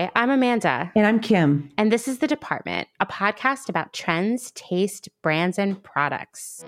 Hi, 0.00 0.10
I'm 0.16 0.30
Amanda. 0.30 0.90
And 0.96 1.06
I'm 1.06 1.20
Kim. 1.20 1.70
And 1.76 1.92
this 1.92 2.08
is 2.08 2.20
The 2.20 2.26
Department, 2.26 2.88
a 3.00 3.06
podcast 3.06 3.68
about 3.68 3.92
trends, 3.92 4.50
taste, 4.52 5.10
brands, 5.20 5.58
and 5.58 5.82
products. 5.82 6.64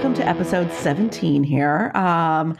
Welcome 0.00 0.14
to 0.14 0.26
episode 0.26 0.72
17 0.72 1.44
here. 1.44 1.92
Um, 1.94 2.56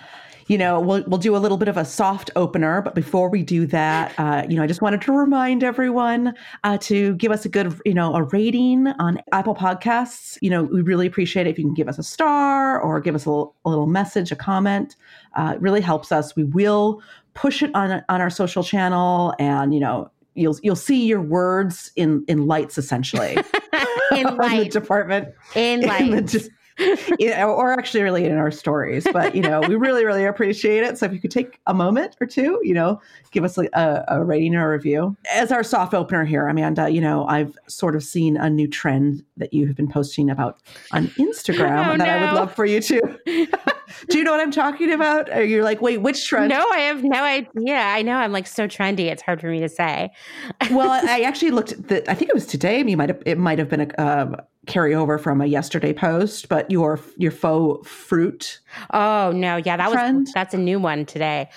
you 0.47 0.59
know, 0.59 0.79
we'll 0.79 1.03
we'll 1.07 1.17
do 1.17 1.35
a 1.35 1.39
little 1.39 1.57
bit 1.57 1.69
of 1.69 1.79
a 1.79 1.87
soft 1.87 2.31
opener, 2.37 2.83
but 2.83 2.95
before 2.95 3.31
we 3.31 3.43
do 3.43 3.65
that, 3.69 4.12
uh, 4.19 4.45
you 4.47 4.57
know, 4.57 4.62
I 4.62 4.67
just 4.67 4.83
wanted 4.83 5.01
to 5.01 5.12
remind 5.12 5.65
everyone 5.65 6.34
uh, 6.65 6.77
to 6.83 7.15
give 7.15 7.33
us 7.33 7.47
a 7.47 7.48
good, 7.48 7.81
you 7.87 7.95
know, 7.95 8.15
a 8.15 8.25
rating 8.25 8.89
on 8.89 9.23
Apple 9.33 9.55
Podcasts. 9.55 10.37
You 10.43 10.51
know, 10.51 10.65
we 10.65 10.83
really 10.83 11.07
appreciate 11.07 11.47
it 11.47 11.51
if 11.51 11.59
you 11.59 11.65
can 11.65 11.73
give 11.73 11.89
us 11.89 11.98
a 11.98 12.03
star 12.03 12.79
or 12.79 13.01
give 13.01 13.15
us 13.15 13.25
a 13.25 13.31
little, 13.31 13.57
a 13.65 13.70
little 13.70 13.87
message, 13.87 14.31
a 14.31 14.37
comment. 14.37 14.97
Uh, 15.34 15.53
it 15.55 15.62
really 15.62 15.81
helps 15.81 16.12
us. 16.12 16.37
We 16.37 16.45
will 16.45 17.03
push 17.33 17.62
it 17.62 17.75
on 17.75 18.05
on 18.11 18.20
our 18.20 18.29
social 18.29 18.62
channel, 18.62 19.34
and 19.39 19.73
you 19.73 19.81
know, 19.81 20.11
you'll 20.34 20.59
you'll 20.62 20.77
see 20.77 21.07
your 21.07 21.23
words 21.23 21.91
in 21.97 22.23
in 22.29 22.47
lights 22.47 22.77
essentially 22.77 23.39
in 24.14 24.27
light 24.36 24.75
the 24.75 24.81
department 24.81 25.29
in 25.55 25.81
light. 25.81 26.03
In 26.11 26.27
the, 26.27 26.51
you 27.19 27.31
know, 27.31 27.50
or 27.50 27.73
actually 27.73 28.03
really 28.03 28.25
in 28.25 28.36
our 28.36 28.50
stories. 28.50 29.06
But 29.12 29.34
you 29.34 29.42
know, 29.42 29.61
we 29.61 29.77
really, 29.77 30.05
really 30.05 30.25
appreciate 30.25 30.83
it. 30.83 30.98
So 30.98 31.06
if 31.06 31.12
you 31.12 31.20
could 31.20 31.31
take 31.31 31.61
a 31.67 31.75
moment 31.75 32.17
or 32.20 32.27
two, 32.27 32.61
you 32.62 32.75
know, 32.75 33.00
give 33.31 33.45
us 33.45 33.59
a, 33.59 34.05
a 34.09 34.25
rating 34.25 34.55
or 34.55 34.69
a 34.69 34.77
review. 34.77 35.17
As 35.33 35.53
our 35.53 35.62
soft 35.62 35.95
opener 35.95 36.25
here, 36.25 36.47
Amanda, 36.47 36.89
you 36.91 37.01
know, 37.01 37.27
I've 37.27 37.56
sort 37.69 37.95
of 37.95 38.03
seen 38.03 38.36
a 38.36 38.48
new 38.48 38.69
trend 38.69 39.25
that 39.41 39.52
you 39.52 39.66
have 39.66 39.77
been 39.77 39.88
posting 39.88 40.30
about 40.30 40.60
on 40.92 41.06
Instagram 41.19 41.94
oh, 41.94 41.96
that 41.96 41.98
no. 41.98 42.05
I 42.05 42.33
would 42.33 42.38
love 42.38 42.55
for 42.55 42.64
you 42.64 42.80
to. 42.80 43.19
Do 44.08 44.19
you 44.19 44.24
know 44.24 44.30
what 44.30 44.41
I'm 44.41 44.52
talking 44.52 44.92
about? 44.92 45.30
Are 45.30 45.42
you 45.42 45.62
like, 45.62 45.83
wait, 45.83 45.98
which 45.98 46.27
trend? 46.27 46.48
No, 46.48 46.64
I 46.70 46.78
have 46.78 47.02
no 47.02 47.22
idea. 47.24 47.77
I 47.77 48.02
know 48.02 48.14
I'm 48.14 48.33
like 48.33 48.46
so 48.46 48.68
trendy. 48.68 49.11
It's 49.11 49.22
hard 49.22 49.41
for 49.41 49.48
me 49.48 49.61
to 49.61 49.68
say. 49.68 50.11
well, 50.70 50.91
I 50.91 51.22
actually 51.22 51.50
looked. 51.50 51.72
At 51.72 51.88
the, 51.88 52.11
I 52.11 52.14
think 52.14 52.28
it 52.28 52.34
was 52.34 52.46
today. 52.46 52.83
Mean, 52.83 52.98
might 52.98 53.08
have, 53.08 53.22
it 53.27 53.38
might 53.38 53.58
have 53.58 53.68
been 53.68 53.91
a. 53.91 54.02
Um, 54.02 54.36
carryover 54.66 55.18
from 55.18 55.41
a 55.41 55.46
yesterday 55.46 55.92
post, 55.92 56.48
but 56.50 56.70
your 56.70 57.00
your 57.16 57.30
faux 57.30 57.88
fruit. 57.88 58.61
Oh 58.92 59.33
no, 59.34 59.56
yeah, 59.56 59.78
that 59.78 59.91
trend. 59.91 60.27
was 60.27 60.33
that's 60.34 60.52
a 60.52 60.58
new 60.58 60.78
one 60.78 61.06
today. 61.06 61.48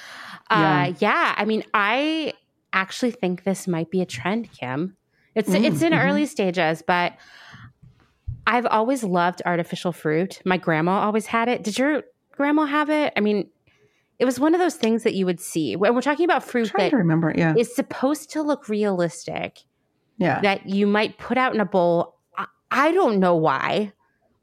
Yeah. 0.50 0.84
Uh, 0.84 0.94
yeah, 1.00 1.36
I 1.38 1.46
mean, 1.46 1.64
I 1.74 2.34
actually 2.72 3.12
think 3.12 3.44
this 3.44 3.68
might 3.68 3.92
be 3.92 4.02
a 4.02 4.06
trend, 4.06 4.52
Kim. 4.52 4.96
It's 5.36 5.50
mm, 5.50 5.64
it's 5.64 5.82
in 5.82 5.94
mm-hmm. 5.94 6.08
early 6.08 6.26
stages, 6.26 6.84
but 6.86 7.14
I've 8.46 8.66
always 8.66 9.04
loved 9.04 9.42
artificial 9.46 9.92
fruit. 9.92 10.42
My 10.46 10.58
grandma 10.58 11.00
always 11.02 11.28
had 11.28 11.48
it. 11.48 11.64
Did 11.64 11.78
your 11.78 12.04
grandma 12.32 12.66
have 12.66 12.90
it? 12.90 13.14
I 13.16 13.20
mean, 13.20 13.50
it 14.20 14.26
was 14.26 14.40
one 14.40 14.54
of 14.54 14.60
those 14.60 14.76
things 14.76 15.04
that 15.04 15.14
you 15.14 15.26
would 15.26 15.40
see 15.40 15.76
when 15.76 15.96
we're 15.96 16.02
talking 16.02 16.26
about 16.26 16.44
fruit 16.44 16.72
that 16.78 16.90
to 16.90 16.98
remember, 16.98 17.34
yeah. 17.36 17.56
is 17.58 17.74
supposed 17.76 18.32
to 18.32 18.42
look 18.42 18.70
realistic. 18.70 19.60
Yeah. 20.18 20.42
That 20.42 20.70
you 20.70 20.86
might 20.86 21.18
put 21.18 21.38
out 21.38 21.56
in 21.56 21.60
a 21.60 21.66
bowl 21.66 22.14
I 22.74 22.92
don't 22.92 23.20
know 23.20 23.36
why. 23.36 23.94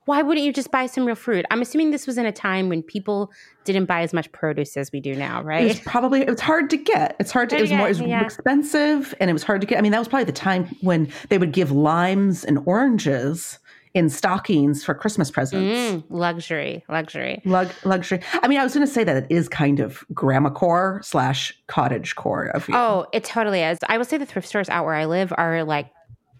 Why 0.04 0.22
wouldn't 0.22 0.46
you 0.46 0.52
just 0.52 0.70
buy 0.70 0.86
some 0.86 1.04
real 1.04 1.14
fruit? 1.14 1.44
I'm 1.50 1.60
assuming 1.62 1.90
this 1.90 2.06
was 2.06 2.16
in 2.16 2.26
a 2.26 2.32
time 2.32 2.68
when 2.68 2.82
people 2.82 3.30
didn't 3.64 3.84
buy 3.84 4.02
as 4.02 4.12
much 4.12 4.30
produce 4.32 4.76
as 4.76 4.90
we 4.92 5.00
do 5.00 5.14
now, 5.14 5.42
right? 5.42 5.66
It's 5.66 5.80
probably 5.80 6.22
it 6.22 6.30
was 6.30 6.40
hard 6.40 6.70
to 6.70 6.76
get. 6.76 7.16
It's 7.20 7.30
hard 7.30 7.50
to 7.50 7.56
it 7.56 7.60
was 7.62 7.70
more 7.70 7.86
it 7.86 7.90
was 7.90 8.00
yeah. 8.00 8.24
expensive 8.24 9.14
and 9.20 9.30
it 9.30 9.32
was 9.32 9.42
hard 9.42 9.60
to 9.60 9.66
get. 9.66 9.78
I 9.78 9.82
mean, 9.82 9.92
that 9.92 9.98
was 9.98 10.08
probably 10.08 10.24
the 10.24 10.32
time 10.32 10.74
when 10.80 11.12
they 11.28 11.38
would 11.38 11.52
give 11.52 11.70
limes 11.70 12.44
and 12.44 12.60
oranges 12.66 13.58
in 13.94 14.08
stockings 14.08 14.84
for 14.84 14.94
Christmas 14.94 15.30
presents. 15.30 15.78
Mm, 15.78 16.04
luxury, 16.10 16.84
luxury, 16.88 17.42
Lug, 17.44 17.70
luxury. 17.84 18.20
I 18.42 18.48
mean, 18.48 18.60
I 18.60 18.62
was 18.62 18.72
going 18.72 18.86
to 18.86 18.92
say 18.92 19.04
that 19.04 19.16
it 19.16 19.26
is 19.30 19.48
kind 19.48 19.80
of 19.80 20.04
grandma 20.14 20.50
core 20.50 21.00
slash 21.02 21.52
cottage 21.66 22.14
core 22.14 22.46
of 22.46 22.68
you. 22.68 22.74
Oh, 22.76 23.06
it 23.12 23.24
totally 23.24 23.62
is. 23.62 23.78
I 23.88 23.98
will 23.98 24.04
say 24.04 24.16
the 24.16 24.26
thrift 24.26 24.48
stores 24.48 24.68
out 24.68 24.84
where 24.84 24.94
I 24.94 25.06
live 25.06 25.32
are 25.36 25.64
like 25.64 25.90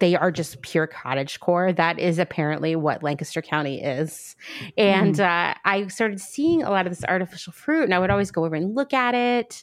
they 0.00 0.16
are 0.16 0.30
just 0.30 0.62
pure 0.62 0.86
cottage 0.86 1.40
core. 1.40 1.72
That 1.72 1.98
is 1.98 2.18
apparently 2.18 2.74
what 2.74 3.02
Lancaster 3.02 3.42
County 3.42 3.82
is. 3.82 4.34
And 4.78 5.16
mm. 5.16 5.20
uh, 5.20 5.54
I 5.64 5.86
started 5.88 6.20
seeing 6.20 6.62
a 6.62 6.70
lot 6.70 6.86
of 6.86 6.92
this 6.92 7.04
artificial 7.04 7.52
fruit, 7.52 7.84
and 7.84 7.94
I 7.94 7.98
would 7.98 8.10
always 8.10 8.30
go 8.30 8.44
over 8.44 8.56
and 8.56 8.74
look 8.74 8.94
at 8.94 9.14
it, 9.14 9.62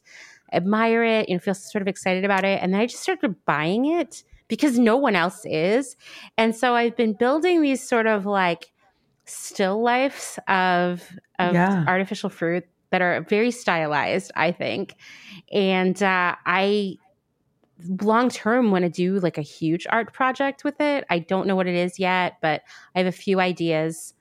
admire 0.53 1.03
it, 1.03 1.27
you 1.27 1.35
know, 1.35 1.39
feel 1.39 1.55
sort 1.55 1.81
of 1.81 1.87
excited 1.87 2.23
about 2.23 2.45
it. 2.45 2.61
And 2.61 2.73
then 2.73 2.81
I 2.81 2.85
just 2.85 3.01
started 3.01 3.35
buying 3.45 3.85
it 3.85 4.23
because 4.47 4.77
no 4.79 4.97
one 4.97 5.15
else 5.15 5.45
is. 5.45 5.95
And 6.37 6.55
so 6.55 6.75
I've 6.75 6.95
been 6.95 7.13
building 7.13 7.61
these 7.61 7.87
sort 7.87 8.07
of 8.07 8.25
like 8.25 8.71
still 9.25 9.81
lifes 9.81 10.39
of, 10.47 11.03
of 11.39 11.53
yeah. 11.53 11.83
artificial 11.87 12.29
fruit 12.29 12.65
that 12.89 13.01
are 13.01 13.21
very 13.21 13.51
stylized, 13.51 14.31
I 14.35 14.51
think. 14.51 14.95
And 15.51 16.01
uh, 16.01 16.35
I 16.45 16.97
long 18.01 18.29
term 18.29 18.71
want 18.71 18.83
to 18.83 18.89
do 18.89 19.19
like 19.19 19.37
a 19.37 19.41
huge 19.41 19.85
art 19.89 20.13
project 20.13 20.63
with 20.63 20.79
it. 20.79 21.05
I 21.09 21.19
don't 21.19 21.47
know 21.47 21.55
what 21.55 21.67
it 21.67 21.75
is 21.75 21.99
yet, 21.99 22.37
but 22.41 22.61
I 22.95 22.99
have 22.99 23.07
a 23.07 23.11
few 23.11 23.39
ideas. 23.39 24.13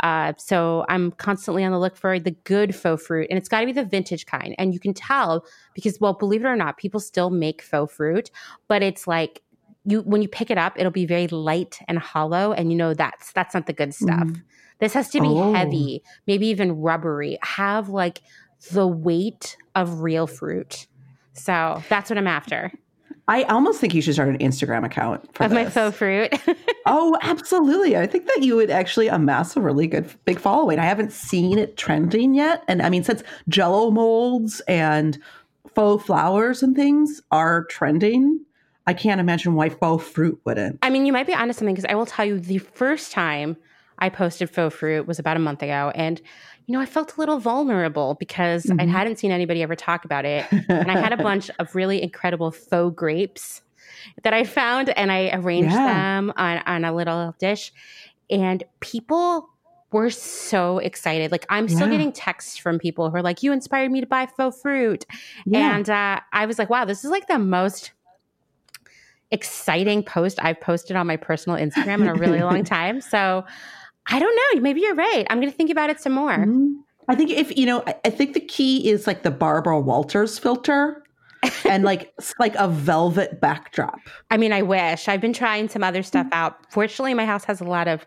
Uh, 0.00 0.32
so 0.36 0.84
I'm 0.88 1.10
constantly 1.12 1.64
on 1.64 1.72
the 1.72 1.78
look 1.78 1.96
for 1.96 2.20
the 2.20 2.30
good 2.30 2.74
faux 2.74 3.04
fruit, 3.04 3.26
and 3.30 3.38
it's 3.38 3.48
got 3.48 3.60
to 3.60 3.66
be 3.66 3.72
the 3.72 3.84
vintage 3.84 4.26
kind. 4.26 4.54
And 4.56 4.72
you 4.72 4.78
can 4.78 4.94
tell 4.94 5.44
because, 5.74 5.98
well, 6.00 6.12
believe 6.12 6.44
it 6.44 6.48
or 6.48 6.54
not, 6.54 6.76
people 6.76 7.00
still 7.00 7.30
make 7.30 7.62
faux 7.62 7.92
fruit, 7.92 8.30
but 8.68 8.82
it's 8.82 9.08
like 9.08 9.42
you 9.84 10.02
when 10.02 10.22
you 10.22 10.28
pick 10.28 10.50
it 10.50 10.58
up, 10.58 10.74
it'll 10.76 10.92
be 10.92 11.06
very 11.06 11.28
light 11.28 11.78
and 11.88 11.98
hollow, 11.98 12.52
and 12.52 12.70
you 12.70 12.76
know 12.76 12.94
that's 12.94 13.32
that's 13.32 13.54
not 13.54 13.66
the 13.66 13.72
good 13.72 13.94
stuff. 13.94 14.26
Mm. 14.26 14.42
This 14.80 14.94
has 14.94 15.08
to 15.10 15.20
be 15.20 15.28
oh. 15.28 15.52
heavy, 15.52 16.02
maybe 16.26 16.46
even 16.48 16.72
rubbery. 16.72 17.38
Have 17.42 17.88
like 17.88 18.22
the 18.70 18.86
weight 18.86 19.56
of 19.74 20.00
real 20.00 20.26
fruit. 20.26 20.86
So 21.32 21.82
that's 21.88 22.10
what 22.10 22.18
I'm 22.18 22.26
after. 22.26 22.72
I 23.28 23.42
almost 23.44 23.78
think 23.78 23.94
you 23.94 24.00
should 24.00 24.14
start 24.14 24.30
an 24.30 24.38
Instagram 24.38 24.86
account 24.86 25.34
for 25.34 25.44
of 25.44 25.50
this. 25.50 25.56
my 25.56 25.70
faux 25.70 25.96
fruit. 25.96 26.32
oh, 26.86 27.16
absolutely! 27.20 27.96
I 27.96 28.06
think 28.06 28.26
that 28.26 28.42
you 28.42 28.56
would 28.56 28.70
actually 28.70 29.08
amass 29.08 29.54
a 29.56 29.60
really 29.60 29.86
good 29.86 30.10
big 30.24 30.40
following. 30.40 30.78
I 30.78 30.86
haven't 30.86 31.12
seen 31.12 31.58
it 31.58 31.76
trending 31.76 32.34
yet, 32.34 32.64
and 32.68 32.80
I 32.80 32.88
mean, 32.88 33.04
since 33.04 33.22
Jello 33.48 33.90
molds 33.90 34.60
and 34.60 35.18
faux 35.74 36.04
flowers 36.04 36.62
and 36.62 36.74
things 36.74 37.20
are 37.30 37.64
trending, 37.64 38.40
I 38.88 38.94
can't 38.94 39.20
imagine 39.20 39.54
why 39.54 39.68
faux 39.68 40.02
fruit 40.02 40.40
wouldn't. 40.46 40.78
I 40.80 40.88
mean, 40.88 41.04
you 41.04 41.12
might 41.12 41.26
be 41.26 41.34
onto 41.34 41.52
something 41.52 41.74
because 41.74 41.84
I 41.90 41.94
will 41.94 42.06
tell 42.06 42.24
you 42.24 42.40
the 42.40 42.56
first 42.56 43.12
time 43.12 43.58
I 43.98 44.08
posted 44.08 44.48
faux 44.48 44.74
fruit 44.74 45.06
was 45.06 45.18
about 45.18 45.36
a 45.36 45.40
month 45.40 45.62
ago, 45.62 45.92
and 45.94 46.22
you 46.66 46.72
know, 46.72 46.80
I 46.80 46.86
felt 46.86 47.14
a 47.16 47.20
little 47.20 47.38
vulnerable 47.38 48.14
because 48.14 48.64
mm-hmm. 48.64 48.80
I 48.80 48.86
hadn't 48.86 49.18
seen 49.18 49.30
anybody 49.30 49.62
ever 49.62 49.76
talk 49.76 50.06
about 50.06 50.24
it. 50.24 50.46
and 50.68 50.90
I 50.90 50.98
had 50.98 51.12
a 51.12 51.18
bunch 51.18 51.50
of 51.58 51.74
really 51.74 52.02
incredible 52.02 52.50
faux 52.50 52.94
grapes 52.94 53.62
that 54.22 54.32
I 54.32 54.44
found 54.44 54.90
and 54.90 55.12
I 55.12 55.30
arranged 55.34 55.72
yeah. 55.72 55.86
them 55.86 56.32
on, 56.36 56.58
on 56.66 56.84
a 56.84 56.94
little 56.94 57.34
dish. 57.38 57.72
And 58.30 58.64
people 58.80 59.48
were 59.92 60.10
so 60.10 60.78
excited. 60.78 61.32
Like, 61.32 61.46
I'm 61.48 61.68
still 61.68 61.86
yeah. 61.86 61.92
getting 61.92 62.12
texts 62.12 62.58
from 62.58 62.78
people 62.78 63.10
who 63.10 63.16
are 63.16 63.22
like, 63.22 63.42
You 63.42 63.52
inspired 63.52 63.90
me 63.90 64.00
to 64.02 64.06
buy 64.06 64.26
faux 64.26 64.60
fruit. 64.60 65.06
Yeah. 65.46 65.74
And 65.74 65.88
uh, 65.88 66.20
I 66.32 66.44
was 66.44 66.58
like, 66.58 66.68
Wow, 66.68 66.84
this 66.84 67.04
is 67.04 67.10
like 67.10 67.28
the 67.28 67.38
most 67.38 67.92
exciting 69.30 70.02
post 70.02 70.38
I've 70.42 70.60
posted 70.60 70.96
on 70.96 71.06
my 71.06 71.16
personal 71.16 71.58
Instagram 71.58 72.00
in 72.00 72.08
a 72.08 72.14
really 72.14 72.40
long 72.40 72.64
time. 72.64 73.00
So, 73.00 73.44
I 74.10 74.18
don't 74.18 74.36
know. 74.54 74.60
Maybe 74.62 74.80
you're 74.80 74.94
right. 74.94 75.26
I'm 75.28 75.38
going 75.40 75.50
to 75.50 75.56
think 75.56 75.70
about 75.70 75.90
it 75.90 76.00
some 76.00 76.12
more. 76.12 76.36
Mm-hmm. 76.36 76.72
I 77.08 77.14
think 77.14 77.30
if 77.30 77.56
you 77.56 77.66
know, 77.66 77.82
I, 78.04 78.10
think 78.10 78.34
the 78.34 78.40
key 78.40 78.90
is 78.90 79.06
like 79.06 79.22
the 79.22 79.30
Barbara 79.30 79.80
Walters 79.80 80.38
filter. 80.38 81.02
and 81.64 81.84
like 81.84 82.12
like 82.40 82.56
a 82.56 82.66
velvet 82.66 83.40
backdrop. 83.40 84.00
I 84.28 84.36
mean, 84.36 84.52
I 84.52 84.62
wish. 84.62 85.06
I've 85.06 85.20
been 85.20 85.32
trying 85.32 85.68
some 85.68 85.84
other 85.84 86.02
stuff 86.02 86.26
out. 86.32 86.56
Fortunately, 86.72 87.14
my 87.14 87.26
house 87.26 87.44
has 87.44 87.60
a 87.60 87.64
lot 87.64 87.86
of 87.86 88.04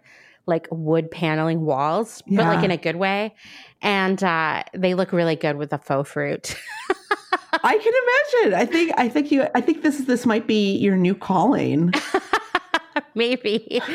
like 0.48 0.68
wood 0.70 1.10
paneling 1.10 1.62
walls, 1.62 2.22
yeah. 2.26 2.38
but 2.38 2.56
like 2.56 2.66
in 2.66 2.72
a 2.72 2.78
good 2.78 2.98
way. 2.98 3.34
And 3.82 4.22
uh, 4.22 4.64
they 4.74 4.96
look 4.96 5.14
really 5.14 5.38
good 5.38 5.56
with 5.56 5.70
the 5.70 5.78
faux 5.78 6.10
fruit. 6.12 6.58
I 7.54 7.78
can 7.78 7.94
imagine. 8.44 8.60
I 8.60 8.66
think 8.66 8.92
I 8.98 9.10
think 9.10 9.32
you 9.32 9.48
I 9.54 9.62
think 9.62 9.84
this 9.84 10.00
is 10.00 10.06
this 10.06 10.26
might 10.26 10.48
be 10.48 10.78
your 10.78 10.96
new 10.96 11.16
calling. 11.16 11.94
Maybe. 13.16 13.82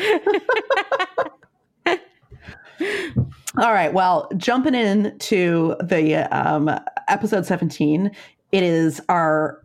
All 3.57 3.73
right. 3.73 3.91
Well, 3.91 4.29
jumping 4.37 4.75
into 4.75 5.75
the 5.81 6.15
um, 6.31 6.69
episode 7.07 7.45
17, 7.45 8.11
it 8.51 8.63
is 8.63 9.01
our 9.09 9.63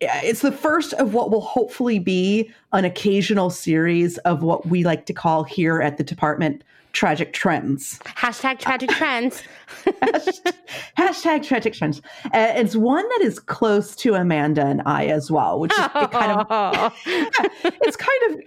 it's 0.00 0.40
the 0.40 0.52
first 0.52 0.92
of 0.94 1.14
what 1.14 1.30
will 1.30 1.40
hopefully 1.40 1.98
be 1.98 2.50
an 2.72 2.84
occasional 2.84 3.48
series 3.48 4.18
of 4.18 4.42
what 4.42 4.66
we 4.66 4.84
like 4.84 5.06
to 5.06 5.12
call 5.12 5.44
here 5.44 5.80
at 5.80 5.96
the 5.96 6.04
department 6.04 6.64
tragic 6.94 7.32
trends. 7.34 7.98
Hashtag 8.04 8.58
tragic 8.58 8.88
trends. 8.90 9.42
hashtag, 9.84 10.52
hashtag 10.98 11.46
tragic 11.46 11.74
trends. 11.74 12.00
Uh, 12.26 12.52
it's 12.54 12.74
one 12.74 13.06
that 13.06 13.20
is 13.22 13.38
close 13.38 13.94
to 13.96 14.14
Amanda 14.14 14.64
and 14.64 14.80
I 14.86 15.06
as 15.06 15.30
well, 15.30 15.60
which 15.60 15.72
is 15.72 15.78
it 15.78 16.10
kind 16.10 16.40
of 16.40 16.92
it's 17.06 17.96
kind 17.96 18.32
of 18.32 18.40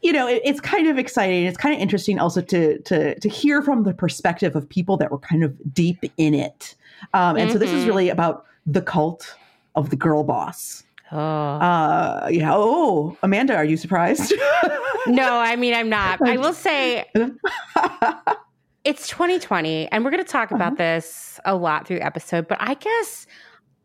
you 0.00 0.12
know 0.12 0.26
it, 0.26 0.42
it's 0.44 0.60
kind 0.60 0.88
of 0.88 0.98
exciting. 0.98 1.44
It's 1.44 1.58
kind 1.58 1.74
of 1.74 1.80
interesting 1.80 2.18
also 2.18 2.40
to 2.40 2.78
to 2.80 3.18
to 3.20 3.28
hear 3.28 3.62
from 3.62 3.84
the 3.84 3.94
perspective 3.94 4.56
of 4.56 4.68
people 4.68 4.96
that 4.96 5.12
were 5.12 5.18
kind 5.18 5.44
of 5.44 5.54
deep 5.72 6.04
in 6.16 6.34
it. 6.34 6.74
Um, 7.14 7.36
and 7.36 7.48
mm-hmm. 7.48 7.52
so 7.52 7.58
this 7.58 7.70
is 7.70 7.80
mm-hmm. 7.80 7.88
really 7.88 8.08
about 8.08 8.46
the 8.66 8.82
cult 8.82 9.36
of 9.74 9.90
the 9.90 9.96
girl 9.96 10.24
boss. 10.24 10.84
Oh. 11.12 11.18
Uh, 11.18 12.28
yeah. 12.30 12.52
Oh, 12.54 13.16
Amanda, 13.22 13.54
are 13.54 13.64
you 13.64 13.76
surprised? 13.76 14.32
no, 15.06 15.38
I 15.38 15.56
mean, 15.56 15.74
I'm 15.74 15.90
not. 15.90 16.26
I 16.26 16.38
will 16.38 16.54
say 16.54 17.04
it's 18.84 19.08
2020, 19.08 19.88
and 19.92 20.04
we're 20.04 20.10
going 20.10 20.24
to 20.24 20.30
talk 20.30 20.50
about 20.50 20.72
uh-huh. 20.72 20.76
this 20.76 21.40
a 21.44 21.54
lot 21.54 21.86
through 21.86 21.96
the 21.98 22.06
episode, 22.06 22.48
but 22.48 22.56
I 22.60 22.74
guess 22.74 23.26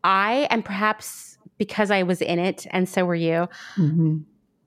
I, 0.04 0.48
and 0.50 0.64
perhaps 0.64 1.36
because 1.58 1.90
I 1.90 2.02
was 2.02 2.22
in 2.22 2.38
it, 2.38 2.66
and 2.70 2.88
so 2.88 3.04
were 3.04 3.14
you, 3.14 3.48
mm-hmm. 3.76 4.18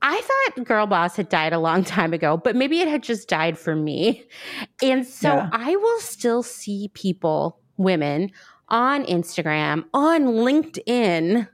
I 0.04 0.22
thought 0.22 0.66
Girl 0.66 0.86
Boss 0.86 1.16
had 1.16 1.30
died 1.30 1.54
a 1.54 1.60
long 1.60 1.84
time 1.84 2.14
ago, 2.14 2.38
but 2.38 2.56
maybe 2.56 2.80
it 2.80 2.88
had 2.88 3.02
just 3.02 3.28
died 3.28 3.58
for 3.58 3.76
me. 3.76 4.24
And 4.84 5.06
so 5.06 5.30
yeah. 5.30 5.50
I 5.52 5.76
will 5.76 6.00
still 6.00 6.44
see 6.44 6.90
people, 6.94 7.60
women, 7.78 8.32
on 8.70 9.06
Instagram, 9.06 9.86
on 9.94 10.26
LinkedIn 10.26 11.48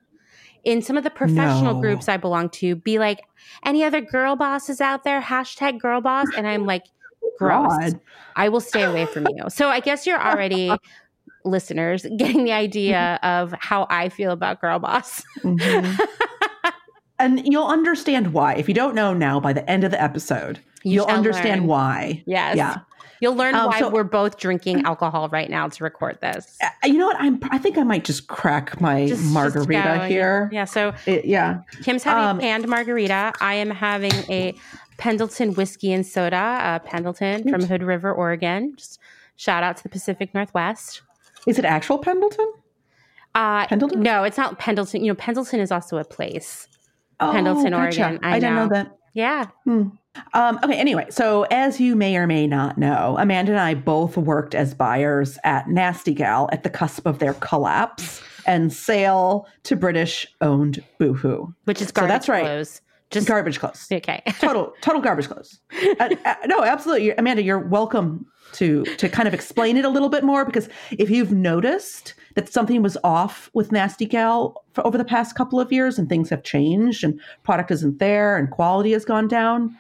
in 0.68 0.82
some 0.82 0.98
of 0.98 1.06
the 1.06 1.10
professional 1.10 1.76
no. 1.76 1.80
groups 1.80 2.10
I 2.10 2.18
belong 2.18 2.50
to 2.50 2.76
be 2.76 3.00
like, 3.00 3.22
any 3.66 3.86
other 3.86 4.02
girl 4.02 4.36
bosses 4.36 4.82
out 4.82 5.06
there? 5.06 5.22
Hashtag 5.22 5.80
girl 5.80 6.02
boss. 6.02 6.28
And 6.36 6.46
I'm 6.46 6.66
like, 6.66 6.84
gross. 7.40 7.70
God. 7.70 8.02
I 8.36 8.50
will 8.50 8.60
stay 8.60 8.84
away 8.84 9.06
from 9.06 9.28
you. 9.34 9.46
So 9.48 9.70
I 9.70 9.80
guess 9.80 10.06
you're 10.06 10.22
already 10.22 10.76
listeners 11.46 12.06
getting 12.18 12.44
the 12.44 12.52
idea 12.52 13.18
of 13.24 13.54
how 13.58 13.88
I 13.90 14.10
feel 14.10 14.32
about 14.32 14.60
girl 14.60 14.78
boss. 14.78 15.24
Mm-hmm. 15.42 16.02
and 17.18 17.48
you'll 17.48 17.68
understand 17.68 18.34
why. 18.34 18.56
If 18.56 18.68
you 18.68 18.74
don't 18.74 18.94
know 18.94 19.14
now, 19.14 19.40
by 19.40 19.54
the 19.54 19.68
end 19.70 19.86
of 19.86 19.92
the 19.92 20.04
episode, 20.04 20.60
you 20.84 21.00
will 21.00 21.08
understand 21.08 21.62
learn. 21.62 21.68
why. 21.68 22.24
Yes. 22.28 22.58
Yeah. 22.58 22.80
You'll 23.20 23.36
learn 23.36 23.56
um, 23.56 23.68
why 23.68 23.80
so, 23.80 23.90
we're 23.90 24.04
both 24.04 24.38
drinking 24.38 24.82
alcohol 24.86 25.30
right 25.30 25.50
now 25.50 25.68
to 25.68 25.84
record 25.84 26.20
this. 26.22 26.58
Uh, 26.62 26.70
you 26.86 26.98
know 26.98 27.08
what? 27.08 27.18
I'm. 27.20 27.40
I 27.52 27.58
think 27.58 27.78
I 27.78 27.84
might 27.84 28.04
just 28.04 28.28
crack 28.28 28.80
my 28.80 29.08
just, 29.08 29.24
margarita 29.32 29.84
just 29.84 30.10
here. 30.10 30.50
Yeah. 30.52 30.66
So 30.66 30.94
it, 31.06 31.26
yeah, 31.26 31.62
Kim's 31.84 32.04
having 32.04 32.24
um, 32.24 32.40
canned 32.40 32.68
margarita. 32.68 33.34
I 33.40 33.56
am 33.56 33.70
having 33.70 34.14
a 34.30 34.56
Pendleton 34.98 35.54
whiskey 35.54 35.94
and 35.94 36.06
soda. 36.06 36.36
Uh, 36.36 36.80
Pendleton 36.80 37.50
from 37.50 37.64
Hood 37.64 37.84
River, 37.84 38.12
Oregon. 38.12 38.76
Just 38.78 39.00
shout 39.36 39.64
out 39.64 39.78
to 39.78 39.84
the 39.84 39.90
Pacific 39.90 40.34
Northwest. 40.34 41.02
Is 41.48 41.58
it 41.58 41.66
actual 41.66 41.98
Pendleton? 41.98 42.52
Uh, 43.34 43.68
Pendleton? 43.68 44.02
No, 44.02 44.24
it's 44.24 44.38
not 44.38 44.60
Pendleton. 44.60 45.04
You 45.04 45.12
know, 45.12 45.16
Pendleton 45.16 45.60
is 45.60 45.72
also 45.72 45.98
a 45.98 46.04
place. 46.04 46.68
Oh, 47.20 47.32
Pendleton, 47.32 47.72
gotcha. 47.72 48.02
Oregon. 48.02 48.20
I, 48.24 48.36
I 48.36 48.40
didn't 48.40 48.56
know 48.56 48.70
that. 48.70 48.98
Yeah. 49.14 49.48
Hmm. 49.64 49.90
Um, 50.34 50.60
okay, 50.64 50.78
anyway, 50.78 51.08
so 51.10 51.44
as 51.52 51.80
you 51.80 51.96
may 51.96 52.18
or 52.18 52.28
may 52.28 52.48
not 52.48 52.78
know, 52.78 53.16
Amanda 53.20 53.52
and 53.52 53.60
I 53.60 53.74
both 53.74 54.18
worked 54.18 54.56
as 54.56 54.74
buyers 54.74 55.38
at 55.44 55.70
Nasty 55.70 56.14
Gal 56.14 56.50
at 56.52 56.64
the 56.64 56.70
cusp 56.70 57.06
of 57.06 57.20
their 57.20 57.34
collapse 57.36 58.22
and 58.46 58.72
sale 58.72 59.48
to 59.64 59.76
British 59.76 60.26
owned 60.42 60.84
Boohoo. 61.00 61.54
Which 61.66 61.82
is 61.82 61.92
garbage 61.92 62.10
so 62.10 62.14
that's 62.14 62.30
right. 62.30 62.44
clothes. 62.44 62.82
Just 63.10 63.28
garbage 63.28 63.60
clothes. 63.60 63.88
Okay. 63.92 64.22
total, 64.40 64.74
total 64.82 65.02
garbage 65.02 65.28
clothes. 65.28 65.60
uh, 66.00 66.10
uh, 66.26 66.36
no, 66.46 66.64
absolutely. 66.64 67.12
Amanda, 67.12 67.42
you're 67.42 67.60
welcome 67.60 68.26
to 68.54 68.84
to 68.84 69.10
kind 69.10 69.28
of 69.28 69.34
explain 69.34 69.78
it 69.78 69.86
a 69.86 69.90
little 69.90 70.10
bit 70.10 70.24
more 70.24 70.46
because 70.46 70.70
if 70.92 71.10
you've 71.10 71.34
noticed 71.34 72.14
that 72.36 72.52
something 72.52 72.82
was 72.82 72.98
off 73.04 73.50
with 73.54 73.72
Nasty 73.72 74.06
Gal 74.06 74.64
for 74.74 74.86
over 74.86 74.98
the 74.98 75.06
past 75.06 75.36
couple 75.36 75.60
of 75.60 75.72
years 75.72 75.98
and 75.98 76.08
things 76.08 76.30
have 76.30 76.44
changed 76.44 77.04
and 77.04 77.20
product 77.44 77.72
isn't 77.72 78.00
there 78.00 78.38
and 78.38 78.52
quality 78.52 78.92
has 78.92 79.06
gone 79.06 79.28
down, 79.28 79.76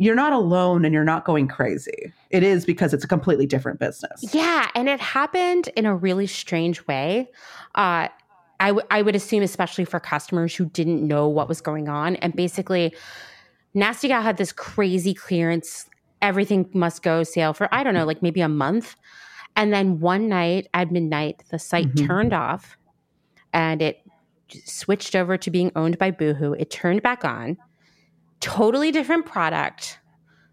you're 0.00 0.14
not 0.14 0.32
alone 0.32 0.86
and 0.86 0.94
you're 0.94 1.04
not 1.04 1.26
going 1.26 1.46
crazy. 1.46 2.10
It 2.30 2.42
is 2.42 2.64
because 2.64 2.94
it's 2.94 3.04
a 3.04 3.06
completely 3.06 3.44
different 3.44 3.78
business. 3.78 4.24
Yeah. 4.32 4.70
And 4.74 4.88
it 4.88 4.98
happened 4.98 5.68
in 5.76 5.84
a 5.84 5.94
really 5.94 6.26
strange 6.26 6.86
way. 6.86 7.28
Uh, 7.74 8.08
I, 8.60 8.68
w- 8.68 8.86
I 8.90 9.02
would 9.02 9.14
assume, 9.14 9.42
especially 9.42 9.84
for 9.84 10.00
customers 10.00 10.54
who 10.54 10.64
didn't 10.64 11.06
know 11.06 11.28
what 11.28 11.48
was 11.48 11.60
going 11.60 11.90
on. 11.90 12.16
And 12.16 12.34
basically, 12.34 12.94
Nasty 13.74 14.08
Gal 14.08 14.22
had 14.22 14.38
this 14.38 14.52
crazy 14.52 15.12
clearance, 15.12 15.86
everything 16.22 16.70
must 16.72 17.02
go 17.02 17.22
sale 17.22 17.52
for, 17.52 17.68
I 17.70 17.84
don't 17.84 17.92
know, 17.92 18.06
like 18.06 18.22
maybe 18.22 18.40
a 18.40 18.48
month. 18.48 18.96
And 19.54 19.70
then 19.70 20.00
one 20.00 20.30
night 20.30 20.68
at 20.72 20.90
midnight, 20.90 21.44
the 21.50 21.58
site 21.58 21.88
mm-hmm. 21.88 22.06
turned 22.06 22.32
off 22.32 22.78
and 23.52 23.82
it 23.82 24.00
switched 24.64 25.14
over 25.14 25.36
to 25.36 25.50
being 25.50 25.70
owned 25.76 25.98
by 25.98 26.10
Boohoo. 26.10 26.54
It 26.54 26.70
turned 26.70 27.02
back 27.02 27.22
on 27.22 27.58
totally 28.40 28.90
different 28.90 29.26
product, 29.26 29.98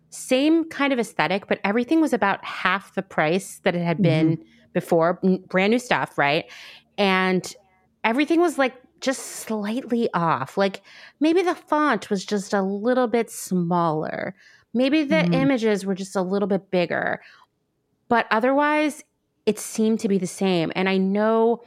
same 0.10 0.69
kind 0.69 0.94
of 0.94 1.00
aesthetic, 1.00 1.48
but 1.48 1.60
everything 1.63 2.01
was 2.01 2.13
about 2.13 2.44
half 2.44 2.94
the 2.95 3.01
price 3.01 3.60
that 3.63 3.75
it 3.75 3.84
had 3.84 4.01
been 4.01 4.38
mm-hmm. 4.38 4.44
before, 4.74 5.19
brand 5.48 5.72
new 5.72 5.80
stuff, 5.80 6.18
right? 6.18 6.45
And 6.98 7.56
everything 8.04 8.39
was 8.39 8.57
like 8.57 8.74
just 9.01 9.22
slightly 9.22 10.10
off. 10.13 10.57
Like 10.57 10.81
maybe 11.19 11.42
the 11.42 11.56
font 11.56 12.10
was 12.10 12.25
just 12.25 12.54
a 12.54 12.62
little 12.62 13.07
bit 13.07 13.30
smaller. 13.30 14.36
Maybe 14.74 15.04
the 15.04 15.16
mm-hmm. 15.16 15.34
images 15.34 15.86
were 15.86 15.95
just 15.95 16.16
a 16.16 16.22
little 16.22 16.48
bit 16.48 16.72
bigger. 16.72 17.22
But 18.10 18.28
otherwise, 18.31 19.04
it 19.45 19.60
seemed 19.60 20.00
to 20.01 20.07
be 20.07 20.18
the 20.18 20.28
same. 20.28 20.72
And 20.75 20.89
I 20.89 20.98
know 20.98 21.63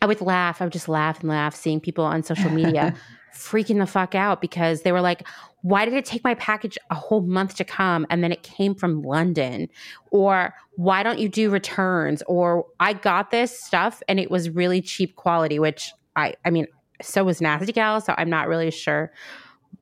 I 0.00 0.06
would 0.06 0.20
laugh. 0.20 0.60
I 0.60 0.64
would 0.64 0.72
just 0.72 0.88
laugh 0.88 1.20
and 1.20 1.28
laugh 1.28 1.54
seeing 1.54 1.80
people 1.80 2.04
on 2.04 2.22
social 2.22 2.50
media 2.50 2.94
freaking 3.36 3.78
the 3.78 3.86
fuck 3.86 4.14
out 4.14 4.40
because 4.40 4.82
they 4.82 4.92
were 4.92 5.00
like, 5.00 5.26
why 5.62 5.84
did 5.84 5.94
it 5.94 6.04
take 6.04 6.22
my 6.22 6.34
package 6.34 6.78
a 6.90 6.94
whole 6.94 7.22
month 7.22 7.56
to 7.56 7.64
come 7.64 8.06
and 8.08 8.22
then 8.22 8.32
it 8.32 8.42
came 8.42 8.74
from 8.74 9.02
London? 9.02 9.68
Or 10.10 10.54
why 10.76 11.02
don't 11.02 11.18
you 11.18 11.28
do 11.28 11.50
returns? 11.50 12.22
Or 12.26 12.66
I 12.80 12.92
got 12.92 13.30
this 13.30 13.58
stuff 13.58 14.02
and 14.08 14.20
it 14.20 14.30
was 14.30 14.48
really 14.50 14.80
cheap 14.80 15.16
quality, 15.16 15.58
which 15.58 15.92
I, 16.14 16.34
I 16.44 16.50
mean, 16.50 16.66
so 17.02 17.24
was 17.24 17.40
Nasty 17.40 17.72
Gal, 17.72 18.00
so 18.00 18.14
I'm 18.16 18.30
not 18.30 18.48
really 18.48 18.70
sure 18.70 19.12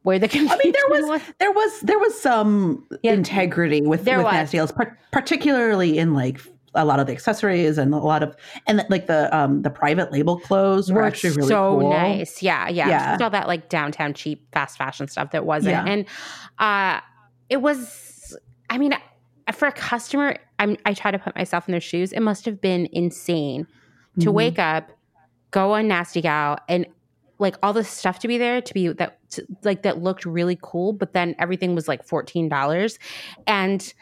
where 0.03 0.19
the 0.19 0.29
confusion 0.29 0.59
I 0.61 0.65
mean, 0.65 0.73
there 0.73 1.01
was, 1.01 1.05
was. 1.09 1.35
there 1.39 1.53
was 1.53 1.81
there 1.81 1.99
was 1.99 2.21
some 2.21 2.87
yeah, 3.03 3.13
integrity 3.13 3.81
with, 3.83 4.01
with 4.01 4.07
Nasty 4.07 4.59
Gals, 4.59 4.73
particularly 5.13 5.99
in 5.99 6.15
like 6.15 6.41
a 6.75 6.85
lot 6.85 7.01
of 7.01 7.07
the 7.07 7.13
accessories 7.13 7.79
and 7.79 7.95
a 7.95 7.99
lot 7.99 8.23
of 8.23 8.37
and 8.67 8.85
like 8.89 9.07
the 9.07 9.35
um 9.37 9.63
the 9.63 9.71
private 9.71 10.13
label 10.13 10.39
clothes 10.39 10.91
were, 10.91 11.01
were 11.01 11.07
actually 11.07 11.31
really 11.31 11.49
so 11.49 11.79
cool. 11.79 11.91
nice. 11.91 12.43
Yeah, 12.43 12.69
yeah. 12.69 12.89
yeah. 12.89 13.11
Just 13.13 13.23
all 13.23 13.31
that 13.31 13.47
like 13.47 13.69
downtown 13.69 14.15
cheap 14.15 14.47
fast 14.53 14.79
fashion 14.79 15.09
stuff 15.09 15.31
that 15.33 15.47
wasn't. 15.47 15.73
Yeah. 15.73 15.93
And 15.93 16.07
uh 16.59 17.01
it 17.49 17.59
was 17.59 18.37
I 18.71 18.79
mean 18.79 18.95
for 19.53 19.69
a 19.69 19.73
customer, 19.73 20.37
I'm 20.59 20.77
I 20.85 20.95
try 20.95 21.11
to 21.11 21.19
put 21.19 21.35
myself 21.37 21.69
in 21.69 21.73
their 21.73 21.81
shoes. 21.81 22.13
It 22.13 22.21
must 22.21 22.45
have 22.45 22.61
been 22.61 22.89
insane 22.93 23.67
to 24.21 24.27
mm-hmm. 24.27 24.33
wake 24.33 24.59
up, 24.59 24.91
go 25.51 25.75
on 25.75 25.89
Nasty 25.89 26.21
Gal 26.21 26.59
and 26.69 26.87
like 27.39 27.57
all 27.63 27.73
the 27.73 27.85
stuff 27.85 28.21
to 28.21 28.29
be 28.29 28.39
there 28.39 28.61
to 28.61 28.75
be 28.75 28.89
that 28.89 29.19
to, 29.31 29.47
like 29.65 29.83
that 29.83 30.03
looked 30.03 30.25
really 30.25 30.59
cool, 30.63 30.93
but 30.93 31.13
then 31.13 31.35
everything 31.39 31.75
was 31.75 31.89
like 31.89 32.07
$14 32.07 32.99
and 33.47 33.95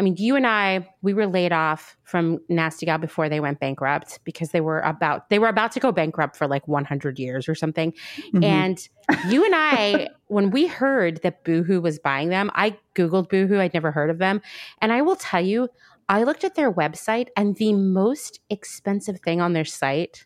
I 0.00 0.02
mean, 0.02 0.16
you 0.16 0.34
and 0.34 0.46
I, 0.46 0.88
we 1.02 1.12
were 1.12 1.26
laid 1.26 1.52
off 1.52 1.94
from 2.04 2.38
Nasty 2.48 2.86
Gal 2.86 2.96
before 2.96 3.28
they 3.28 3.38
went 3.38 3.60
bankrupt 3.60 4.18
because 4.24 4.50
they 4.50 4.62
were 4.62 4.80
about 4.80 5.28
they 5.28 5.38
were 5.38 5.48
about 5.48 5.72
to 5.72 5.80
go 5.80 5.92
bankrupt 5.92 6.36
for 6.36 6.46
like 6.46 6.66
100 6.66 7.18
years 7.18 7.50
or 7.50 7.54
something. 7.54 7.92
Mm-hmm. 7.92 8.42
And 8.42 8.88
you 9.28 9.44
and 9.44 9.54
I, 9.54 10.08
when 10.28 10.50
we 10.52 10.66
heard 10.66 11.20
that 11.22 11.44
Boohoo 11.44 11.82
was 11.82 11.98
buying 11.98 12.30
them, 12.30 12.50
I 12.54 12.78
googled 12.94 13.28
Boohoo. 13.28 13.60
I'd 13.60 13.74
never 13.74 13.90
heard 13.90 14.08
of 14.08 14.16
them, 14.16 14.40
and 14.80 14.90
I 14.90 15.02
will 15.02 15.16
tell 15.16 15.42
you, 15.42 15.68
I 16.08 16.22
looked 16.22 16.44
at 16.44 16.54
their 16.54 16.72
website, 16.72 17.28
and 17.36 17.56
the 17.56 17.74
most 17.74 18.40
expensive 18.48 19.20
thing 19.20 19.42
on 19.42 19.52
their 19.52 19.66
site 19.66 20.24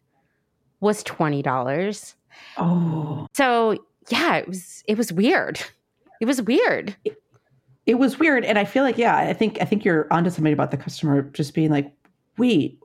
was 0.78 1.02
twenty 1.02 1.42
dollars. 1.42 2.14
Oh, 2.56 3.26
so 3.34 3.76
yeah, 4.08 4.36
it 4.36 4.46
was 4.46 4.84
it 4.86 4.96
was 4.96 5.12
weird. 5.12 5.60
It 6.20 6.26
was 6.26 6.40
weird. 6.40 6.94
It- 7.86 7.98
was 7.98 8.18
weird 8.18 8.44
and 8.44 8.58
i 8.58 8.64
feel 8.64 8.82
like 8.82 8.98
yeah 8.98 9.16
i 9.16 9.32
think 9.32 9.58
i 9.60 9.64
think 9.64 9.84
you're 9.84 10.06
onto 10.10 10.30
something 10.30 10.52
about 10.52 10.70
the 10.70 10.76
customer 10.76 11.22
just 11.22 11.54
being 11.54 11.70
like 11.70 11.92
wait 12.38 12.78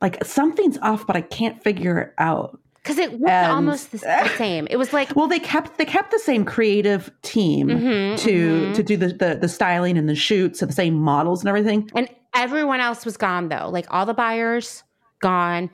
like 0.00 0.22
something's 0.24 0.78
off 0.78 1.06
but 1.06 1.16
i 1.16 1.20
can't 1.20 1.62
figure 1.62 1.98
it 1.98 2.14
out 2.18 2.58
because 2.76 2.98
it 2.98 3.12
looked 3.12 3.28
and, 3.30 3.52
almost 3.52 3.92
the, 3.92 3.98
the, 3.98 4.28
same 4.36 4.66
it 4.70 4.76
was 4.76 4.92
like 4.92 5.14
well 5.14 5.28
they 5.28 5.38
kept 5.38 5.78
they 5.78 5.84
kept 5.84 6.10
the 6.10 6.18
same 6.18 6.44
creative 6.44 7.10
team 7.22 7.68
mm-hmm, 7.68 8.16
to 8.16 8.30
mm-hmm. 8.30 8.72
to 8.72 8.82
do 8.82 8.96
the, 8.96 9.08
the 9.08 9.38
the 9.40 9.48
styling 9.48 9.96
and 9.98 10.08
the 10.08 10.14
shoots 10.16 10.62
and 10.62 10.70
the 10.70 10.74
same 10.74 10.94
models 10.94 11.40
and 11.40 11.48
everything 11.48 11.88
and 11.94 12.08
everyone 12.34 12.80
else 12.80 13.04
was 13.04 13.16
gone 13.16 13.48
though 13.48 13.68
like 13.70 13.86
all 13.90 14.06
the 14.06 14.14
buyers 14.14 14.82
gone 15.20 15.70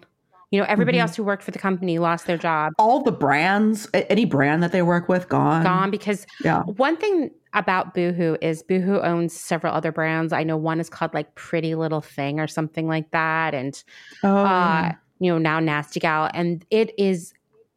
You 0.50 0.58
know, 0.60 0.66
everybody 0.66 0.96
Mhm. 0.96 1.02
else 1.02 1.16
who 1.16 1.24
worked 1.24 1.42
for 1.42 1.50
the 1.50 1.58
company 1.58 1.98
lost 1.98 2.24
their 2.26 2.38
job, 2.38 2.72
All 2.78 3.02
the 3.02 3.12
brands, 3.12 3.86
any 3.92 4.24
brand 4.24 4.62
that 4.62 4.72
they 4.72 4.80
work 4.80 5.06
with, 5.06 5.28
gone. 5.28 5.62
gone 5.62 5.90
because 5.90 6.26
Yeah. 6.42 6.62
one 6.62 6.96
thing 6.96 7.30
about 7.54 7.94
Boohoo 7.94 8.36
is 8.40 8.62
Boohoo 8.62 9.00
owns 9.00 9.32
several 9.32 9.74
other 9.74 9.92
brands. 9.92 10.32
I 10.32 10.42
know 10.44 10.56
one 10.56 10.80
is 10.80 10.88
called 10.90 11.14
like 11.14 11.34
Pretty 11.34 11.74
Little 11.74 12.00
Thing 12.00 12.40
or 12.40 12.46
something 12.46 12.86
like 12.86 13.10
that, 13.12 13.54
and 13.54 13.82
Oh, 14.22 14.44
uh, 14.44 14.92
you 15.20 15.30
know, 15.32 15.38
now 15.38 15.60
Nasty 15.60 16.00
Gal, 16.00 16.30
and 16.34 16.64
it 16.70 16.92
is 16.98 17.32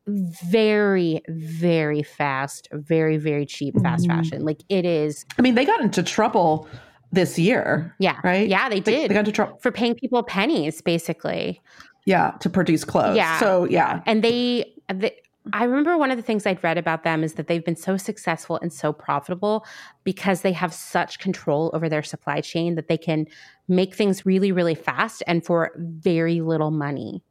very, 0.07 1.21
very 1.29 2.03
fast, 2.03 2.67
very, 2.73 3.17
very 3.17 3.45
cheap 3.45 3.75
fast 3.81 4.05
Mhm. 4.07 4.15
fashion. 4.17 4.45
Like 4.45 4.61
it 4.69 4.85
is, 4.85 5.25
I 5.37 5.41
mean, 5.41 5.55
they 5.55 5.65
got 5.65 5.79
into 5.81 6.03
trouble 6.03 6.67
this 7.11 7.37
year, 7.37 7.95
yeah, 7.99 8.17
right? 8.23 8.47
yeah, 8.47 8.69
they 8.69 8.79
They, 8.79 8.93
did 8.93 9.09
they 9.09 9.13
got 9.13 9.19
into 9.19 9.31
trouble, 9.31 9.57
for 9.61 9.71
paying 9.71 9.95
people 9.95 10.23
pennies, 10.23 10.81
basically. 10.81 11.61
yeah, 12.05 12.31
to 12.39 12.49
produce 12.49 12.83
clothes. 12.83 13.17
Yeah. 13.17 13.39
So 13.39 13.65
yeah, 13.65 14.01
And 14.07 14.23
they, 14.23 14.73
they, 14.91 15.15
I 15.53 15.63
remember 15.63 15.97
one 15.97 16.11
of 16.11 16.17
the 16.17 16.23
things 16.23 16.45
I'd 16.45 16.63
read 16.63 16.77
about 16.77 17.03
them 17.03 17.23
is 17.23 17.33
that 17.33 17.47
they've 17.47 17.65
been 17.65 17.75
so 17.75 17.97
successful 17.97 18.59
and 18.61 18.71
so 18.71 18.93
profitable 18.93 19.65
because 20.03 20.41
they 20.41 20.51
have 20.53 20.73
such 20.73 21.17
control 21.19 21.71
over 21.73 21.89
their 21.89 22.03
supply 22.03 22.41
chain 22.41 22.75
that 22.75 22.87
they 22.87 22.97
can 22.97 23.25
make 23.67 23.95
things 23.95 24.25
really, 24.25 24.51
really 24.51 24.75
fast 24.75 25.23
and 25.25 25.43
for 25.43 25.71
very 25.77 26.41
little 26.41 26.69
money, 26.69 27.23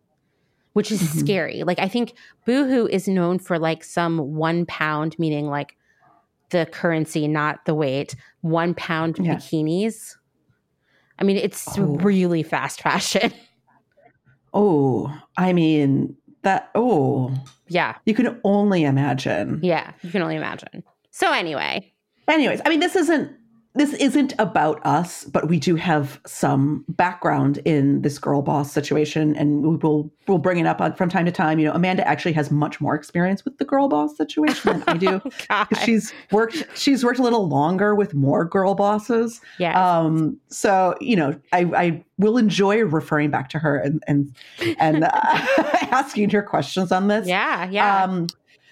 which 0.72 0.90
is 0.90 1.00
Mhm. 1.00 1.20
scary. 1.20 1.62
Like, 1.62 1.78
I 1.78 1.86
think 1.88 2.14
Boohoo 2.46 2.86
is 2.88 3.06
known 3.06 3.38
for 3.38 3.58
like 3.60 3.84
some 3.84 4.18
one 4.34 4.66
pound, 4.66 5.16
meaning 5.18 5.46
like 5.46 5.76
the 6.50 6.66
currency, 6.66 7.28
not 7.28 7.64
the 7.64 7.74
weight, 7.74 8.16
one 8.40 8.74
pound 8.74 9.18
Yeah. 9.20 9.36
bikinis. 9.36 10.16
I 11.16 11.22
mean, 11.22 11.36
it's 11.36 11.78
Oh. 11.78 11.82
really 11.98 12.42
fast 12.42 12.82
fashion. 12.82 13.32
Oh, 14.52 15.16
I 15.36 15.52
mean 15.52 16.16
that. 16.42 16.70
Oh, 16.74 17.34
yeah. 17.68 17.96
you 18.04 18.14
can 18.14 18.40
only 18.44 18.84
imagine. 18.84 19.60
Yeah. 19.62 19.92
You 20.02 20.10
can 20.10 20.22
only 20.22 20.36
imagine. 20.36 20.82
So, 21.10 21.32
anyway, 21.32 21.92
Anyways, 22.30 22.60
I 22.64 22.68
mean, 22.68 22.80
this 22.80 22.96
isn't 22.96 23.32
this 23.74 23.92
isn't 23.94 24.34
about 24.40 24.84
us, 24.84 25.24
but 25.24 25.48
we 25.48 25.60
do 25.60 25.76
have 25.76 26.20
some 26.26 26.84
background 26.88 27.58
in 27.64 28.02
this 28.02 28.18
girl 28.18 28.42
boss 28.42 28.72
situation, 28.72 29.36
and 29.36 29.62
we 29.62 29.76
will 29.76 30.10
we'll 30.26 30.38
bring 30.38 30.58
it 30.58 30.66
up 30.66 30.80
on, 30.80 30.94
from 30.94 31.08
time 31.08 31.24
to 31.26 31.30
time. 31.30 31.60
You 31.60 31.66
know, 31.66 31.72
Amanda 31.74 32.06
actually 32.06 32.32
has 32.32 32.50
much 32.50 32.80
more 32.80 32.96
experience 32.96 33.44
with 33.44 33.58
the 33.58 33.64
girl 33.64 33.88
boss 33.88 34.16
situation 34.16 34.72
than 34.72 34.84
I 34.88 34.96
do. 34.96 35.20
Oh, 35.50 35.66
She's 35.84 36.12
worked. 36.32 36.66
She's 36.74 37.04
worked 37.04 37.18
a 37.20 37.22
little 37.22 37.48
longer 37.48 37.94
with 37.94 38.12
more 38.14 38.44
girl 38.44 38.74
bosses. 38.74 39.40
Yeah. 39.58 39.78
Um, 39.80 40.38
so 40.48 40.96
you 41.00 41.14
know, 41.14 41.38
I, 41.52 41.60
I 41.76 42.04
will 42.18 42.38
enjoy 42.38 42.80
referring 42.84 43.30
back 43.30 43.50
to 43.50 43.58
her 43.60 43.76
and 43.76 44.02
and 44.08 44.34
and 44.78 45.04
uh, 45.04 45.10
asking 45.92 46.30
her 46.30 46.42
questions 46.42 46.90
on 46.90 47.06
this. 47.06 47.28
yeah. 47.28 47.70
Yeah. 47.70 48.02
Um, 48.04 48.26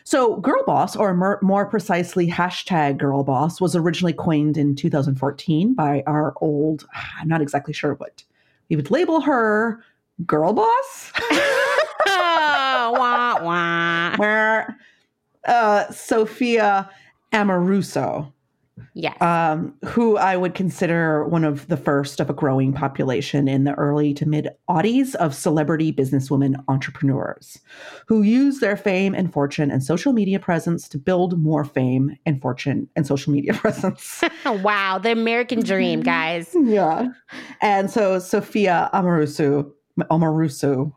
so, 0.08 0.36
girl 0.36 0.64
boss, 0.64 0.96
or 0.96 1.12
more, 1.12 1.38
more 1.42 1.66
precisely, 1.66 2.26
hashtag 2.30 2.96
girl 2.96 3.22
boss, 3.24 3.60
was 3.60 3.76
originally 3.76 4.14
coined 4.14 4.56
in 4.56 4.74
2014 4.74 5.74
by 5.74 6.02
our 6.06 6.32
old, 6.40 6.88
I'm 7.20 7.28
not 7.28 7.42
exactly 7.42 7.74
sure 7.74 7.92
what 7.92 8.24
we 8.70 8.76
would 8.76 8.90
label 8.90 9.20
her, 9.20 9.84
girl 10.24 10.54
boss, 10.54 11.12
wah, 12.06 13.44
wah. 13.44 14.16
where 14.16 14.78
uh, 15.46 15.90
Sophia 15.90 16.88
Amoruso, 17.34 18.32
Yes. 18.94 19.20
um, 19.22 19.74
who 19.84 20.16
I 20.16 20.36
would 20.36 20.54
consider 20.54 21.24
one 21.26 21.44
of 21.44 21.66
the 21.68 21.76
first 21.76 22.20
of 22.20 22.28
a 22.30 22.32
growing 22.32 22.72
population 22.72 23.48
in 23.48 23.64
the 23.64 23.74
early 23.74 24.12
to 24.14 24.26
mid 24.26 24.48
aughties 24.68 25.14
of 25.16 25.34
celebrity 25.34 25.92
businesswomen 25.92 26.54
entrepreneurs 26.68 27.58
who 28.06 28.22
use 28.22 28.60
their 28.60 28.76
fame 28.76 29.14
and 29.14 29.32
fortune 29.32 29.70
and 29.70 29.82
social 29.82 30.12
media 30.12 30.38
presence 30.38 30.88
to 30.88 30.98
build 30.98 31.38
more 31.42 31.64
fame 31.64 32.16
and 32.26 32.40
fortune 32.42 32.88
and 32.96 33.06
social 33.06 33.32
media 33.32 33.52
presence. 33.54 34.22
wow. 34.46 34.98
The 34.98 35.12
American 35.12 35.60
dream, 35.60 36.02
guys. 36.02 36.54
yeah. 36.64 37.08
And 37.60 37.90
so 37.90 38.18
Sophia 38.18 38.90
Amoruso, 38.94 39.70
Amoruso, 40.10 40.92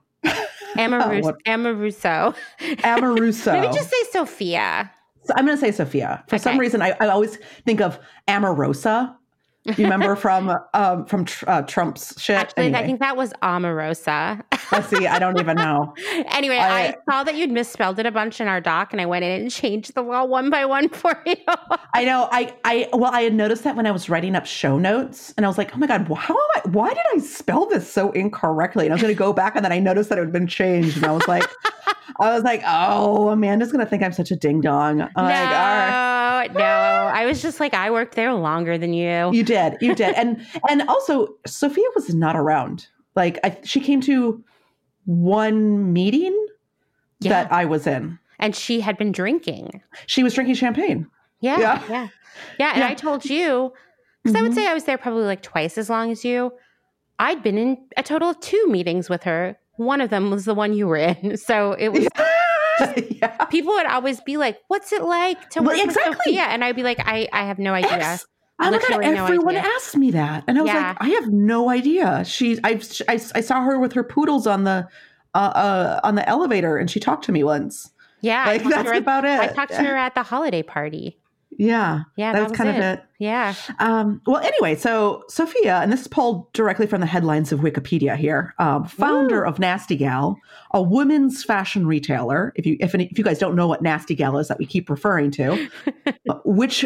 Amarus- 0.78 1.24
What- 1.24 1.44
Amaruso. 1.46 2.36
Amoruso. 2.60 3.52
Maybe 3.54 3.74
just 3.74 3.90
say 3.90 4.04
Sophia. 4.12 4.92
I'm 5.36 5.46
going 5.46 5.58
to 5.58 5.62
say 5.62 5.72
Sophia. 5.72 6.24
For 6.28 6.38
some 6.38 6.60
reason, 6.60 6.82
I, 6.82 6.96
I 7.00 7.08
always 7.08 7.38
think 7.66 7.82
of 7.82 8.00
Amarosa. 8.28 9.16
You 9.64 9.84
remember 9.84 10.16
from 10.16 10.52
um, 10.74 11.06
from 11.06 11.26
tr- 11.26 11.46
uh, 11.48 11.62
Trump's 11.62 12.20
shit? 12.20 12.36
Actually, 12.36 12.66
Anyway. 12.66 12.80
I 12.80 12.86
think 12.86 13.00
that 13.00 13.16
was 13.16 13.32
Omarosa. 13.44 14.42
Let's 14.72 14.88
see. 14.88 15.06
I 15.06 15.20
don't 15.20 15.40
even 15.40 15.56
know. 15.56 15.94
anyway, 16.32 16.58
I, 16.58 16.88
I- 16.88 16.96
saw 17.08 17.24
that 17.24 17.36
you'd 17.36 17.52
misspelled 17.52 18.00
it 18.00 18.08
a 18.08 18.12
bunch 18.12 18.42
in 18.42 18.48
our 18.48 18.60
doc, 18.60 18.92
and 18.92 19.00
I 19.00 19.06
went 19.06 19.24
in 19.24 19.42
and 19.42 19.52
changed 19.52 19.94
the 19.94 20.02
law 20.02 20.26
one 20.26 20.50
by 20.50 20.66
one 20.66 20.90
for 21.02 21.16
you. 21.28 21.36
I 21.94 22.06
know. 22.06 22.28
I 22.32 22.56
I 22.64 22.90
well, 22.92 23.12
I 23.14 23.22
had 23.22 23.36
noticed 23.36 23.64
that 23.66 23.76
when 23.76 23.86
I 23.86 23.92
was 23.92 24.10
writing 24.10 24.36
up 24.36 24.48
show 24.48 24.80
notes, 24.80 25.32
and 25.38 25.46
I 25.46 25.50
was 25.50 25.60
like, 25.60 25.76
oh 25.76 25.78
my 25.78 25.86
god, 25.86 26.12
how 26.12 26.34
am 26.34 26.50
I? 26.56 26.70
Why 26.70 26.90
did 26.90 27.04
I 27.14 27.20
spell 27.20 27.68
this 27.68 27.92
so 27.92 28.12
incorrectly? 28.12 28.86
And 28.86 28.94
I 28.94 28.96
was 28.96 29.02
going 29.04 29.14
to 29.14 29.20
go 29.20 29.32
back, 29.32 29.56
and 29.56 29.64
then 29.64 29.72
I 29.72 29.80
noticed 29.80 30.10
that 30.10 30.18
it 30.18 30.22
had 30.22 30.32
been 30.32 30.48
changed, 30.48 30.98
and 30.98 31.06
I 31.06 31.12
was 31.12 31.28
like, 31.28 31.44
I 32.20 32.34
was 32.34 32.44
like, 32.44 32.62
oh, 32.66 33.30
Amanda's 33.30 33.72
going 33.72 33.84
to 33.84 33.90
think 33.90 34.04
I'm 34.04 34.14
such 34.14 34.32
a 34.32 34.36
ding 34.36 34.62
dong. 34.62 34.98
No, 34.98 35.06
like, 35.16 35.26
right. 35.50 36.50
no. 36.54 36.64
I 36.64 37.26
was 37.26 37.42
just 37.42 37.60
like, 37.60 37.74
I 37.74 37.90
worked 37.92 38.16
there 38.16 38.34
longer 38.34 38.78
than 38.78 38.94
you. 38.94 39.32
You 39.32 39.44
did, 39.54 39.78
you 39.82 39.94
did, 39.96 40.16
and 40.16 40.46
and 40.70 40.82
also 40.94 41.36
Sophia 41.46 41.86
was 41.96 42.14
not 42.14 42.36
around. 42.36 42.88
Like 43.16 43.40
I, 43.44 43.58
she 43.64 43.80
came 43.80 44.02
to 44.02 44.44
one 45.06 45.92
meeting 45.94 46.36
Yeah. 47.20 47.30
that 47.44 47.52
I 47.52 47.66
was 47.66 47.86
in. 47.88 48.18
and 48.40 48.56
she 48.56 48.82
had 48.82 48.98
been 48.98 49.12
drinking. 49.12 49.82
She 50.08 50.24
was 50.24 50.34
drinking 50.34 50.56
champagne. 50.56 51.08
Yeah, 51.42 51.60
Yeah. 51.60 51.82
yeah, 51.90 52.08
yeah. 52.60 52.70
And 52.74 52.78
Yeah. 52.80 52.88
I 52.90 52.94
told 52.96 53.26
you 53.26 53.74
because 54.24 54.36
I 54.36 54.42
would 54.42 54.52
Mhm. 54.52 54.56
say 54.56 54.68
I 54.68 54.74
was 54.74 54.84
there 54.86 54.98
probably 54.98 55.24
like 55.26 55.42
twice 55.42 55.78
as 55.78 55.90
long 55.90 56.12
as 56.12 56.24
you. 56.26 56.54
I'd 57.20 57.44
been 57.44 57.58
in 57.58 57.78
a 57.98 58.04
total 58.04 58.30
of 58.30 58.40
two 58.40 58.64
meetings 58.68 59.10
with 59.10 59.24
her. 59.24 59.58
One 59.78 60.02
of 60.02 60.10
them 60.10 60.32
was 60.32 60.46
the 60.46 60.56
one 60.56 60.74
you 60.74 60.88
were 60.88 60.98
in, 60.98 61.38
so 61.50 61.74
it 61.74 61.90
was. 61.90 62.08
yeah. 63.22 63.46
People 63.46 63.74
would 63.74 63.86
always 63.86 64.22
be 64.22 64.38
like, 64.38 64.58
"What's 64.70 64.92
it 64.94 65.04
like 65.04 65.50
to 65.52 65.60
Well, 65.62 65.70
work 65.76 65.78
with 65.78 65.96
exactly. 65.98 66.16
Sophia?" 66.34 66.42
And 66.44 66.64
I'd 66.64 66.76
be 66.76 66.84
like, 66.84 67.00
"I, 67.06 67.28
I 67.34 67.44
have 67.46 67.60
no 67.60 67.74
idea." 67.74 67.92
Ex- 67.92 68.26
Oh 68.62 68.72
my 68.72 68.78
god! 68.78 68.82
Literally 68.90 69.12
no 69.16 69.24
Everyone 69.26 69.56
idea. 69.58 69.70
asked 69.76 69.98
me 69.98 70.12
that, 70.12 70.44
and 70.48 70.58
I 70.58 70.62
was 70.62 70.70
Yeah. 70.72 70.88
like, 70.90 70.98
I 71.00 71.10
have 71.10 71.30
no 71.32 71.70
idea. 71.70 72.24
She, 72.26 72.60
I, 72.64 72.82
I, 73.08 73.14
I 73.14 73.42
saw 73.42 73.62
her 73.62 73.80
with 73.80 73.94
her 73.94 74.04
poodles 74.04 74.48
on 74.48 74.64
the, 74.64 74.88
uh, 75.34 75.38
uh, 75.38 76.00
on 76.04 76.16
the 76.16 76.28
elevator, 76.28 76.78
and 76.78 76.90
she 76.90 77.00
talked 77.00 77.26
to 77.26 77.32
me 77.32 77.44
once. 77.44 77.92
Yeah, 78.22 78.44
I 78.46 78.54
Like 78.54 78.64
talked 78.64 78.72
to 78.72 78.76
that's 78.78 78.88
her 78.90 78.94
at- 78.96 79.02
about 79.02 79.26
it. 79.26 79.40
I 79.40 79.48
talked 79.48 79.72
to 79.72 79.84
her 79.84 79.98
at 79.98 80.14
the 80.16 80.24
holiday 80.24 80.62
party. 80.64 81.18
Yeah, 81.58 82.04
Yeah, 82.16 82.32
that, 82.32 82.38
that 82.40 82.44
was 82.44 82.52
was 82.52 82.58
kind 82.58 82.70
it. 82.70 82.76
of 82.78 82.84
it. 83.00 83.04
Yeah, 83.20 83.54
Um, 83.80 84.22
well, 84.26 84.38
anyway, 84.38 84.74
so 84.76 85.24
Sophia, 85.28 85.80
and 85.82 85.92
this 85.92 86.02
is 86.02 86.08
pulled 86.08 86.52
directly 86.54 86.88
from 86.88 87.02
the 87.02 87.08
headlines 87.08 87.52
of 87.52 87.60
Wikipedia 87.60 88.16
here, 88.16 88.54
um, 88.58 88.86
founder 88.86 89.46
of 89.46 89.60
Nasty 89.60 89.96
Gal, 89.98 90.38
a 90.74 90.82
women's 90.82 91.44
fashion 91.44 91.86
retailer. 91.86 92.54
If 92.56 92.66
you 92.66 92.78
if, 92.80 92.96
any, 92.96 93.08
if 93.08 93.18
you 93.18 93.24
guys 93.26 93.38
don't 93.38 93.56
know 93.56 93.68
what 93.68 93.82
Nasty 93.82 94.16
Gal 94.16 94.38
is, 94.38 94.48
that 94.48 94.60
we 94.60 94.66
keep 94.66 94.90
referring 94.90 95.30
to, 95.32 95.70
which 96.46 96.86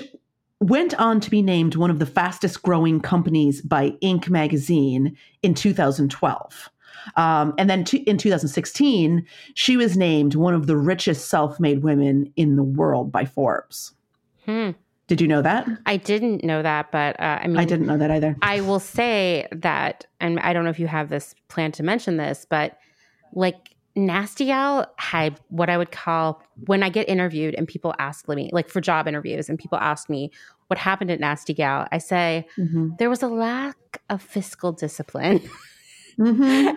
went 0.60 0.94
on 0.96 1.20
to 1.20 1.30
be 1.30 1.42
named 1.42 1.76
one 1.76 1.90
of 1.90 2.00
the 2.00 2.06
fastest 2.06 2.62
growing 2.64 3.00
companies 3.00 3.62
by 3.62 3.92
Inc. 4.02 4.30
magazine 4.30 5.18
in 5.44 5.54
2012. 5.54 6.70
Um, 7.18 7.54
and 7.58 7.70
then 7.70 7.84
to, 7.86 7.98
in 8.04 8.18
2016, 8.18 9.26
she 9.54 9.78
was 9.78 9.98
named 9.98 10.36
one 10.36 10.54
of 10.54 10.68
the 10.68 10.78
richest 10.78 11.30
self 11.30 11.60
made 11.60 11.84
women 11.84 12.32
in 12.36 12.56
the 12.56 12.64
world 12.64 13.12
by 13.12 13.26
Forbes. 13.26 13.94
hmm. 14.46 14.72
Did 15.08 15.22
you 15.22 15.28
know 15.28 15.44
that? 15.44 15.68
I 15.86 15.98
didn't 15.98 16.44
know 16.44 16.64
that, 16.64 16.92
but 16.92 17.20
uh, 17.20 17.38
I 17.40 17.46
mean, 17.46 17.58
I 17.58 17.66
didn't 17.66 17.86
know 17.86 17.98
that 17.98 18.10
either. 18.10 18.36
I 18.42 18.62
will 18.62 18.80
say 18.80 19.48
that, 19.52 20.08
and 20.20 20.40
I 20.40 20.52
don't 20.52 20.64
know 20.64 20.72
if 20.72 20.80
you 20.80 20.88
have 20.88 21.10
this 21.10 21.36
plan 21.48 21.72
to 21.74 21.84
mention 21.84 22.18
this, 22.18 22.48
but 22.50 22.80
like 23.32 23.75
Nasty 23.96 24.46
Gal 24.46 24.92
had 24.98 25.40
what 25.50 25.70
I 25.70 25.78
would 25.78 25.92
call 25.92 26.42
when 26.66 26.84
I 26.84 26.90
get 26.90 27.08
interviewed 27.08 27.56
and 27.56 27.68
people 27.68 27.94
ask 27.98 28.28
me, 28.28 28.50
like 28.52 28.70
for 28.70 28.82
job 28.82 29.08
interviews, 29.08 29.48
and 29.50 29.58
people 29.58 29.78
ask 29.78 30.10
me 30.10 30.32
what 30.68 30.78
happened 30.78 31.12
at 31.12 31.20
Nasty 31.20 31.54
Gal, 31.54 31.88
I 31.92 32.00
say 32.00 32.48
Mhm. 32.58 32.98
there 32.98 33.10
was 33.10 33.24
a 33.24 33.28
lack 33.28 33.78
of 34.10 34.22
fiscal 34.22 34.72
discipline. 34.72 35.42
Mhm. 36.18 36.74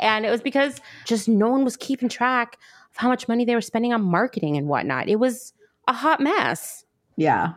and 0.00 0.24
it 0.24 0.30
was 0.30 0.40
because 0.40 0.80
just 1.04 1.28
no 1.28 1.48
one 1.50 1.64
was 1.64 1.76
keeping 1.76 2.08
track 2.08 2.56
of 2.90 2.96
how 2.96 3.08
much 3.08 3.28
money 3.28 3.44
they 3.44 3.54
were 3.54 3.60
spending 3.60 3.92
on 3.92 4.02
marketing 4.02 4.56
and 4.56 4.68
whatnot. 4.68 5.08
It 5.08 5.16
was 5.16 5.52
a 5.86 5.92
hot 5.92 6.20
mess. 6.20 6.84
Yeah. 7.16 7.52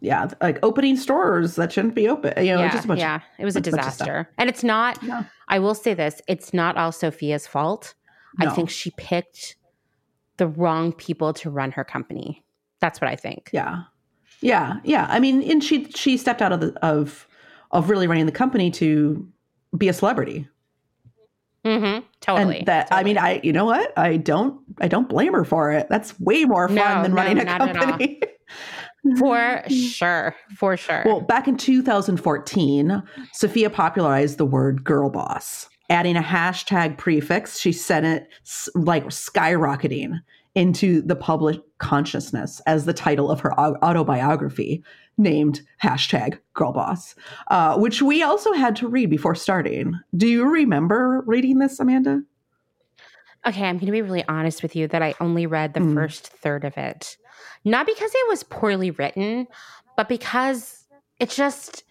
Yeah. 0.00 0.28
Like 0.42 0.58
opening 0.62 0.96
stores 0.98 1.56
that 1.56 1.72
shouldn't 1.72 1.94
be 1.94 2.08
open. 2.10 2.34
You 2.44 2.54
know, 2.56 2.60
yeah, 2.60 2.70
just 2.72 2.84
a 2.84 2.88
bunch 2.88 3.00
yeah, 3.00 3.20
it 3.38 3.44
was 3.46 3.56
a 3.56 3.60
bunch 3.62 3.68
of 3.68 3.74
stuff. 3.84 3.92
disaster. 4.06 4.28
And 4.36 4.50
it's 4.50 4.62
not, 4.62 5.02
No. 5.02 5.24
I 5.48 5.58
will 5.58 5.74
say 5.74 5.94
this, 5.94 6.20
it's 6.28 6.52
not 6.52 6.76
all 6.76 6.92
Sophia's 6.92 7.46
fault. 7.46 7.94
I 8.38 8.48
think 8.50 8.70
she 8.70 8.90
picked 8.96 9.56
the 10.36 10.46
wrong 10.46 10.92
people 10.92 11.32
to 11.34 11.50
run 11.50 11.70
her 11.72 11.84
company. 11.84 12.44
That's 12.80 13.00
what 13.00 13.08
I 13.10 13.16
think. 13.16 13.50
Yeah. 13.52 13.82
Yeah. 14.40 14.74
Yeah. 14.84 15.06
I 15.08 15.20
mean, 15.20 15.42
and 15.50 15.62
she 15.62 15.84
she 15.90 16.16
stepped 16.16 16.42
out 16.42 16.52
of 16.52 16.60
the 16.60 16.72
of 16.84 17.26
of 17.70 17.90
really 17.90 18.06
running 18.06 18.26
the 18.26 18.32
company 18.32 18.70
to 18.72 19.26
be 19.76 19.88
a 19.88 19.92
celebrity. 19.92 20.48
Mm-hmm. 21.64 22.04
Totally. 22.20 22.58
And 22.58 22.66
that 22.66 22.88
totally. 22.90 23.00
I 23.00 23.04
mean, 23.04 23.18
I 23.18 23.40
you 23.42 23.52
know 23.52 23.64
what? 23.64 23.96
I 23.98 24.16
don't 24.18 24.60
I 24.80 24.88
don't 24.88 25.08
blame 25.08 25.32
her 25.32 25.44
for 25.44 25.72
it. 25.72 25.86
That's 25.88 26.18
way 26.20 26.44
more 26.44 26.68
fun 26.68 26.76
No, 26.76 27.02
than 27.02 27.12
no, 27.12 27.16
running 27.16 27.38
a 27.38 27.44
not 27.44 27.62
at 27.62 27.76
all. 27.76 27.84
company. 27.84 28.20
for 29.18 29.62
sure, 29.68 30.34
for 30.56 30.76
sure. 30.76 31.02
Well, 31.06 31.20
back 31.20 31.48
in 31.48 31.56
2014, 31.56 33.02
Sophia 33.32 33.70
popularized 33.70 34.38
the 34.38 34.44
word 34.46 34.84
girl 34.84 35.10
boss. 35.10 35.68
Adding 35.90 36.16
a 36.16 36.22
hashtag 36.22 36.96
prefix, 36.96 37.58
she 37.58 37.72
sent 37.72 38.06
it 38.06 38.28
like 38.74 39.04
skyrocketing 39.06 40.20
into 40.54 41.02
the 41.02 41.16
public 41.16 41.60
consciousness 41.78 42.60
as 42.66 42.84
the 42.84 42.94
title 42.94 43.30
of 43.30 43.40
her 43.40 43.52
autobiography 43.60 44.82
named 45.18 45.60
hashtag 45.82 46.38
girl 46.54 46.72
boss, 46.72 47.14
uh, 47.48 47.76
which 47.76 48.00
we 48.02 48.22
also 48.22 48.52
had 48.52 48.76
to 48.76 48.88
read 48.88 49.10
before 49.10 49.34
starting. 49.34 49.92
Do 50.16 50.26
you 50.26 50.46
remember 50.46 51.22
reading 51.26 51.58
this, 51.58 51.78
Amanda? 51.78 52.22
Okay, 53.46 53.64
I'm 53.64 53.76
going 53.76 53.86
to 53.86 53.92
be 53.92 54.00
really 54.02 54.24
honest 54.26 54.62
with 54.62 54.74
you 54.74 54.88
that 54.88 55.02
I 55.02 55.14
only 55.20 55.46
read 55.46 55.74
the 55.74 55.80
Mm. 55.80 55.94
first 55.94 56.28
third 56.28 56.64
of 56.64 56.78
it. 56.78 57.16
Not 57.64 57.86
because 57.86 58.10
it 58.14 58.28
was 58.28 58.42
poorly 58.42 58.90
written, 58.90 59.46
but 59.96 60.08
because 60.08 60.86
it 61.20 61.30
just 61.30 61.84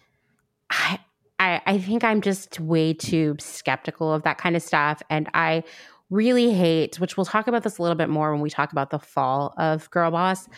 I, 0.70 0.98
I 1.44 1.60
I 1.66 1.78
think 1.78 2.02
I'm 2.04 2.20
just 2.20 2.58
way 2.60 2.94
too 2.94 3.36
skeptical 3.38 4.12
of 4.12 4.22
that 4.22 4.38
kind 4.38 4.56
of 4.56 4.62
stuff 4.62 5.02
and 5.10 5.28
I 5.34 5.64
really 6.10 6.52
hate, 6.52 7.00
which 7.00 7.16
we'll 7.16 7.24
talk 7.24 7.46
about 7.48 7.62
this 7.62 7.78
a 7.78 7.82
little 7.82 7.96
bit 7.96 8.08
more 8.08 8.32
when 8.32 8.40
we 8.40 8.50
talk 8.50 8.72
about 8.72 8.90
the 8.90 8.98
fall 8.98 9.54
of 9.58 9.90
Girl 9.90 10.10
Boss. 10.10 10.48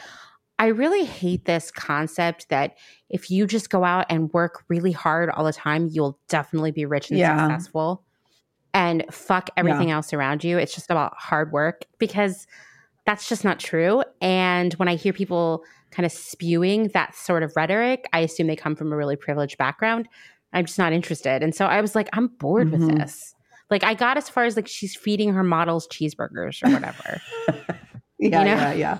I 0.59 0.67
really 0.69 1.05
hate 1.05 1.45
this 1.45 1.71
concept 1.71 2.49
that 2.49 2.77
if 3.11 3.31
you 3.31 3.47
just 3.47 3.71
go 3.71 3.85
out 3.85 4.07
and 4.09 4.33
work 4.33 4.65
really 4.69 4.93
hard 4.93 5.31
all 5.31 5.45
the 5.45 5.53
time, 5.53 5.89
you'll 5.91 6.19
definitely 6.29 6.73
be 6.73 6.87
rich 6.87 7.11
and 7.11 7.19
Yeah. 7.19 7.49
successful 7.49 8.03
and 8.75 9.05
fuck 9.11 9.51
everything 9.57 9.91
else 9.91 10.13
around 10.13 10.45
you. 10.45 10.59
It's 10.59 10.75
just 10.75 10.91
about 10.91 11.15
hard 11.17 11.53
work 11.53 11.85
because 11.99 12.47
that's 13.07 13.29
just 13.29 13.45
not 13.45 13.61
true. 13.61 14.03
And 14.21 14.75
when 14.75 14.89
I 14.89 14.97
hear 14.97 15.13
people 15.13 15.63
kind 15.91 16.05
of 16.05 16.13
spewing 16.13 16.89
that 16.89 17.15
sort 17.15 17.43
of 17.43 17.53
rhetoric, 17.57 18.07
I 18.13 18.21
assume 18.21 18.49
they 18.49 18.57
come 18.57 18.75
from 18.77 18.93
a 18.93 18.97
really 18.97 19.17
privileged 19.17 19.57
background. 19.59 20.09
I'm 20.57 20.65
just 20.65 20.79
not 20.79 20.93
interested. 20.93 21.43
And 21.43 21.55
so 21.55 21.67
I 21.67 21.81
was 21.81 21.95
like, 21.95 22.09
I'm 22.13 22.27
bored 22.29 22.69
Mhm. 22.69 22.79
with 22.89 22.99
this. 22.99 23.35
Like 23.71 23.85
I 23.85 23.95
got 23.95 24.17
as 24.17 24.29
far 24.29 24.45
as 24.45 24.57
like 24.57 24.67
she's 24.67 24.97
feeding 24.97 25.33
her 25.35 25.43
models 25.45 25.87
cheeseburgers 25.89 26.65
or 26.67 26.73
whatever. 26.73 27.21
Yeah, 28.19 28.39
You 28.41 28.45
know? 28.47 28.53
yeah, 28.55 28.73
yeah. 28.73 28.99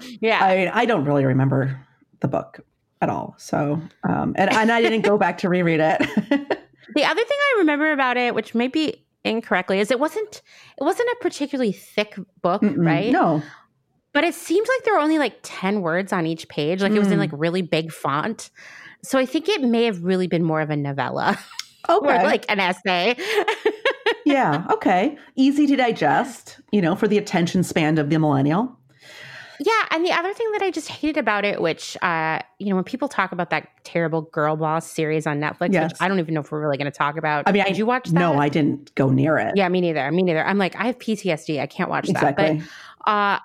yeah. 0.20 0.44
I 0.44 0.56
mean, 0.56 0.68
I 0.68 0.84
don't 0.84 1.06
really 1.06 1.24
remember 1.24 1.80
the 2.20 2.28
book 2.28 2.60
at 3.00 3.08
all. 3.08 3.34
So, 3.38 3.80
um, 4.06 4.34
and, 4.36 4.52
and 4.52 4.70
I 4.70 4.82
didn't 4.82 5.00
go 5.02 5.16
back 5.24 5.38
to 5.38 5.48
reread 5.48 5.80
it. 5.80 5.98
The 6.00 7.04
other 7.04 7.24
thing 7.24 7.38
I 7.38 7.54
remember 7.58 7.92
about 7.92 8.18
it, 8.18 8.34
which 8.34 8.54
may 8.54 8.68
be 8.68 9.06
incorrectly, 9.24 9.80
is 9.80 9.90
it 9.90 9.98
wasn't 9.98 10.42
it 10.78 10.84
wasn't 10.84 11.08
a 11.08 11.16
particularly 11.22 11.72
thick 11.72 12.16
book, 12.42 12.60
Mm-mm. 12.60 12.84
right? 12.86 13.10
No. 13.10 13.42
But 14.12 14.24
it 14.24 14.34
seems 14.34 14.68
like 14.68 14.84
there 14.84 14.92
were 14.94 15.00
only 15.00 15.18
like 15.18 15.38
10 15.42 15.80
words 15.80 16.12
on 16.12 16.26
each 16.26 16.46
page. 16.48 16.82
Like 16.82 16.92
it 16.92 16.98
was 16.98 17.08
in 17.10 17.16
Mm. 17.16 17.20
like 17.20 17.30
really 17.32 17.62
big 17.62 17.90
font. 17.90 18.50
So 19.02 19.18
I 19.18 19.26
think 19.26 19.48
it 19.48 19.62
may 19.62 19.84
have 19.84 20.02
really 20.02 20.26
been 20.26 20.42
more 20.44 20.60
of 20.60 20.70
a 20.70 20.76
novella 20.76 21.38
or 21.88 22.00
like 22.02 22.44
an 22.48 22.60
essay. 22.60 23.16
yeah. 24.24 24.66
Okay. 24.72 25.16
Easy 25.36 25.66
to 25.66 25.76
digest, 25.76 26.60
you 26.72 26.80
know, 26.82 26.94
for 26.96 27.08
the 27.08 27.18
attention 27.18 27.62
span 27.62 27.98
of 27.98 28.10
the 28.10 28.18
millennial. 28.18 28.76
yeah. 29.60 29.72
And 29.90 30.04
the 30.04 30.12
other 30.12 30.32
thing 30.34 30.50
that 30.52 30.62
I 30.62 30.70
just 30.70 30.88
hated 30.88 31.16
about 31.16 31.44
it, 31.44 31.60
which, 31.62 31.96
uh, 32.02 32.40
you 32.58 32.68
know, 32.70 32.74
when 32.74 32.84
people 32.84 33.08
talk 33.08 33.32
about 33.32 33.50
that 33.50 33.68
terrible 33.84 34.22
Girl 34.22 34.56
Boss 34.56 34.90
series 34.90 35.26
on 35.26 35.40
Netflix, 35.40 35.72
Yes. 35.72 35.92
which 35.92 36.00
I 36.00 36.08
don't 36.08 36.18
even 36.18 36.34
know 36.34 36.40
if 36.40 36.50
we're 36.52 36.60
really 36.60 36.76
going 36.76 36.90
to 36.90 36.96
talk 36.96 37.16
about. 37.16 37.44
I 37.46 37.52
mean, 37.52 37.64
did 37.64 37.74
I- 37.74 37.76
you 37.76 37.86
watch 37.86 38.08
that? 38.08 38.18
No, 38.18 38.34
I 38.38 38.48
didn't 38.48 38.94
go 38.96 39.08
near 39.10 39.38
it. 39.38 39.52
Yeah, 39.56 39.68
me 39.68 39.80
neither. 39.80 40.10
Me 40.10 40.22
neither. 40.22 40.44
I'm 40.44 40.58
like, 40.58 40.76
I 40.76 40.86
have 40.86 40.98
PTSD. 40.98 41.60
I 41.60 41.66
can't 41.66 41.88
watch 41.90 42.06
that. 42.08 42.16
Exactly. 42.16 42.62
But 43.04 43.10
uh, 43.10 43.38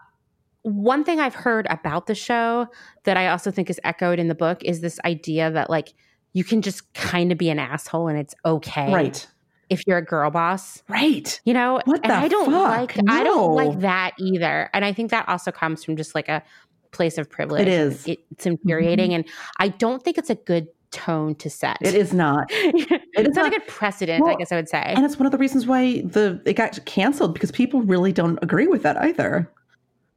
one 0.64 1.04
thing 1.04 1.20
I've 1.20 1.36
heard 1.36 1.68
about 1.70 2.08
the 2.08 2.16
show 2.16 2.68
that 3.04 3.18
I 3.18 3.28
also 3.28 3.52
think 3.52 3.70
is 3.70 3.80
echoed 3.84 4.20
in 4.20 4.28
the 4.28 4.36
book 4.36 4.64
is 4.64 4.82
this 4.82 5.00
idea 5.06 5.50
that 5.52 5.70
like 5.70 5.94
you 6.34 6.44
can 6.44 6.62
just 6.62 6.94
kind 6.94 7.32
of 7.32 7.38
be 7.38 7.50
an 7.50 7.60
asshole 7.60 8.08
and 8.08 8.18
it's 8.18 8.36
okay 8.46 8.92
right. 8.94 9.28
if 9.70 9.82
you're 9.88 9.98
a 9.98 10.06
girl 10.06 10.30
boss. 10.32 10.84
Right. 10.88 11.40
You 11.46 11.54
know, 11.54 11.82
What 11.86 12.02
and 12.04 12.12
the 12.12 12.16
I 12.16 12.28
don't 12.28 12.46
fuck? 12.52 12.96
like 12.96 13.10
I 13.10 13.24
don't 13.24 13.56
like 13.56 13.80
that 13.80 14.12
either. 14.20 14.70
And 14.74 14.86
I 14.86 14.94
think 14.94 15.12
that 15.12 15.28
also 15.28 15.52
comes 15.52 15.84
from 15.84 15.96
just 15.98 16.14
like 16.16 16.30
a 16.30 16.44
place 16.92 17.18
of 17.18 17.30
privilege. 17.30 17.64
It 17.64 17.68
is. 17.68 18.02
Mm-hmm. 18.02 18.12
It- 18.12 18.20
it's 18.32 18.46
infuriating, 18.46 19.14
and 19.14 19.26
I 19.60 19.70
don't 19.70 20.04
think 20.04 20.18
it's 20.18 20.30
a 20.30 20.36
good 20.36 20.68
tone 20.92 21.36
to 21.36 21.50
set. 21.50 21.78
It 21.82 21.96
is 21.96 22.14
not. 22.14 22.46
it's 22.52 22.90
not, 23.16 23.36
not- 23.36 23.48
a 23.48 23.50
good 23.50 23.68
precedent, 23.68 24.26
I 24.28 24.36
guess 24.36 24.52
I 24.52 24.56
would 24.58 24.68
say. 24.70 24.84
And 24.96 25.06
it's 25.06 25.18
one 25.18 25.26
of 25.26 25.32
the 25.32 25.38
reasons 25.38 25.66
why 25.66 26.02
the 26.02 26.42
it 26.46 26.54
got 26.54 26.84
canceled 26.86 27.34
because 27.34 27.52
people 27.52 27.82
really 27.82 28.12
don't 28.12 28.38
agree 28.42 28.68
with 28.68 28.84
that 28.84 28.98
either. 28.98 29.50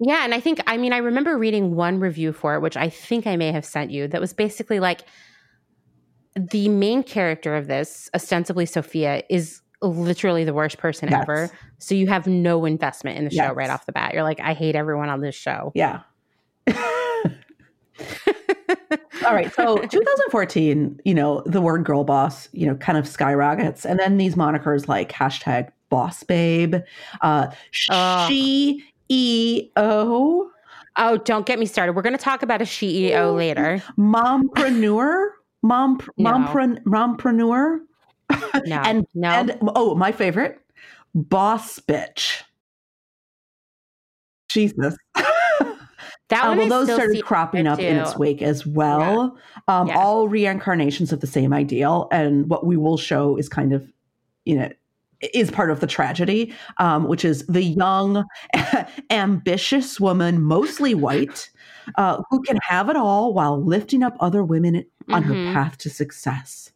Yeah, 0.00 0.24
and 0.24 0.34
I 0.34 0.40
think 0.40 0.60
I 0.66 0.76
mean 0.76 0.92
I 0.92 0.98
remember 0.98 1.38
reading 1.38 1.74
one 1.76 2.00
review 2.00 2.32
for 2.32 2.54
it, 2.54 2.60
which 2.60 2.76
I 2.76 2.88
think 2.88 3.26
I 3.26 3.36
may 3.36 3.52
have 3.52 3.64
sent 3.64 3.90
you, 3.90 4.08
that 4.08 4.20
was 4.20 4.32
basically 4.32 4.80
like 4.80 5.02
the 6.36 6.68
main 6.68 7.02
character 7.04 7.54
of 7.54 7.68
this, 7.68 8.10
ostensibly 8.14 8.66
Sophia, 8.66 9.22
is 9.30 9.60
literally 9.82 10.44
the 10.44 10.54
worst 10.54 10.78
person 10.78 11.08
Yes. 11.10 11.22
ever. 11.22 11.50
So 11.78 11.94
you 11.94 12.08
have 12.08 12.26
no 12.26 12.64
investment 12.64 13.18
in 13.18 13.24
the 13.24 13.30
show 13.30 13.52
right 13.52 13.70
off 13.70 13.86
the 13.86 13.92
bat. 13.92 14.14
You're 14.14 14.22
like, 14.24 14.40
I 14.40 14.52
hate 14.54 14.74
everyone 14.74 15.10
on 15.10 15.20
this 15.20 15.34
show. 15.34 15.70
Yeah. 15.74 16.00
All 19.24 19.34
right. 19.34 19.52
So 19.54 19.76
2014, 19.90 21.00
you 21.04 21.14
know, 21.14 21.42
the 21.46 21.60
word 21.60 21.84
girl 21.84 22.04
boss, 22.04 22.48
you 22.52 22.66
know, 22.66 22.74
kind 22.76 22.98
of 22.98 23.06
skyrockets. 23.06 23.84
And 23.86 23.98
then 23.98 24.16
these 24.16 24.34
monikers 24.34 24.88
like 24.88 25.12
hashtag 25.12 25.68
boss 25.88 26.22
babe, 26.22 26.76
uh, 27.20 27.48
Ugh. 27.90 28.28
she 28.28 28.82
E 29.14 29.70
O, 29.76 30.50
Oh, 30.96 31.16
don't 31.18 31.44
get 31.46 31.58
me 31.58 31.66
started. 31.66 31.92
We're 31.94 32.02
going 32.02 32.16
to 32.16 32.22
talk 32.22 32.42
about 32.42 32.60
a 32.60 32.64
CEO 32.64 33.34
later. 33.36 33.82
mompreneur, 33.98 35.28
mom, 35.62 36.00
No. 36.18 36.30
mompren, 36.32 36.82
mompreneur, 36.84 37.78
No, 38.66 38.76
and 38.76 39.06
no. 39.14 39.28
and 39.28 39.58
oh, 39.76 39.94
my 39.94 40.10
favorite, 40.12 40.60
boss 41.14 41.78
bitch. 41.80 42.42
Jesus. 44.48 44.96
that 45.14 46.44
Uh, 46.44 46.54
well, 46.56 46.68
those 46.68 46.92
started 46.92 47.24
cropping 47.24 47.66
up 47.66 47.78
in 47.80 47.96
its 47.96 48.16
wake 48.16 48.40
as 48.42 48.64
well. 48.66 49.36
Um, 49.68 49.88
Yeah. 49.88 49.98
All 49.98 50.28
reincarnations 50.28 51.12
of 51.12 51.20
the 51.20 51.26
same 51.26 51.52
ideal, 51.52 52.08
and 52.12 52.48
what 52.48 52.66
we 52.66 52.76
will 52.76 52.96
show 52.96 53.36
is 53.36 53.48
kind 53.48 53.72
of, 53.72 53.84
you 54.44 54.56
know, 54.56 54.70
is 55.32 55.50
part 55.50 55.70
of 55.70 55.80
the 55.80 55.86
tragedy, 55.86 56.52
um, 56.78 57.08
which 57.08 57.24
is 57.24 57.46
the 57.46 57.62
young, 57.62 58.24
ambitious 59.10 60.00
woman, 60.00 60.42
mostly 60.42 60.94
white, 60.94 61.50
uh, 61.96 62.22
who 62.30 62.42
can 62.42 62.58
have 62.68 62.88
it 62.88 62.96
all 62.96 63.32
while 63.34 63.62
lifting 63.62 64.02
up 64.02 64.16
other 64.20 64.42
women 64.44 64.84
on 65.12 65.22
her 65.22 65.34
Mhm. 65.34 65.52
path 65.52 65.78
to 65.78 65.90
success. 65.90 66.70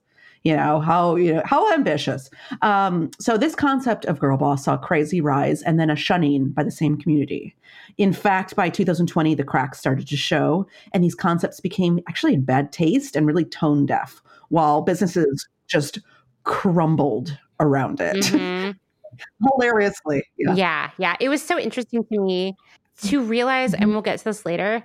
You 0.44 0.56
know 0.56 0.80
how 0.80 1.16
you 1.16 1.34
know 1.34 1.42
how 1.44 1.72
ambitious. 1.74 2.30
Um, 2.62 3.10
so 3.18 3.36
this 3.36 3.56
concept 3.56 4.04
of 4.04 4.20
girl 4.20 4.36
boss 4.38 4.64
saw 4.64 4.76
crazy 4.76 5.20
rise 5.20 5.62
and 5.62 5.80
then 5.80 5.90
a 5.90 5.96
shunning 5.96 6.50
by 6.50 6.62
the 6.62 6.70
same 6.70 6.96
community. 6.96 7.56
In 7.98 8.12
fact, 8.12 8.54
by 8.54 8.70
2020, 8.70 9.34
the 9.34 9.42
cracks 9.42 9.80
started 9.80 10.06
to 10.06 10.16
show, 10.16 10.66
and 10.94 11.02
these 11.02 11.16
concepts 11.16 11.58
became 11.60 11.98
actually 12.08 12.34
in 12.34 12.44
bad 12.44 12.70
taste 12.70 13.16
and 13.16 13.26
really 13.26 13.44
tone 13.44 13.84
deaf, 13.84 14.22
while 14.48 14.80
businesses 14.80 15.48
just 15.66 15.98
crumbled 16.44 17.36
around 17.60 18.00
it 18.00 18.16
Mhm. 18.16 18.76
hilariously. 19.42 20.22
Yeah. 20.36 20.54
Yeah, 20.54 20.90
yeah. 20.98 21.16
It 21.20 21.28
was 21.28 21.42
so 21.42 21.58
interesting 21.58 22.04
to 22.12 22.20
me 22.20 22.54
to 23.02 23.22
realize, 23.22 23.72
Mm-hmm. 23.72 23.82
and 23.82 23.92
we'll 23.92 24.02
get 24.02 24.18
to 24.18 24.24
this 24.24 24.44
later. 24.46 24.84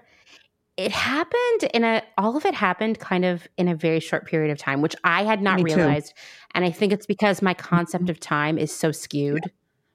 It 0.75 0.91
happened 0.91 1.69
in 1.73 1.83
a, 1.83 2.01
all 2.17 2.35
of 2.35 2.45
it 2.45 2.55
happened 2.55 2.97
kind 2.99 3.25
of 3.25 3.47
in 3.57 3.67
a 3.67 3.75
very 3.75 3.99
short 3.99 4.25
period 4.25 4.51
of 4.51 4.57
time, 4.57 4.81
which 4.81 4.95
I 5.03 5.23
had 5.23 5.41
not 5.41 5.57
Me 5.57 5.63
too. 5.65 5.69
Mm-hmm. 5.71 5.79
realized. 5.81 6.13
And 6.55 6.65
I 6.65 6.71
think 6.71 6.91
it's 6.93 7.05
because 7.05 7.41
my 7.43 7.53
concept 7.53 8.09
of 8.09 8.19
time 8.19 8.57
is 8.57 8.73
so 8.75 8.91
skewed 8.91 9.51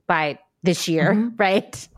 by 0.07 0.39
this 0.63 0.87
year, 0.89 1.15
Mhm. 1.15 1.35
right? 1.39 1.89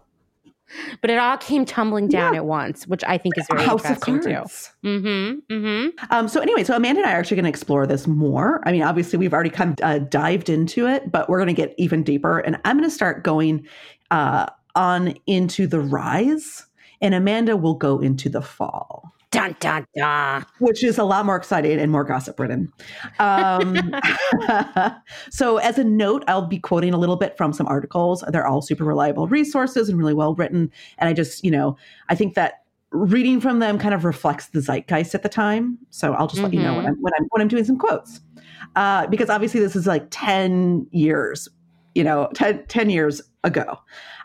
But 1.01 1.11
it 1.11 1.19
all 1.19 1.37
came 1.37 1.65
tumbling 1.65 2.09
down 2.09 2.35
at 2.35 2.45
once, 2.45 2.87
which 2.87 3.03
I 3.05 3.19
think 3.19 3.37
is 3.39 3.47
very 3.51 3.65
House 3.65 3.85
of 3.85 3.91
interesting 3.91 4.21
too. 4.21 4.89
Mm-hmm. 4.89 5.55
Mm-hmm. 5.55 6.05
Um, 6.11 6.29
so 6.29 6.41
anyway, 6.41 6.65
so 6.65 6.77
Amanda 6.77 7.01
and 7.01 7.11
I 7.11 7.15
are 7.15 7.19
actually 7.19 7.37
going 7.37 7.45
to 7.45 7.51
explore 7.51 7.87
this 7.87 8.07
more. 8.07 8.61
I 8.67 8.73
mean, 8.73 8.83
obviously 8.83 9.19
we've 9.19 9.33
already 9.35 9.51
kind 9.51 9.81
of 9.81 9.85
uh, 9.85 9.99
dived 9.99 10.49
into 10.49 10.87
it, 10.87 11.11
but 11.11 11.29
we're 11.29 11.39
going 11.39 11.55
to 11.55 11.61
get 11.61 11.75
even 11.79 12.03
deeper. 12.03 12.39
And 12.39 12.59
I'm 12.65 12.77
going 12.77 12.89
to 12.89 12.95
start 12.95 13.25
going 13.25 13.67
uh, 14.11 14.47
on 14.75 15.15
into 15.27 15.67
the 15.67 15.81
rise, 15.81 16.67
and 17.01 17.15
Amanda 17.15 17.57
will 17.57 17.75
go 17.75 17.99
into 17.99 18.29
the 18.29 18.43
fall, 18.43 19.13
Dun 19.31 19.55
dun 19.61 19.87
dun. 19.97 20.45
which 20.59 20.83
is 20.83 20.99
a 20.99 21.05
lot 21.05 21.25
more 21.25 21.37
exciting 21.37 21.79
and 21.79 21.93
more 21.93 22.03
gossip 22.03 22.39
ridden. 22.41 22.73
Um, 23.21 23.95
so, 25.31 25.59
as 25.59 25.79
a 25.79 25.85
note, 25.85 26.25
I'll 26.27 26.47
be 26.47 26.59
quoting 26.59 26.93
a 26.93 26.99
little 26.99 27.17
bit 27.17 27.37
from 27.37 27.53
some 27.53 27.67
articles. 27.69 28.25
They're 28.29 28.47
all 28.47 28.61
super 28.61 28.85
reliable 28.85 29.29
resources 29.29 29.89
and 29.89 29.97
really 29.97 30.15
well 30.15 30.35
written. 30.35 30.71
And 30.99 31.09
I 31.09 31.13
just, 31.13 31.45
you 31.45 31.51
know, 31.51 31.77
I 32.09 32.17
think 32.17 32.35
that 32.35 32.65
reading 32.91 33.41
from 33.41 33.61
them 33.61 33.79
kind 33.79 33.95
of 33.95 34.05
reflects 34.05 34.49
the 34.49 34.61
zeitgeist 34.61 35.15
at 35.15 35.23
the 35.23 35.29
time. 35.29 35.79
So 35.91 36.15
I'll 36.15 36.27
just 36.27 36.43
let 36.43 36.53
you 36.53 36.61
know 36.61 36.75
when 36.75 36.87
I'm, 36.87 36.97
when 37.01 37.13
I'm 37.17 37.25
when 37.31 37.43
I'm 37.43 37.49
doing 37.49 37.65
some 37.65 37.79
quotes, 37.79 38.21
uh, 38.75 39.07
because 39.07 39.31
obviously 39.31 39.61
this 39.61 39.77
is 39.77 39.87
like 39.87 40.07
ten 40.11 40.89
years 40.91 41.49
you 41.95 42.05
know, 42.05 42.29
10, 42.35 42.67
10 42.67 42.91
years 42.91 43.21
ago. 43.45 43.79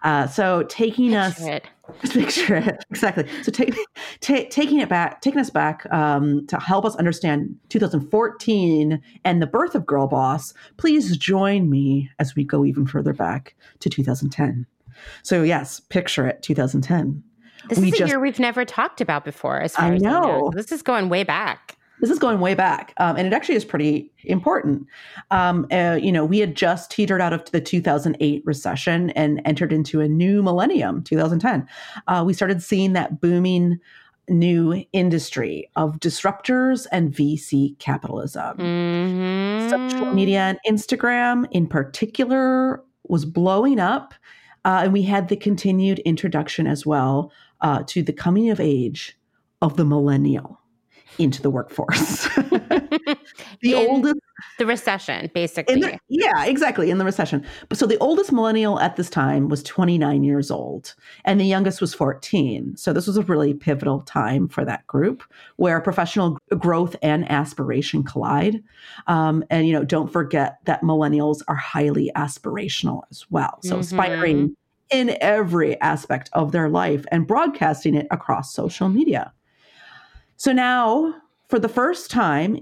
Uh, 0.04 0.28
so 0.28 0.64
taking 0.64 1.12
Picture 1.12 1.20
us 1.20 1.42
it. 1.42 1.68
picture 2.10 2.56
it 2.56 2.84
exactly. 2.90 3.26
So 3.44 3.52
take, 3.52 3.76
ta- 4.22 4.46
taking 4.50 4.80
it 4.80 4.90
back, 4.90 5.22
taking 5.22 5.40
us 5.40 5.50
back 5.50 5.86
um, 5.94 6.46
to 6.48 6.60
help 6.60 6.86
us 6.86 6.96
understand 6.96 7.56
2014 7.70 9.02
and 9.24 9.42
the 9.42 9.48
birth 9.48 9.76
of 9.76 9.86
Girl 9.86 10.08
Boss. 10.08 10.54
Please 10.78 11.18
join 11.18 11.70
me 11.70 12.10
as 12.20 12.36
we 12.36 12.44
go 12.44 12.66
even 12.66 12.86
further 12.86 13.14
back 13.14 13.56
to 13.80 13.90
2010. 13.90 14.66
So 15.24 15.44
yes, 15.44 15.80
picture 15.80 16.26
it, 16.28 16.42
2010. 16.42 17.24
This 17.70 17.80
We 17.80 17.88
is 17.90 17.94
a 17.96 17.98
just- 17.98 18.10
year 18.10 18.20
we've 18.20 18.40
never 18.40 18.64
talked 18.66 19.02
about 19.02 19.26
before, 19.26 19.60
as 19.60 19.76
far 19.76 19.86
I 19.86 19.96
as 19.96 20.04
I 20.04 20.06
know. 20.10 20.22
know. 20.22 20.52
This 20.54 20.72
is 20.72 20.82
going 20.82 21.10
way 21.10 21.24
back. 21.24 21.75
This 22.02 22.10
is 22.10 22.20
going 22.20 22.40
way 22.40 22.56
back, 22.56 22.94
um, 22.98 23.16
and 23.16 23.26
it 23.26 23.34
actually 23.34 23.56
is 23.56 23.66
pretty 23.66 24.12
important. 24.26 24.86
Um, 25.32 25.66
uh, 25.72 25.98
you 26.02 26.12
know, 26.12 26.26
we 26.26 26.40
had 26.40 26.56
just 26.56 26.92
teetered 26.92 27.22
out 27.22 27.32
of 27.32 27.50
the 27.52 27.62
2008 27.62 28.44
recession 28.46 29.12
and 29.12 29.42
entered 29.46 29.72
into 29.72 30.02
a 30.02 30.08
new 30.08 30.44
millennium, 30.44 31.04
2010. 31.04 31.68
Uh, 32.08 32.24
we 32.26 32.34
started 32.34 32.62
seeing 32.62 32.94
that 32.94 33.22
booming 33.22 33.80
new 34.28 34.84
industry 34.92 35.70
of 35.76 36.00
disruptors 36.00 36.88
and 36.92 37.14
VC 37.14 37.78
capitalism. 37.80 38.58
Mhm. 38.58 39.70
Social 39.70 40.14
media 40.14 40.40
and 40.40 40.60
Instagram, 40.68 41.46
in 41.52 41.68
particular, 41.68 42.84
was 43.08 43.24
blowing 43.26 43.80
up, 43.80 44.14
uh, 44.66 44.82
and 44.84 44.94
we 44.94 45.04
had 45.04 45.30
the 45.30 45.36
continued 45.36 46.00
introduction 46.00 46.66
as 46.68 46.86
well 46.86 47.32
uh, 47.62 47.84
to 47.88 48.02
the 48.02 48.14
coming 48.14 48.50
of 48.50 48.60
age 48.60 49.18
of 49.62 49.78
the 49.78 49.86
millennial 49.86 50.60
into 51.18 51.42
the 51.42 51.50
workforce. 51.50 52.28
the 52.36 53.16
In 53.64 53.76
oldest 53.76 54.20
the 54.58 54.66
recession, 54.66 55.30
basically. 55.34 55.80
the, 55.80 56.00
yeah, 56.10 56.46
exactly, 56.46 56.90
in 56.90 56.98
the 56.98 57.06
recession. 57.06 57.46
But 57.70 57.78
so 57.78 57.86
the 57.86 57.98
oldest 58.00 58.32
millennial 58.32 58.80
at 58.80 58.96
this 58.96 59.10
time 59.10 59.50
was 59.50 59.64
29 59.64 60.24
years 60.24 60.52
old, 60.52 60.94
and 61.26 61.40
the 61.40 61.46
youngest 61.46 61.82
was 61.82 61.94
14. 61.94 62.76
So 62.78 62.94
this 62.94 63.08
was 63.08 63.18
a 63.18 63.22
really 63.24 63.54
pivotal 63.54 64.02
time 64.02 64.48
for 64.48 64.64
that 64.66 64.86
group 64.88 65.24
where 65.58 65.80
professional 65.82 66.38
growth 66.58 66.96
and 67.02 67.30
aspiration 67.32 68.04
collide. 68.04 68.64
Um, 69.08 69.44
and 69.50 69.68
you 69.68 69.74
know, 69.74 69.84
don't 69.84 70.12
forget 70.12 70.60
that 70.66 70.82
millennials 70.82 71.42
are 71.48 71.56
highly 71.56 72.12
aspirational 72.16 73.04
as 73.12 73.26
well. 73.30 73.60
So 73.64 73.78
Mhm. 73.78 73.80
aspiring 73.80 74.56
in 74.92 75.18
every 75.22 75.80
aspect 75.82 76.30
of 76.34 76.52
their 76.52 76.70
life 76.70 77.06
and 77.12 77.26
broadcasting 77.26 77.96
it 77.96 78.08
across 78.12 78.54
social 78.54 78.88
media. 78.90 79.34
So 80.38 80.52
now, 80.52 81.16
for 81.50 81.60
the 81.60 81.70
first 81.70 82.12
time, 82.12 82.60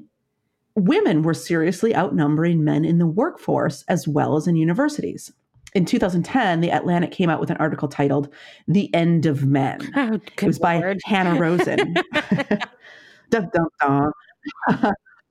women 0.76 1.24
were 1.24 1.34
seriously 1.34 1.96
outnumbering 1.96 2.64
men 2.64 2.86
in 2.86 2.98
the 2.98 3.08
workforce 3.08 3.84
as 3.88 4.08
well 4.08 4.36
as 4.36 4.48
in 4.48 4.56
universities. 4.56 5.32
In 5.76 5.86
2010, 5.86 6.62
The 6.62 6.70
Atlantic 6.70 7.12
came 7.12 7.30
out 7.30 7.40
with 7.40 7.50
an 7.50 7.58
article 7.58 7.88
titled 7.88 8.32
The 8.68 8.94
End 8.94 9.26
of 9.26 9.46
Men. 9.46 9.80
oh, 9.96 10.14
It 10.14 10.44
was 10.44 10.60
by 10.60 10.96
Hanna 11.06 11.40
Rosin. 11.40 11.96
dun, 13.30 13.50
dun, 13.52 13.68
dun. 13.82 14.12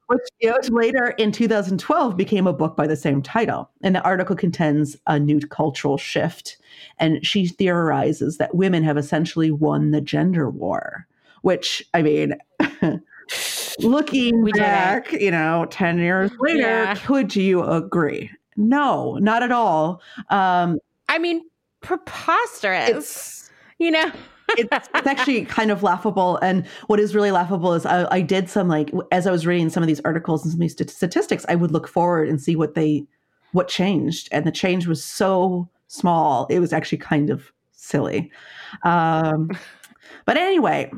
which 0.09 0.71
later 0.71 1.15
in 1.19 1.31
2012 1.31 2.17
became 2.17 2.47
a 2.47 2.53
book 2.53 2.77
by 2.77 2.87
the 2.87 2.97
same 2.97 3.23
title. 3.23 3.71
And 3.83 3.95
the 3.95 4.03
article 4.03 4.35
contends 4.35 4.97
a 5.07 5.19
new 5.19 5.39
cultural 5.41 5.97
shift. 5.97 6.59
And 6.99 7.25
she 7.25 7.47
theorizes 7.47 8.39
that 8.39 8.55
women 8.55 8.83
have 8.83 8.99
essentially 8.99 9.51
won 9.53 9.93
the 9.93 10.01
gender 10.01 10.51
war, 10.51 11.07
which, 11.43 11.85
I 11.95 12.03
mean, 12.03 12.35
looking 13.81 14.43
We 14.43 14.53
back, 14.53 15.13
you 15.13 15.31
know, 15.31 15.67
10 15.71 15.99
years 15.99 16.31
later, 16.39 16.59
Yeah. 16.59 16.95
could 16.95 17.35
you 17.37 17.63
agree? 17.65 18.31
No, 18.57 19.17
not 19.17 19.43
at 19.43 19.53
all. 19.53 20.03
Um, 20.31 20.79
I 21.09 21.19
mean, 21.19 21.43
preposterous. 21.81 22.89
it's 22.91 23.51
you 23.79 23.91
know? 23.91 24.11
it's, 24.59 24.89
it's 24.95 25.07
actually 25.07 25.45
kind 25.47 25.71
of 25.71 25.83
laughable. 25.83 26.37
And 26.39 26.67
what 26.87 27.01
is 27.01 27.15
really 27.15 27.31
laughable 27.31 27.73
is 27.75 27.87
I, 27.87 28.07
I 28.15 28.21
did 28.21 28.49
some 28.49 28.69
like 28.69 28.91
as 29.11 29.27
I 29.27 29.31
was 29.31 29.47
reading 29.47 29.71
some 29.71 29.83
of 29.83 29.87
these 29.87 30.01
articles 30.05 30.43
and 30.45 30.53
some 30.53 30.59
of 30.59 30.61
these 30.61 30.73
statistics, 30.93 31.45
I 31.49 31.55
would 31.55 31.71
look 31.71 31.89
forward 31.89 32.29
and 32.29 32.41
see 32.41 32.57
what 32.57 32.75
they 32.75 33.05
what 33.53 33.69
changed, 33.69 34.29
and 34.33 34.47
the 34.47 34.53
change 34.53 34.87
was 34.87 35.05
so 35.05 35.69
small. 35.89 36.47
It 36.49 36.59
was 36.61 36.73
actually 36.73 36.99
kind 36.99 37.29
of 37.29 37.53
silly. 37.73 38.31
Um, 38.83 39.51
but 40.25 40.39
anyway, 40.39 40.91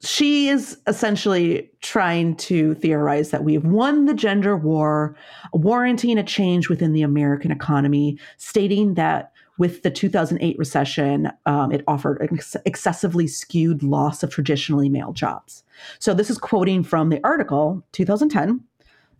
she 0.00 0.48
is 0.48 0.78
essentially 0.86 1.70
trying 1.80 2.36
to 2.36 2.74
theorize 2.74 3.30
that 3.30 3.44
we've 3.44 3.64
won 3.64 4.04
the 4.04 4.14
gender 4.14 4.56
war, 4.56 5.16
warranting 5.52 6.18
a 6.18 6.22
change 6.22 6.68
within 6.68 6.92
the 6.92 7.02
American 7.02 7.50
economy, 7.50 8.18
stating 8.36 8.94
that 8.94 9.32
with 9.58 9.82
the 9.82 9.90
2008 9.90 10.56
recession, 10.56 11.32
um, 11.46 11.72
it 11.72 11.82
offered 11.88 12.20
an 12.20 12.28
ex- 12.32 12.56
excessively 12.64 13.26
skewed 13.26 13.82
loss 13.82 14.22
of 14.22 14.30
traditionally 14.30 14.88
male 14.88 15.12
jobs. 15.12 15.64
So 15.98 16.14
this 16.14 16.30
is 16.30 16.38
quoting 16.38 16.84
from 16.84 17.08
the 17.08 17.20
article, 17.24 17.84
2010. 17.90 18.60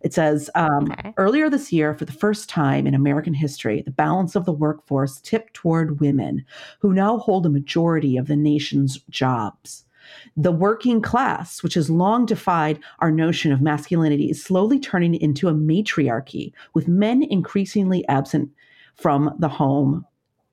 It 0.01 0.13
says, 0.13 0.49
um, 0.55 0.89
Okay. 0.91 1.13
earlier 1.17 1.49
this 1.49 1.73
year, 1.73 1.93
for 1.93 2.05
the 2.05 2.13
first 2.13 2.47
time 2.47 2.87
in 2.87 2.93
American 2.93 3.33
history, 3.33 3.81
the 3.81 3.91
balance 3.91 4.33
of 4.33 4.45
the 4.45 4.53
workforce 4.53 5.19
tipped 5.19 5.53
toward 5.53 5.99
women, 5.99 6.45
who 6.79 6.93
now 6.93 7.17
hold 7.17 7.45
a 7.45 7.49
majority 7.49 8.15
of 8.15 8.27
the 8.27 8.37
nation's 8.37 8.99
jobs. 9.09 9.83
The 10.37 10.51
working 10.51 11.01
class, 11.01 11.63
which 11.63 11.73
has 11.73 11.89
long 11.89 12.25
defied 12.25 12.79
our 12.99 13.11
notion 13.11 13.51
of 13.51 13.61
masculinity, 13.61 14.29
is 14.29 14.43
slowly 14.43 14.79
turning 14.79 15.15
into 15.15 15.47
a 15.47 15.53
matriarchy, 15.53 16.53
with 16.73 16.87
men 16.87 17.23
increasingly 17.23 18.07
absent 18.07 18.49
from 18.95 19.33
the 19.39 19.49
home 19.49 20.05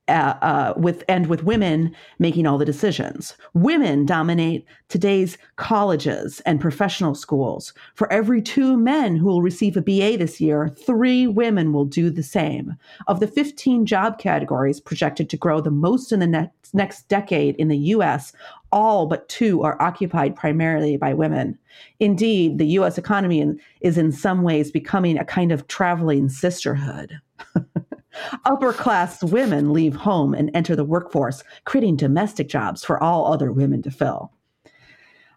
uh, 0.09 0.35
uh, 0.41 0.75
with 0.77 1.03
and 1.09 1.27
with 1.27 1.43
women 1.43 1.95
making 2.19 2.47
all 2.47 2.59
the 2.59 2.65
decisions. 2.65 3.37
Women 3.55 4.07
dominate 4.07 4.65
today's 4.89 5.37
colleges 5.57 6.41
and 6.47 6.61
professional 6.61 7.15
schools. 7.15 7.73
For 7.95 8.13
every 8.13 8.41
two 8.41 8.77
men 8.77 9.17
who 9.17 9.27
will 9.27 9.43
receive 9.43 9.77
a 9.77 9.83
BA 9.83 10.17
this 10.17 10.41
year, 10.41 10.69
three 10.69 11.27
women 11.27 11.73
will 11.73 11.85
do 11.85 12.09
the 12.11 12.23
same. 12.23 12.77
Of 13.09 13.19
the 13.19 13.27
15 13.27 13.85
job 13.85 14.19
categories 14.19 14.81
projected 14.81 15.29
to 15.31 15.37
grow 15.37 15.61
the 15.61 15.71
most 15.71 16.13
in 16.13 16.21
the 16.21 16.27
next, 16.27 16.73
next 16.73 17.09
decade 17.09 17.57
in 17.57 17.69
the 17.69 17.79
U.S., 17.79 18.33
all 18.77 19.07
but 19.07 19.27
two 19.31 19.63
are 19.63 19.81
occupied 19.81 20.37
primarily 20.37 20.99
by 20.99 21.15
women. 21.15 21.59
Indeed, 21.99 22.59
the 22.59 22.67
U.S. 22.79 22.99
economy 22.99 23.43
is 23.81 23.97
in 23.97 24.13
some 24.13 24.43
ways 24.43 24.71
becoming 24.71 25.17
a 25.17 25.25
kind 25.25 25.51
of 25.51 25.67
traveling 25.67 26.29
sisterhood. 26.29 27.19
Upper 28.45 28.75
class 28.75 29.25
women 29.25 29.73
leave 29.73 29.97
home 29.97 30.35
and 30.35 30.51
enter 30.53 30.77
the 30.77 30.85
workforce, 30.85 31.43
creating 31.65 31.97
domestic 31.97 32.51
jobs 32.51 32.85
for 32.85 33.03
all 33.03 33.33
other 33.33 33.51
women 33.51 33.81
to 33.81 33.91
fill. 33.91 34.31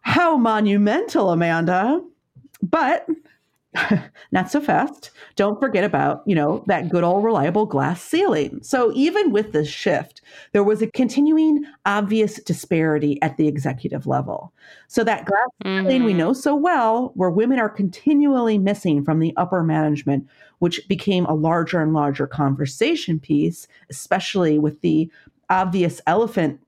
How 0.01 0.35
monumental, 0.35 1.29
Amanda. 1.29 2.01
But 2.61 3.07
not 4.31 4.49
so 4.49 4.59
fast. 4.59 5.11
Don't 5.35 5.59
forget 5.59 5.83
about, 5.83 6.23
you 6.25 6.33
know, 6.33 6.63
that 6.67 6.89
good 6.89 7.03
old 7.03 7.23
reliable 7.23 7.65
glass 7.65 8.01
ceiling. 8.01 8.59
So 8.63 8.91
even 8.95 9.31
with 9.31 9.51
this 9.51 9.69
shift, 9.69 10.21
there 10.53 10.63
was 10.63 10.81
a 10.81 10.87
continuing 10.87 11.63
obvious 11.85 12.41
disparity 12.43 13.21
at 13.21 13.37
the 13.37 13.47
executive 13.47 14.07
level. 14.07 14.51
So 14.87 15.03
that 15.03 15.25
glass 15.25 15.47
ceiling 15.87 16.03
we 16.03 16.13
Mhm. 16.13 16.17
know 16.17 16.33
so 16.33 16.55
well, 16.55 17.11
where 17.15 17.29
women 17.29 17.59
are 17.59 17.69
continually 17.69 18.57
missing 18.57 19.03
from 19.03 19.19
the 19.19 19.33
upper 19.37 19.63
management, 19.63 20.27
which 20.59 20.87
became 20.89 21.25
a 21.25 21.35
larger 21.35 21.79
and 21.81 21.93
larger 21.93 22.25
conversation 22.27 23.19
piece, 23.19 23.67
especially 23.89 24.57
with 24.57 24.81
the 24.81 25.11
obvious 25.49 26.01
elephant 26.07 26.59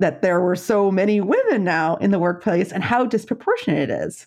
that 0.00 0.22
there 0.22 0.40
were 0.40 0.56
so 0.56 0.90
many 0.90 1.20
women 1.20 1.62
now 1.62 1.96
in 1.96 2.10
the 2.10 2.18
workplace 2.18 2.72
and 2.72 2.82
how 2.82 3.04
disproportionate 3.04 3.90
it 3.90 3.90
is. 3.90 4.26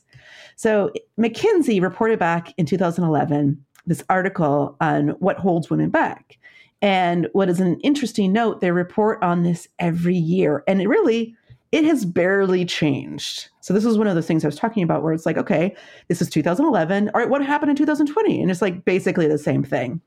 So 0.56 0.92
McKinsey 1.20 1.82
reported 1.82 2.20
back 2.20 2.54
in 2.58 2.66
2011 2.66 3.64
this 3.86 4.04
article 4.10 4.76
on 4.80 5.10
what 5.20 5.38
holds 5.38 5.70
women 5.70 5.90
back. 5.90 6.38
And 6.82 7.28
what 7.34 7.50
is 7.50 7.60
an 7.60 7.80
interesting 7.82 8.34
note, 8.34 8.62
they 8.62 8.72
report 8.72 9.22
on 9.24 9.44
this 9.44 9.68
every 9.80 10.16
year. 10.18 10.64
And 10.68 10.82
it 10.82 10.88
really, 10.88 11.36
it 11.72 11.86
has 11.86 12.06
barely 12.06 12.66
changed. 12.66 13.50
So 13.62 13.74
this 13.74 13.86
is 13.86 13.98
one 13.98 14.08
of 14.08 14.16
those 14.16 14.28
things 14.28 14.44
I 14.44 14.48
was 14.48 14.58
talking 14.58 14.84
about 14.84 15.02
where 15.02 15.14
it's 15.14 15.26
like, 15.26 15.38
okay, 15.38 15.76
this 16.08 16.22
is 16.22 16.30
2011. 16.30 17.10
All 17.10 17.22
right, 17.22 17.30
what 17.30 17.46
happened 17.46 17.72
in 17.72 17.76
2020? 17.76 18.42
And 18.42 18.52
it's 18.52 18.62
like 18.62 18.86
basically 18.86 19.28
the 19.28 19.38
same 19.38 19.64
thing. 19.64 20.02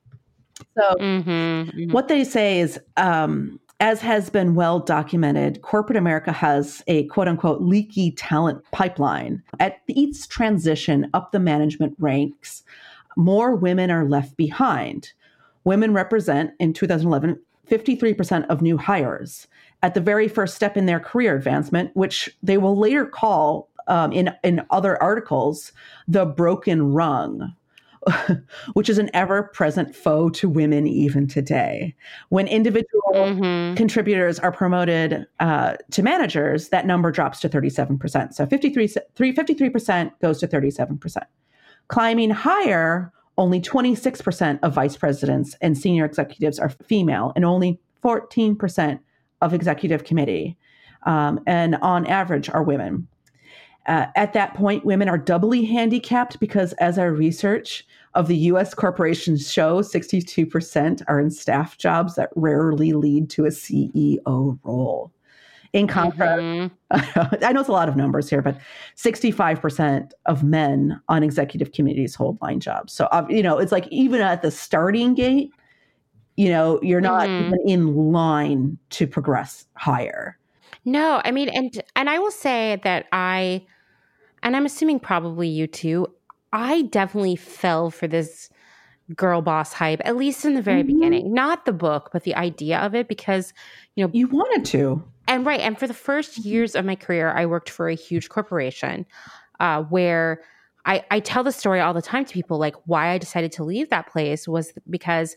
So 0.76 0.94
Mhm, 1.00 1.24
mhm. 1.24 1.92
what 1.92 2.08
they 2.08 2.24
say 2.24 2.60
is, 2.60 2.78
um, 2.96 3.58
as 3.80 4.00
has 4.00 4.30
been 4.30 4.54
well 4.54 4.80
documented, 4.80 5.60
corporate 5.62 5.98
America 5.98 6.32
has 6.32 6.82
a 6.86 7.04
quote 7.04 7.28
unquote 7.28 7.60
leaky 7.60 8.10
talent 8.12 8.62
pipeline. 8.72 9.42
At 9.60 9.80
each 9.86 10.28
transition 10.28 11.10
up 11.12 11.32
the 11.32 11.38
management 11.38 11.94
ranks, 11.98 12.62
more 13.16 13.54
women 13.54 13.90
are 13.90 14.08
left 14.08 14.36
behind. 14.36 15.12
Women 15.64 15.92
represent 15.92 16.52
in 16.58 16.72
2011 16.72 17.40
53% 17.68 18.46
of 18.46 18.62
new 18.62 18.78
hires 18.78 19.48
at 19.82 19.94
the 19.94 20.00
very 20.00 20.28
first 20.28 20.54
step 20.54 20.76
in 20.76 20.86
their 20.86 21.00
career 21.00 21.34
advancement, 21.34 21.90
which 21.94 22.30
they 22.40 22.56
will 22.58 22.78
later 22.78 23.04
call 23.04 23.68
um, 23.88 24.12
in, 24.12 24.32
in 24.44 24.64
other 24.70 25.00
articles 25.02 25.72
the 26.06 26.24
broken 26.24 26.92
rung 26.92 27.54
which 28.74 28.88
is 28.88 28.98
an 28.98 29.10
ever 29.14 29.42
present 29.42 29.94
foe 29.94 30.28
to 30.30 30.48
women 30.48 30.86
even 30.86 31.26
today. 31.26 31.94
When 32.28 32.46
individual 32.46 33.12
mm-hmm. 33.14 33.74
contributors 33.74 34.38
are 34.38 34.52
promoted 34.52 35.26
uh, 35.40 35.76
to 35.90 36.02
managers, 36.02 36.68
that 36.68 36.86
number 36.86 37.10
drops 37.10 37.40
to 37.40 37.48
37%. 37.48 38.32
So 38.32 38.46
53, 38.46 38.88
53% 38.88 40.10
goes 40.20 40.38
to 40.40 40.48
37%. 40.48 41.16
Climbing 41.88 42.30
higher, 42.30 43.12
only 43.38 43.60
26% 43.60 44.58
of 44.62 44.74
vice 44.74 44.96
presidents 44.96 45.56
and 45.60 45.76
senior 45.76 46.04
executives 46.04 46.58
are 46.58 46.68
female, 46.68 47.32
and 47.36 47.44
only 47.44 47.80
14% 48.02 48.98
of 49.42 49.52
executive 49.52 50.04
committee, 50.04 50.56
um, 51.04 51.40
and 51.46 51.76
on 51.76 52.06
average, 52.06 52.48
are 52.48 52.62
women. 52.62 53.06
Uh, 53.86 54.06
at 54.16 54.32
that 54.32 54.54
point, 54.54 54.84
women 54.84 55.08
are 55.08 55.18
doubly 55.18 55.64
handicapped 55.64 56.40
because, 56.40 56.72
as 56.74 56.98
our 56.98 57.12
research 57.12 57.86
of 58.14 58.26
the 58.26 58.36
US 58.36 58.74
corporations 58.74 59.50
show, 59.50 59.80
62% 59.80 61.02
are 61.06 61.20
in 61.20 61.30
staff 61.30 61.78
jobs 61.78 62.16
that 62.16 62.30
rarely 62.34 62.92
lead 62.92 63.30
to 63.30 63.44
a 63.44 63.50
CEO 63.50 64.58
role. 64.64 65.12
In 65.72 65.86
contrast, 65.86 66.42
mm-hmm. 66.42 67.34
I 67.44 67.52
know 67.52 67.60
it's 67.60 67.68
a 67.68 67.72
lot 67.72 67.88
of 67.88 67.96
numbers 67.96 68.30
here, 68.30 68.40
but 68.40 68.58
65% 68.96 70.12
of 70.24 70.42
men 70.42 71.00
on 71.08 71.22
executive 71.22 71.72
committees 71.72 72.14
hold 72.14 72.40
line 72.40 72.60
jobs. 72.60 72.92
So, 72.92 73.06
uh, 73.06 73.26
you 73.28 73.42
know, 73.42 73.58
it's 73.58 73.72
like 73.72 73.86
even 73.88 74.20
at 74.20 74.42
the 74.42 74.50
starting 74.50 75.14
gate, 75.14 75.50
you 76.36 76.48
know, 76.48 76.80
you're 76.82 77.00
not 77.00 77.28
mm-hmm. 77.28 77.48
even 77.48 77.60
in 77.66 78.12
line 78.12 78.78
to 78.90 79.06
progress 79.06 79.66
higher. 79.74 80.38
No, 80.86 81.20
I 81.24 81.30
mean, 81.30 81.48
and 81.50 81.82
and 81.96 82.08
I 82.08 82.18
will 82.20 82.30
say 82.30 82.80
that 82.84 83.06
I 83.12 83.66
and 84.46 84.54
I'm 84.54 84.64
assuming 84.64 85.00
probably 85.00 85.48
you 85.48 85.66
too, 85.66 86.06
I 86.52 86.82
definitely 86.82 87.34
fell 87.34 87.90
for 87.90 88.06
this 88.06 88.48
girl 89.16 89.42
boss 89.42 89.72
hype, 89.72 90.00
at 90.04 90.16
least 90.16 90.44
in 90.44 90.54
the 90.54 90.62
very 90.62 90.84
mm-hmm. 90.84 91.00
beginning. 91.00 91.34
Not 91.34 91.64
the 91.64 91.72
book, 91.72 92.10
but 92.12 92.22
the 92.22 92.36
idea 92.36 92.78
of 92.78 92.94
it, 92.94 93.08
because, 93.08 93.52
you 93.96 94.04
know, 94.04 94.10
you 94.14 94.28
wanted 94.28 94.64
to. 94.66 95.02
And 95.26 95.44
right. 95.44 95.58
And 95.58 95.76
for 95.76 95.88
the 95.88 95.94
first 95.94 96.38
mm-hmm. 96.38 96.48
years 96.48 96.76
of 96.76 96.84
my 96.84 96.94
career, 96.94 97.32
I 97.32 97.44
worked 97.46 97.68
for 97.68 97.88
a 97.88 97.96
huge 97.96 98.28
corporation 98.28 99.04
uh, 99.58 99.82
where 99.82 100.42
I, 100.84 101.04
I 101.10 101.18
tell 101.18 101.42
the 101.42 101.50
story 101.50 101.80
all 101.80 101.92
the 101.92 102.00
time 102.00 102.24
to 102.24 102.32
people 102.32 102.56
like 102.56 102.76
why 102.84 103.08
I 103.08 103.18
decided 103.18 103.50
to 103.52 103.64
leave 103.64 103.90
that 103.90 104.06
place 104.06 104.46
was 104.46 104.72
because 104.88 105.36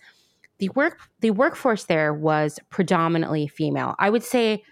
the 0.60 0.70
work 0.76 1.00
the 1.22 1.32
workforce 1.32 1.86
there 1.86 2.14
was 2.14 2.60
predominantly 2.70 3.48
female. 3.48 3.96
I 3.98 4.12
would 4.12 4.24
say 4.24 4.64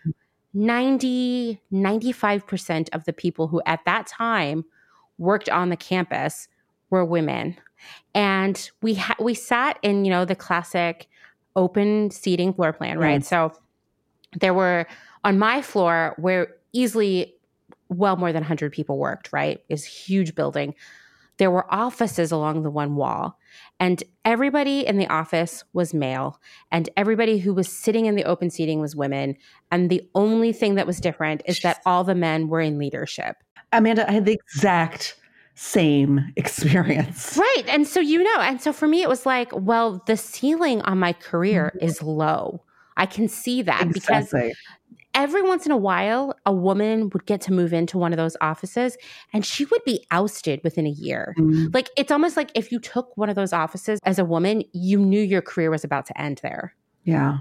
90, 0.53 1.61
95% 1.71 2.89
of 2.93 3.03
the 3.05 3.13
people 3.13 3.47
who 3.47 3.61
at 3.65 3.81
that 3.85 4.07
time 4.07 4.65
worked 5.17 5.49
on 5.49 5.69
the 5.69 5.77
campus 5.77 6.47
were 6.89 7.05
women. 7.05 7.57
And 8.13 8.69
we 8.81 8.95
ha- 8.95 9.15
we 9.19 9.33
sat 9.33 9.77
in, 9.81 10.03
you 10.05 10.11
know, 10.11 10.25
the 10.25 10.35
classic 10.35 11.07
open 11.55 12.11
seating 12.11 12.53
floor 12.53 12.73
plan, 12.73 12.97
right? 12.97 13.21
Mm. 13.21 13.25
So 13.25 13.51
there 14.39 14.53
were 14.53 14.87
on 15.23 15.37
my 15.37 15.61
floor 15.61 16.15
where 16.17 16.55
easily 16.73 17.35
well 17.89 18.15
more 18.15 18.31
than 18.31 18.41
100 18.41 18.71
people 18.71 18.97
worked, 18.97 19.31
right? 19.31 19.63
Is 19.69 19.83
huge 19.83 20.35
building. 20.35 20.75
There 21.37 21.51
were 21.51 21.71
offices 21.73 22.31
along 22.31 22.63
the 22.63 22.71
one 22.71 22.95
wall, 22.95 23.37
and 23.79 24.03
everybody 24.25 24.85
in 24.85 24.97
the 24.97 25.07
office 25.07 25.63
was 25.73 25.93
male, 25.93 26.39
and 26.71 26.89
everybody 26.97 27.37
who 27.39 27.53
was 27.53 27.71
sitting 27.71 28.05
in 28.05 28.15
the 28.15 28.23
open 28.23 28.49
seating 28.49 28.79
was 28.79 28.95
women. 28.95 29.37
And 29.71 29.89
the 29.89 30.07
only 30.15 30.51
thing 30.51 30.75
that 30.75 30.87
was 30.87 30.99
different 30.99 31.43
is 31.45 31.59
that 31.61 31.81
all 31.85 32.03
the 32.03 32.15
men 32.15 32.47
were 32.47 32.61
in 32.61 32.79
leadership. 32.79 33.37
Amanda, 33.71 34.09
I 34.09 34.13
had 34.13 34.25
the 34.25 34.33
exact 34.33 35.15
same 35.55 36.31
experience. 36.35 37.37
Right. 37.37 37.63
And 37.67 37.87
so, 37.87 37.99
you 37.99 38.23
know, 38.23 38.39
and 38.39 38.61
so 38.61 38.71
for 38.71 38.87
me, 38.87 39.01
it 39.01 39.09
was 39.09 39.25
like, 39.25 39.49
well, 39.53 40.03
the 40.07 40.17
ceiling 40.17 40.81
on 40.83 40.99
my 40.99 41.13
career 41.13 41.73
mm-hmm. 41.75 41.85
is 41.85 42.01
low. 42.01 42.63
I 42.95 43.05
can 43.05 43.27
see 43.27 43.61
that 43.61 43.83
exactly. 43.83 44.39
because 44.39 44.55
every 45.17 45.41
once 45.41 45.65
in 45.65 45.71
a 45.71 45.77
while, 45.77 46.33
a 46.45 46.53
woman 46.53 47.09
would 47.09 47.25
get 47.25 47.41
to 47.41 47.51
move 47.51 47.73
into 47.73 47.97
one 47.97 48.13
of 48.13 48.17
those 48.17 48.37
offices 48.39 48.95
and 49.33 49.45
she 49.45 49.65
would 49.65 49.83
be 49.83 50.05
ousted 50.11 50.61
within 50.63 50.85
a 50.85 50.91
year. 50.91 51.35
Mm. 51.37 51.73
Like 51.73 51.89
it's 51.97 52.11
almost 52.11 52.37
like 52.37 52.51
if 52.53 52.71
you 52.71 52.79
took 52.79 53.17
one 53.17 53.27
of 53.27 53.35
those 53.35 53.51
offices 53.51 53.99
as 54.03 54.19
a 54.19 54.23
woman, 54.23 54.63
you 54.71 54.99
knew 54.99 55.21
your 55.21 55.41
career 55.41 55.71
was 55.71 55.83
about 55.83 56.05
to 56.05 56.21
end 56.21 56.39
there. 56.43 56.73
Yeah. 57.03 57.39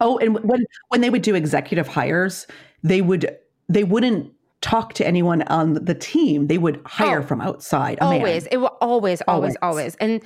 Oh, 0.00 0.18
and 0.18 0.42
when 0.42 0.64
when 0.88 1.02
they 1.02 1.10
would 1.10 1.22
do 1.22 1.34
executive 1.34 1.86
hires, 1.86 2.46
they 2.82 3.02
would 3.02 3.36
they 3.68 3.84
wouldn't 3.84 4.32
talk 4.62 4.94
to 4.94 5.06
anyone 5.06 5.42
on 5.42 5.74
the 5.74 5.94
team. 5.94 6.46
They 6.46 6.58
would 6.58 6.80
hire 6.86 7.20
oh, 7.20 7.26
from 7.26 7.40
outside. 7.40 7.98
always. 8.00 8.44
Man. 8.44 8.48
It 8.52 8.56
will 8.58 8.76
always, 8.80 9.22
always, 9.22 9.56
always, 9.62 9.94
always. 9.96 9.96
And 9.96 10.22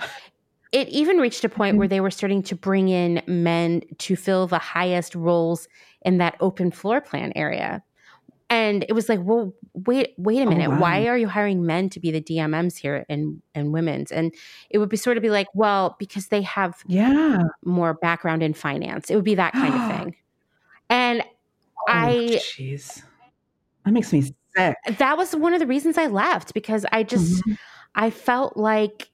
it 0.75 0.89
even 0.89 1.19
reached 1.19 1.45
a 1.45 1.49
point 1.49 1.77
where 1.77 1.87
mm-hmm. 1.87 1.95
they 1.95 2.01
were 2.01 2.11
starting 2.11 2.43
to 2.43 2.57
bring 2.57 2.89
in 2.89 3.23
men 3.29 3.83
to 3.99 4.17
fill 4.17 4.49
the 4.49 4.59
highest 4.59 5.15
roles 5.15 5.69
in 6.03 6.19
that 6.19 6.37
open 6.41 6.73
floor 6.73 7.01
plan 7.01 7.33
area. 7.37 7.81
And 8.51 8.85
it 8.89 8.93
was 8.93 9.09
like, 9.09 9.21
well, 9.23 9.55
wait, 9.73 10.15
wait 10.19 10.41
a 10.41 10.43
oh, 10.43 10.49
minute. 10.49 10.67
Oh, 10.67 10.71
wow. 10.73 10.81
Why 10.81 11.07
are 11.07 11.17
you 11.17 11.29
hiring 11.29 11.65
men 11.65 11.91
to 11.91 12.01
be 12.01 12.11
the 12.11 12.21
DMMs 12.21 12.77
here 12.77 13.07
and 13.09 13.41
and 13.55 13.73
women's? 13.73 14.11
And 14.11 14.35
it 14.69 14.79
would 14.79 14.89
be 14.89 14.97
sort 14.97 15.17
of 15.17 15.23
be 15.23 15.31
like, 15.31 15.47
well, 15.55 15.95
because 16.01 16.27
they 16.27 16.43
have 16.43 16.83
yeah 16.89 17.45
more 17.65 17.95
background 17.95 18.43
in 18.43 18.53
finance. 18.53 19.11
It 19.11 19.15
would 19.15 19.25
be 19.25 19.37
that 19.37 19.53
kind 19.53 19.75
of 19.75 19.99
thing. 19.99 20.17
And 20.91 21.23
oh, 21.23 21.85
I, 21.89 22.41
jeez, 22.43 23.03
that 23.85 23.93
makes 23.93 24.13
me 24.13 24.21
sick. 24.55 24.77
That 24.99 25.17
was 25.17 25.35
one 25.35 25.55
of 25.55 25.61
the 25.61 25.67
reasons 25.67 25.97
I 25.97 26.09
left 26.09 26.53
because 26.53 26.85
I 26.93 27.05
just 27.05 27.41
mm-hmm. 27.41 27.55
I 27.95 28.11
felt 28.11 28.59
like 28.59 29.09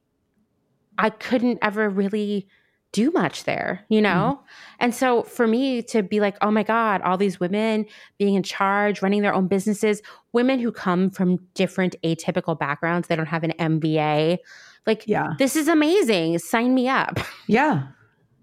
I 1.00 1.08
couldn't 1.10 1.58
ever 1.62 1.88
really 1.88 2.46
do 2.92 3.10
much 3.10 3.44
there, 3.44 3.84
you 3.88 4.02
know? 4.02 4.38
Mm. 4.40 4.46
And 4.80 4.94
so 4.94 5.22
for 5.22 5.46
me 5.46 5.82
to 5.84 6.02
be 6.02 6.20
like, 6.20 6.36
oh 6.42 6.50
my 6.50 6.62
God, 6.62 7.00
all 7.02 7.16
these 7.16 7.40
women 7.40 7.86
being 8.18 8.34
in 8.34 8.42
charge, 8.42 9.00
running 9.00 9.22
their 9.22 9.32
own 9.32 9.46
businesses, 9.46 10.02
women 10.32 10.58
who 10.58 10.70
come 10.70 11.08
from 11.10 11.38
different 11.54 11.96
atypical 12.04 12.58
backgrounds, 12.58 13.08
they 13.08 13.16
don't 13.16 13.26
have 13.26 13.44
an 13.44 13.54
MBA. 13.58 14.38
Like, 14.86 15.06
yeah. 15.06 15.34
this 15.38 15.56
is 15.56 15.68
amazing. 15.68 16.38
Sign 16.38 16.74
me 16.74 16.88
up. 16.88 17.18
Yeah. 17.46 17.88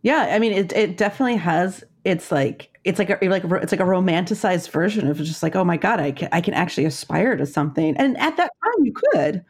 Yeah. 0.02 0.30
I 0.32 0.40
mean, 0.40 0.52
it, 0.52 0.74
it 0.74 0.98
definitely 0.98 1.38
has, 1.38 1.84
it's 2.04 2.32
like, 2.32 2.78
it's 2.84 3.00
like 3.00 3.10
a, 3.10 3.18
like 3.28 3.44
it's 3.46 3.72
like 3.72 3.80
a 3.80 3.86
romanticized 3.86 4.70
version 4.70 5.08
of 5.08 5.18
just 5.18 5.42
like, 5.44 5.56
oh 5.56 5.64
my 5.64 5.78
God, 5.78 6.00
I 6.00 6.12
can, 6.12 6.30
I 6.32 6.42
can 6.42 6.54
actually 6.54 6.86
aspire 6.86 7.38
to 7.38 7.46
something. 7.46 7.96
And 7.98 8.18
at 8.18 8.36
that 8.38 8.52
time 8.64 8.86
you 8.86 8.94
could. 8.94 9.46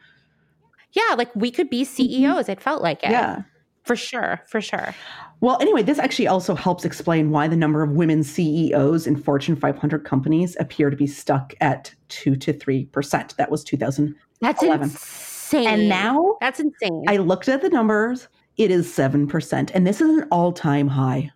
Yeah, 0.92 1.14
like 1.16 1.34
we 1.34 1.50
could 1.50 1.70
be 1.70 1.84
CEOs. 1.84 2.44
Mm-hmm. 2.44 2.50
It 2.52 2.60
felt 2.60 2.82
like 2.82 3.02
it. 3.02 3.10
Yeah. 3.10 3.42
For 3.84 3.96
sure, 3.96 4.42
for 4.46 4.60
sure. 4.60 4.94
Well, 5.40 5.56
anyway, 5.62 5.82
this 5.82 5.98
actually 5.98 6.26
also 6.28 6.54
helps 6.54 6.84
explain 6.84 7.30
why 7.30 7.48
the 7.48 7.56
number 7.56 7.82
of 7.82 7.92
women 7.92 8.22
CEOs 8.22 9.06
in 9.06 9.16
Fortune 9.16 9.56
500 9.56 10.04
companies 10.04 10.56
appear 10.60 10.90
to 10.90 10.96
be 10.96 11.06
stuck 11.06 11.54
at 11.62 11.94
2 12.08 12.36
to 12.36 12.52
3%. 12.52 13.36
That 13.36 13.50
was 13.50 13.64
2011. 13.64 14.14
That's 14.42 14.62
insane. 14.62 15.66
And 15.66 15.88
now 15.88 16.36
That's 16.40 16.60
insane. 16.60 17.04
I 17.08 17.16
looked 17.16 17.48
at 17.48 17.62
the 17.62 17.70
numbers. 17.70 18.28
It 18.58 18.70
is 18.70 18.88
7%, 18.88 19.70
and 19.72 19.86
this 19.86 20.00
is 20.00 20.10
an 20.10 20.28
all-time 20.30 20.88
high. 20.88 21.30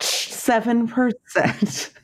7%. 0.00 1.90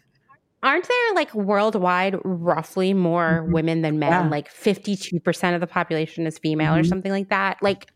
Aren't 0.64 0.88
there 0.88 1.14
like 1.14 1.32
worldwide 1.34 2.16
roughly 2.24 2.94
more 2.94 3.42
mm-hmm. 3.42 3.52
women 3.52 3.82
than 3.82 3.98
men? 3.98 4.10
Yeah. 4.10 4.28
Like 4.28 4.52
52% 4.52 5.54
of 5.54 5.60
the 5.60 5.66
population 5.66 6.26
is 6.26 6.38
female 6.38 6.72
mm-hmm. 6.72 6.80
or 6.80 6.84
something 6.84 7.12
like 7.12 7.28
that? 7.28 7.62
Like, 7.62 7.92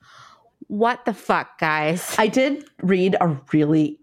what 0.66 1.06
the 1.06 1.14
fuck, 1.14 1.58
guys? 1.58 2.14
I 2.18 2.26
did 2.26 2.68
read 2.82 3.16
a 3.22 3.40
really 3.54 3.98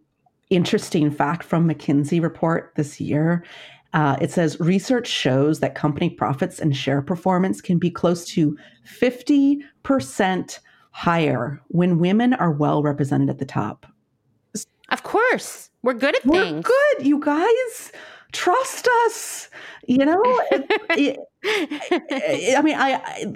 interesting 0.49 1.11
fact 1.11 1.43
from 1.43 1.69
McKinsey 1.69 2.19
report 2.21 2.73
this 2.75 2.99
year. 2.99 3.45
Uh, 3.93 4.17
it 4.19 4.31
says 4.31 4.59
research 4.59 5.07
shows 5.07 5.59
that 5.59 5.75
company 5.75 6.09
profits 6.09 6.59
and 6.59 6.75
share 6.75 7.03
performance 7.03 7.61
can 7.61 7.77
be 7.77 7.91
close 7.91 8.25
to 8.25 8.57
50% 8.99 10.59
higher 10.89 11.61
when 11.67 11.99
women 11.99 12.33
are 12.33 12.51
well 12.51 12.81
represented 12.81 13.29
at 13.29 13.37
the 13.37 13.45
top. 13.45 13.85
Of 14.89 15.03
course. 15.03 15.69
We're 15.83 15.93
good 15.93 16.15
at 16.15 16.25
We're 16.25 16.43
things. 16.43 16.65
Good, 16.65 17.05
you 17.05 17.19
guys 17.19 17.91
trust 18.35 18.87
us 19.05 19.49
you 19.87 20.05
know 20.05 20.21
it, 20.51 21.19
it, 21.41 22.57
i 22.57 22.61
mean 22.61 22.75
I, 22.75 22.95
I, 22.95 23.33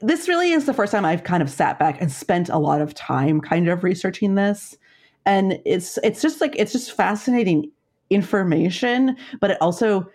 this 0.00 0.28
really 0.28 0.50
is 0.50 0.66
the 0.66 0.74
first 0.74 0.90
time 0.90 1.04
i've 1.04 1.22
kind 1.22 1.42
of 1.42 1.48
sat 1.48 1.78
back 1.78 2.00
and 2.00 2.10
spent 2.10 2.48
a 2.48 2.58
lot 2.58 2.80
of 2.80 2.92
time 2.92 3.40
kind 3.40 3.68
of 3.68 3.84
researching 3.84 4.34
this 4.34 4.76
and 5.24 5.60
it's 5.64 5.98
it's 6.02 6.20
just 6.20 6.40
like 6.40 6.56
it's 6.56 6.72
just 6.72 6.92
fascinating 6.92 7.70
information 8.10 9.16
but 9.40 9.52
it 9.52 9.58
also 9.60 10.10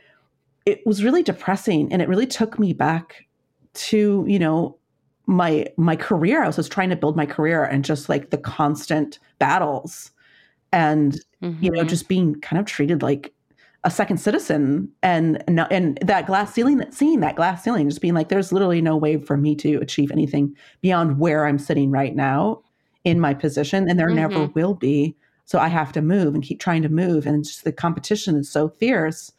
it 0.65 0.85
was 0.85 1.03
really 1.03 1.23
depressing 1.23 1.91
and 1.93 2.01
it 2.01 2.09
really 2.09 2.27
took 2.27 2.59
me 2.59 2.73
back 2.73 3.25
to 3.73 4.25
you 4.27 4.37
know 4.37 4.77
my 5.25 5.65
my 5.77 5.95
career 5.95 6.43
i 6.43 6.47
was 6.47 6.57
just 6.57 6.71
trying 6.71 6.89
to 6.89 6.95
build 6.95 7.15
my 7.15 7.25
career 7.25 7.63
and 7.63 7.85
just 7.85 8.09
like 8.09 8.29
the 8.29 8.37
constant 8.37 9.19
battles 9.39 10.11
and 10.71 11.21
mm-hmm. 11.41 11.63
you 11.63 11.71
know 11.71 11.79
mm-hmm. 11.79 11.87
just 11.87 12.07
being 12.07 12.35
kind 12.41 12.59
of 12.59 12.65
treated 12.65 13.01
like 13.01 13.33
a 13.87 13.89
second 13.89 14.17
citizen 14.17 14.91
and 15.01 15.41
and 15.47 15.97
that 16.01 16.27
glass 16.27 16.53
ceiling 16.53 16.75
that 16.75 16.93
seeing 16.93 17.21
that 17.21 17.37
glass 17.37 17.63
ceiling 17.63 17.87
just 17.87 18.01
being 18.01 18.13
like 18.13 18.27
there's 18.27 18.51
literally 18.51 18.81
no 18.81 18.97
way 18.97 19.15
for 19.17 19.37
me 19.37 19.55
to 19.55 19.77
achieve 19.77 20.11
anything 20.11 20.53
beyond 20.81 21.19
where 21.19 21.45
i'm 21.45 21.57
sitting 21.57 21.89
right 21.89 22.13
now 22.13 22.61
in 23.05 23.17
my 23.17 23.33
position 23.33 23.89
and 23.89 23.97
there 23.97 24.07
mm-hmm. 24.07 24.17
never 24.17 24.47
will 24.47 24.73
be 24.73 25.15
so 25.45 25.57
i 25.57 25.69
have 25.69 25.93
to 25.93 26.01
move 26.01 26.35
and 26.35 26.43
keep 26.43 26.59
trying 26.59 26.81
to 26.81 26.89
move 26.89 27.25
and 27.25 27.45
just 27.45 27.63
the 27.63 27.71
competition 27.71 28.35
is 28.35 28.51
so 28.51 28.67
fierce 28.67 29.31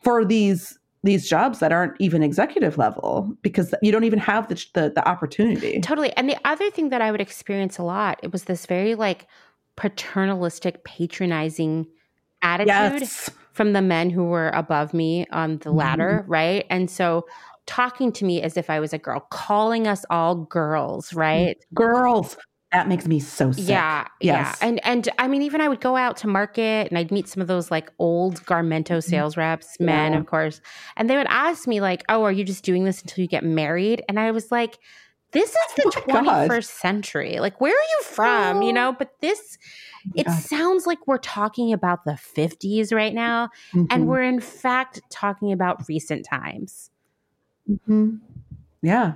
for 0.00 0.24
these 0.24 0.78
these 1.04 1.28
jobs 1.28 1.58
that 1.58 1.70
aren't 1.70 1.92
even 2.00 2.22
executive 2.22 2.78
level 2.78 3.36
because 3.42 3.74
you 3.82 3.92
don't 3.92 4.04
even 4.04 4.18
have 4.18 4.48
the, 4.48 4.54
the, 4.72 4.92
the 4.94 5.06
opportunity 5.06 5.82
totally 5.82 6.16
and 6.16 6.30
the 6.30 6.38
other 6.46 6.70
thing 6.70 6.88
that 6.88 7.02
i 7.02 7.10
would 7.10 7.20
experience 7.20 7.76
a 7.76 7.82
lot 7.82 8.18
it 8.22 8.32
was 8.32 8.44
this 8.44 8.64
very 8.64 8.94
like 8.94 9.26
paternalistic 9.76 10.82
patronizing 10.82 11.86
attitude 12.40 13.02
yes. 13.02 13.28
From 13.56 13.72
the 13.72 13.80
men 13.80 14.10
who 14.10 14.24
were 14.24 14.50
above 14.50 14.92
me 14.92 15.26
on 15.32 15.56
the 15.58 15.72
ladder, 15.72 16.20
mm-hmm. 16.20 16.30
right? 16.30 16.66
And 16.68 16.90
so 16.90 17.26
talking 17.64 18.12
to 18.12 18.24
me 18.26 18.42
as 18.42 18.58
if 18.58 18.68
I 18.68 18.80
was 18.80 18.92
a 18.92 18.98
girl, 18.98 19.20
calling 19.30 19.86
us 19.86 20.04
all 20.10 20.34
girls, 20.34 21.14
right? 21.14 21.56
Girls. 21.72 22.36
That 22.70 22.86
makes 22.86 23.06
me 23.06 23.18
so 23.18 23.52
sick. 23.52 23.68
Yeah, 23.68 24.06
yes. 24.20 24.58
yeah, 24.60 24.68
and 24.68 24.84
and 24.84 25.08
I 25.18 25.28
mean, 25.28 25.40
even 25.40 25.62
I 25.62 25.68
would 25.68 25.80
go 25.80 25.96
out 25.96 26.18
to 26.18 26.26
market 26.26 26.88
and 26.88 26.98
I'd 26.98 27.10
meet 27.10 27.28
some 27.28 27.40
of 27.40 27.46
those 27.46 27.70
like 27.70 27.90
old 27.98 28.44
Garmento 28.44 28.98
mm-hmm. 28.98 29.00
sales 29.00 29.38
reps, 29.38 29.80
men, 29.80 30.12
yeah. 30.12 30.18
of 30.18 30.26
course, 30.26 30.60
and 30.96 31.08
they 31.08 31.16
would 31.16 31.28
ask 31.30 31.66
me 31.66 31.80
like, 31.80 32.04
"Oh, 32.10 32.24
are 32.24 32.32
you 32.32 32.44
just 32.44 32.64
doing 32.64 32.84
this 32.84 33.00
until 33.00 33.22
you 33.22 33.28
get 33.28 33.44
married?" 33.44 34.04
And 34.08 34.20
I 34.20 34.32
was 34.32 34.52
like, 34.52 34.78
"This 35.32 35.48
is 35.48 35.74
the 35.76 35.84
oh 35.86 36.12
21st 36.12 36.48
God. 36.48 36.64
century. 36.64 37.38
Like, 37.38 37.60
where 37.60 37.72
are 37.72 37.88
you 37.98 38.02
from? 38.02 38.58
Oh. 38.58 38.66
You 38.66 38.74
know?" 38.74 38.92
But 38.92 39.12
this 39.20 39.56
it 40.14 40.28
sounds 40.30 40.86
like 40.86 41.06
we're 41.06 41.18
talking 41.18 41.72
about 41.72 42.04
the 42.04 42.12
50s 42.12 42.92
right 42.92 43.14
now, 43.14 43.48
mm-hmm. 43.72 43.86
and 43.90 44.08
we're 44.08 44.22
in 44.22 44.40
fact 44.40 45.00
talking 45.10 45.52
about 45.52 45.88
recent 45.88 46.24
times. 46.24 46.90
Mm-hmm. 47.68 48.16
Yeah. 48.82 49.14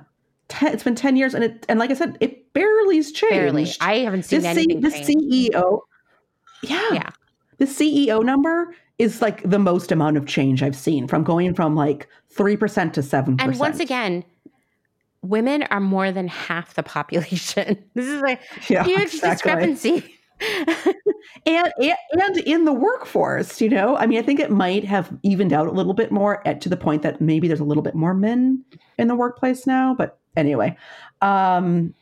Ten, 0.48 0.72
it's 0.72 0.82
been 0.82 0.96
10 0.96 1.16
years, 1.16 1.34
and 1.34 1.44
it 1.44 1.64
and 1.68 1.78
like 1.78 1.90
I 1.90 1.94
said, 1.94 2.16
it 2.20 2.52
barely's 2.52 3.12
changed. 3.12 3.34
Barely. 3.34 3.70
I 3.80 3.98
haven't 3.98 4.24
seen 4.24 4.42
the 4.42 4.48
anything. 4.48 4.90
C, 4.90 5.48
the 5.48 5.54
CEO. 5.54 5.80
Yeah. 6.62 6.92
Yeah. 6.92 7.10
The 7.58 7.66
CEO 7.66 8.24
number 8.24 8.74
is 8.98 9.22
like 9.22 9.48
the 9.48 9.58
most 9.58 9.92
amount 9.92 10.16
of 10.16 10.26
change 10.26 10.62
I've 10.62 10.76
seen 10.76 11.06
from 11.06 11.24
going 11.24 11.54
from 11.54 11.74
like 11.74 12.08
3% 12.34 12.92
to 12.94 13.00
7%. 13.00 13.40
And 13.40 13.58
once 13.58 13.80
again, 13.80 14.24
women 15.22 15.62
are 15.64 15.80
more 15.80 16.12
than 16.12 16.28
half 16.28 16.74
the 16.74 16.82
population. 16.82 17.82
This 17.94 18.06
is 18.06 18.22
a 18.22 18.38
yeah, 18.68 18.84
huge 18.84 19.14
exactly. 19.14 19.30
discrepancy. 19.30 20.14
and, 21.46 21.72
and, 21.78 21.96
and 22.12 22.36
in 22.38 22.64
the 22.64 22.72
workforce, 22.72 23.60
you 23.60 23.68
know, 23.68 23.96
I 23.96 24.06
mean, 24.06 24.18
I 24.18 24.22
think 24.22 24.40
it 24.40 24.50
might 24.50 24.84
have 24.84 25.16
evened 25.22 25.52
out 25.52 25.66
a 25.66 25.72
little 25.72 25.94
bit 25.94 26.10
more 26.10 26.46
at, 26.46 26.60
to 26.62 26.68
the 26.68 26.76
point 26.76 27.02
that 27.02 27.20
maybe 27.20 27.48
there's 27.48 27.60
a 27.60 27.64
little 27.64 27.82
bit 27.82 27.94
more 27.94 28.14
men 28.14 28.64
in 28.98 29.08
the 29.08 29.14
workplace 29.14 29.66
now. 29.66 29.94
But 29.94 30.18
anyway, 30.36 30.76
um, 31.20 31.94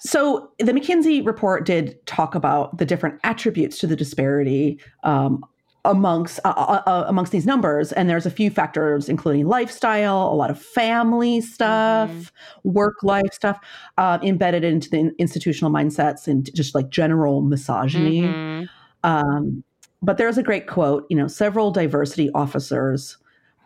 so 0.00 0.50
the 0.58 0.72
McKinsey 0.72 1.24
report 1.24 1.64
did 1.64 2.04
talk 2.06 2.34
about 2.34 2.78
the 2.78 2.84
different 2.84 3.20
attributes 3.22 3.78
to 3.78 3.86
the 3.86 3.96
disparity 3.96 4.80
um, 5.04 5.44
amongst 5.86 6.40
uh, 6.44 6.48
uh, 6.56 6.82
uh, 6.86 7.04
amongst 7.06 7.32
these 7.32 7.46
numbers 7.46 7.92
and 7.92 8.10
there's 8.10 8.26
a 8.26 8.30
few 8.30 8.50
factors 8.50 9.08
including 9.08 9.46
lifestyle 9.46 10.28
a 10.30 10.34
lot 10.34 10.50
of 10.50 10.60
family 10.60 11.40
stuff 11.40 12.10
mm-hmm. 12.10 12.70
work 12.70 13.02
life 13.02 13.32
stuff 13.32 13.58
uh, 13.96 14.18
embedded 14.22 14.64
into 14.64 14.90
the 14.90 15.12
institutional 15.18 15.70
mindsets 15.70 16.26
and 16.26 16.52
just 16.54 16.74
like 16.74 16.90
general 16.90 17.40
misogyny 17.40 18.22
mm-hmm. 18.22 18.64
um, 19.04 19.62
but 20.02 20.18
there's 20.18 20.36
a 20.36 20.42
great 20.42 20.66
quote 20.66 21.06
you 21.08 21.16
know 21.16 21.28
several 21.28 21.70
diversity 21.70 22.30
officers 22.34 23.16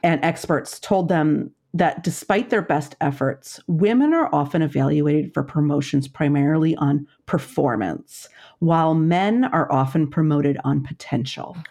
and 0.03 0.23
experts 0.25 0.79
told 0.79 1.09
them 1.09 1.51
that 1.73 2.03
despite 2.03 2.51
their 2.51 2.63
best 2.63 2.97
efforts 3.01 3.59
women 3.67 4.13
are 4.13 4.29
often 4.35 4.61
evaluated 4.61 5.33
for 5.33 5.43
promotions 5.43 6.07
primarily 6.07 6.77
on 6.77 7.07
performance 7.25 8.29
while 8.59 8.95
men 8.95 9.45
are 9.45 9.71
often 9.73 10.07
promoted 10.07 10.59
on 10.65 10.83
potential 10.83 11.57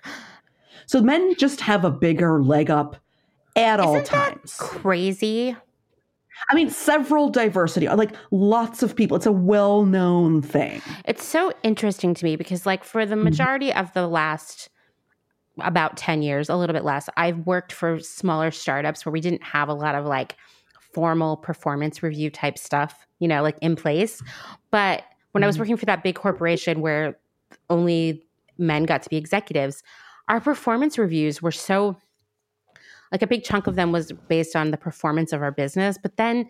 so 0.89 1.03
men 1.03 1.35
just 1.35 1.61
have 1.61 1.85
a 1.85 1.91
bigger 1.91 2.41
leg 2.41 2.71
up 2.71 2.95
at 3.55 3.79
Isn't 3.79 3.95
all 3.95 4.01
times. 4.01 4.55
crazy. 4.57 5.55
I 6.49 6.55
mean, 6.55 6.71
several 6.71 7.29
diversity, 7.29 7.87
like 7.87 8.15
lots 8.31 8.81
of 8.81 8.95
people. 8.95 9.15
It's 9.15 9.27
a 9.27 9.31
well 9.31 9.85
known 9.85 10.41
thing. 10.41 10.81
It's 11.05 11.23
so 11.23 11.53
interesting 11.61 12.15
to 12.15 12.25
me 12.25 12.37
because, 12.37 12.65
like, 12.65 12.83
for 12.83 13.05
the 13.05 13.13
mm-hmm. 13.13 13.25
majority 13.25 13.71
of 13.71 13.93
the 13.93 14.07
last 14.07 14.69
about 15.59 15.95
10 15.95 16.23
years, 16.23 16.49
a 16.49 16.55
little 16.55 16.73
bit 16.73 16.83
less, 16.83 17.07
I've 17.15 17.45
worked 17.45 17.71
for 17.71 17.99
smaller 17.99 18.49
startups 18.49 19.05
where 19.05 19.13
we 19.13 19.21
didn't 19.21 19.43
have 19.43 19.69
a 19.69 19.75
lot 19.75 19.93
of 19.93 20.07
like 20.07 20.37
formal 20.79 21.37
performance 21.37 22.01
review 22.01 22.31
type 22.31 22.57
stuff, 22.57 23.05
you 23.19 23.27
know, 23.27 23.43
like 23.43 23.59
in 23.61 23.75
place. 23.75 24.23
But 24.71 25.03
when. 25.33 25.43
I 25.43 25.45
was 25.45 25.53
mm-hmm. 25.53 25.61
working 25.61 25.77
for 25.77 25.85
that 25.85 26.01
big 26.01 26.15
corporation 26.15 26.81
where 26.81 27.19
only 27.69 28.23
men 28.57 28.85
got 28.85 29.03
to 29.03 29.09
be 29.09 29.17
executives, 29.17 29.83
our 30.29 30.39
performance 30.39 30.97
reviews 30.97 31.41
were 31.41 31.51
so 31.51 31.97
like 33.11 33.23
a 33.23 33.27
big 33.27 33.43
chunk 33.43 33.65
of 33.65 33.75
them 33.75 33.91
was 33.91 34.11
based 34.27 34.55
on 34.55 34.71
the 34.71 34.77
performance 34.77 35.33
of 35.33 35.41
our 35.41 35.51
business 35.51 35.97
but 36.01 36.15
then 36.17 36.47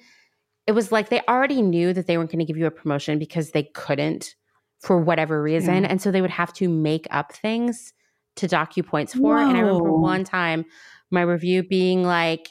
it 0.67 0.73
was 0.73 0.91
like 0.91 1.09
they 1.09 1.21
already 1.27 1.61
knew 1.61 1.93
that 1.93 2.05
they 2.05 2.17
weren't 2.17 2.29
going 2.29 2.39
to 2.39 2.45
give 2.45 2.57
you 2.57 2.67
a 2.67 2.71
promotion 2.71 3.17
because 3.17 3.51
they 3.51 3.63
couldn't 3.63 4.35
for 4.79 4.99
whatever 4.99 5.41
reason 5.41 5.83
yeah. 5.83 5.89
and 5.89 6.01
so 6.01 6.11
they 6.11 6.21
would 6.21 6.29
have 6.29 6.53
to 6.53 6.69
make 6.69 7.07
up 7.09 7.33
things 7.33 7.93
to 8.35 8.47
docu 8.47 8.85
points 8.85 9.13
for 9.13 9.35
Whoa. 9.35 9.47
and 9.47 9.57
i 9.57 9.61
remember 9.61 9.91
one 9.91 10.23
time 10.23 10.65
my 11.09 11.21
review 11.21 11.63
being 11.63 12.03
like 12.03 12.49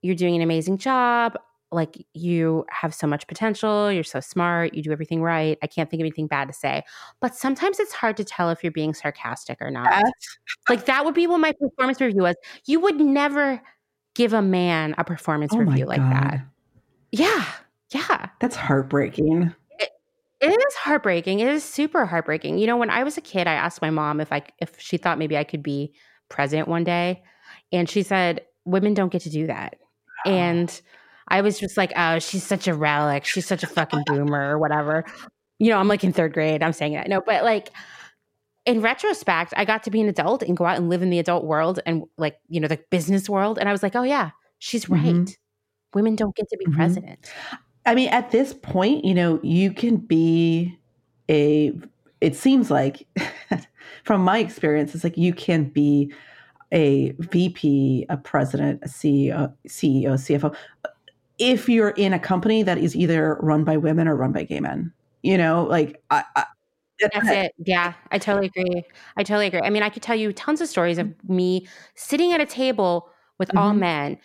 you're 0.00 0.16
doing 0.16 0.34
an 0.34 0.42
amazing 0.42 0.78
job 0.78 1.38
like 1.72 2.06
you 2.12 2.64
have 2.70 2.94
so 2.94 3.06
much 3.06 3.26
potential, 3.26 3.90
you're 3.90 4.04
so 4.04 4.20
smart, 4.20 4.74
you 4.74 4.82
do 4.82 4.92
everything 4.92 5.22
right. 5.22 5.58
I 5.62 5.66
can't 5.66 5.88
think 5.90 6.00
of 6.00 6.04
anything 6.04 6.26
bad 6.26 6.48
to 6.48 6.54
say. 6.54 6.82
But 7.20 7.34
sometimes 7.34 7.80
it's 7.80 7.92
hard 7.92 8.16
to 8.18 8.24
tell 8.24 8.50
if 8.50 8.62
you're 8.62 8.72
being 8.72 8.94
sarcastic 8.94 9.58
or 9.60 9.70
not. 9.70 10.04
like 10.68 10.86
that 10.86 11.04
would 11.04 11.14
be 11.14 11.26
what 11.26 11.38
my 11.38 11.52
performance 11.52 12.00
review 12.00 12.22
was. 12.22 12.36
You 12.66 12.80
would 12.80 13.00
never 13.00 13.62
give 14.14 14.32
a 14.32 14.42
man 14.42 14.94
a 14.98 15.04
performance 15.04 15.52
oh 15.54 15.58
review 15.58 15.86
like 15.86 16.00
that. 16.00 16.44
Yeah. 17.10 17.44
Yeah. 17.92 18.28
That's 18.40 18.56
heartbreaking. 18.56 19.54
It, 19.78 19.90
it 20.40 20.50
is 20.50 20.74
heartbreaking. 20.74 21.40
It 21.40 21.48
is 21.48 21.64
super 21.64 22.06
heartbreaking. 22.06 22.58
You 22.58 22.66
know, 22.66 22.76
when 22.76 22.90
I 22.90 23.04
was 23.04 23.16
a 23.16 23.22
kid, 23.22 23.46
I 23.46 23.54
asked 23.54 23.82
my 23.82 23.90
mom 23.90 24.20
if 24.20 24.32
I 24.32 24.42
if 24.58 24.78
she 24.78 24.96
thought 24.96 25.18
maybe 25.18 25.36
I 25.36 25.44
could 25.44 25.62
be 25.62 25.94
president 26.28 26.68
one 26.68 26.84
day, 26.84 27.22
and 27.70 27.88
she 27.88 28.02
said, 28.02 28.42
"Women 28.64 28.94
don't 28.94 29.12
get 29.12 29.22
to 29.22 29.30
do 29.30 29.46
that." 29.46 29.76
And 30.24 30.80
I 31.28 31.40
was 31.40 31.58
just 31.58 31.76
like, 31.76 31.92
oh, 31.96 32.18
she's 32.18 32.44
such 32.44 32.68
a 32.68 32.74
relic. 32.74 33.24
She's 33.24 33.46
such 33.46 33.62
a 33.62 33.66
fucking 33.66 34.04
boomer 34.06 34.50
or 34.50 34.58
whatever. 34.58 35.04
You 35.58 35.70
know, 35.70 35.78
I'm 35.78 35.88
like 35.88 36.04
in 36.04 36.12
third 36.12 36.32
grade. 36.32 36.62
I'm 36.62 36.72
saying 36.72 36.94
that. 36.94 37.08
No, 37.08 37.20
but 37.20 37.44
like 37.44 37.70
in 38.64 38.80
retrospect, 38.80 39.54
I 39.56 39.64
got 39.64 39.82
to 39.84 39.90
be 39.90 40.00
an 40.00 40.08
adult 40.08 40.42
and 40.42 40.56
go 40.56 40.64
out 40.64 40.76
and 40.76 40.88
live 40.88 41.02
in 41.02 41.10
the 41.10 41.18
adult 41.18 41.44
world 41.44 41.80
and 41.86 42.04
like, 42.16 42.38
you 42.48 42.60
know, 42.60 42.68
the 42.68 42.80
business 42.90 43.28
world. 43.28 43.58
And 43.58 43.68
I 43.68 43.72
was 43.72 43.82
like, 43.82 43.96
oh, 43.96 44.02
yeah, 44.02 44.30
she's 44.58 44.88
right. 44.88 45.00
Mm-hmm. 45.02 45.32
Women 45.94 46.16
don't 46.16 46.34
get 46.34 46.48
to 46.48 46.56
be 46.56 46.66
mm-hmm. 46.66 46.76
president. 46.76 47.30
I 47.84 47.94
mean, 47.94 48.08
at 48.10 48.30
this 48.30 48.54
point, 48.54 49.04
you 49.04 49.14
know, 49.14 49.40
you 49.42 49.72
can 49.72 49.96
be 49.96 50.78
a, 51.28 51.72
it 52.20 52.36
seems 52.36 52.70
like 52.70 53.06
from 54.04 54.22
my 54.22 54.38
experience, 54.38 54.94
it's 54.94 55.04
like 55.04 55.18
you 55.18 55.34
can 55.34 55.64
be 55.64 56.12
a 56.72 57.10
VP, 57.18 58.06
a 58.08 58.16
president, 58.16 58.80
a 58.82 58.88
CEO, 58.88 59.52
CEO, 59.66 60.12
CFO 60.12 60.54
if 61.42 61.68
you're 61.68 61.90
in 61.90 62.12
a 62.12 62.18
company 62.20 62.62
that 62.62 62.78
is 62.78 62.94
either 62.94 63.36
run 63.40 63.64
by 63.64 63.76
women 63.76 64.06
or 64.06 64.14
run 64.14 64.30
by 64.30 64.44
gay 64.44 64.60
men. 64.60 64.92
You 65.22 65.36
know, 65.36 65.64
like 65.64 66.00
I, 66.10 66.24
I 66.36 66.44
that's 67.00 67.28
it. 67.28 67.52
Yeah, 67.58 67.94
I 68.12 68.18
totally 68.18 68.46
agree. 68.46 68.84
I 69.16 69.24
totally 69.24 69.48
agree. 69.48 69.60
I 69.62 69.70
mean, 69.70 69.82
I 69.82 69.88
could 69.88 70.02
tell 70.02 70.14
you 70.14 70.32
tons 70.32 70.60
of 70.60 70.68
stories 70.68 70.98
of 70.98 71.12
me 71.28 71.66
sitting 71.96 72.32
at 72.32 72.40
a 72.40 72.46
table 72.46 73.10
with 73.38 73.48
mm-hmm. 73.48 73.58
all 73.58 73.74
men, 73.74 74.18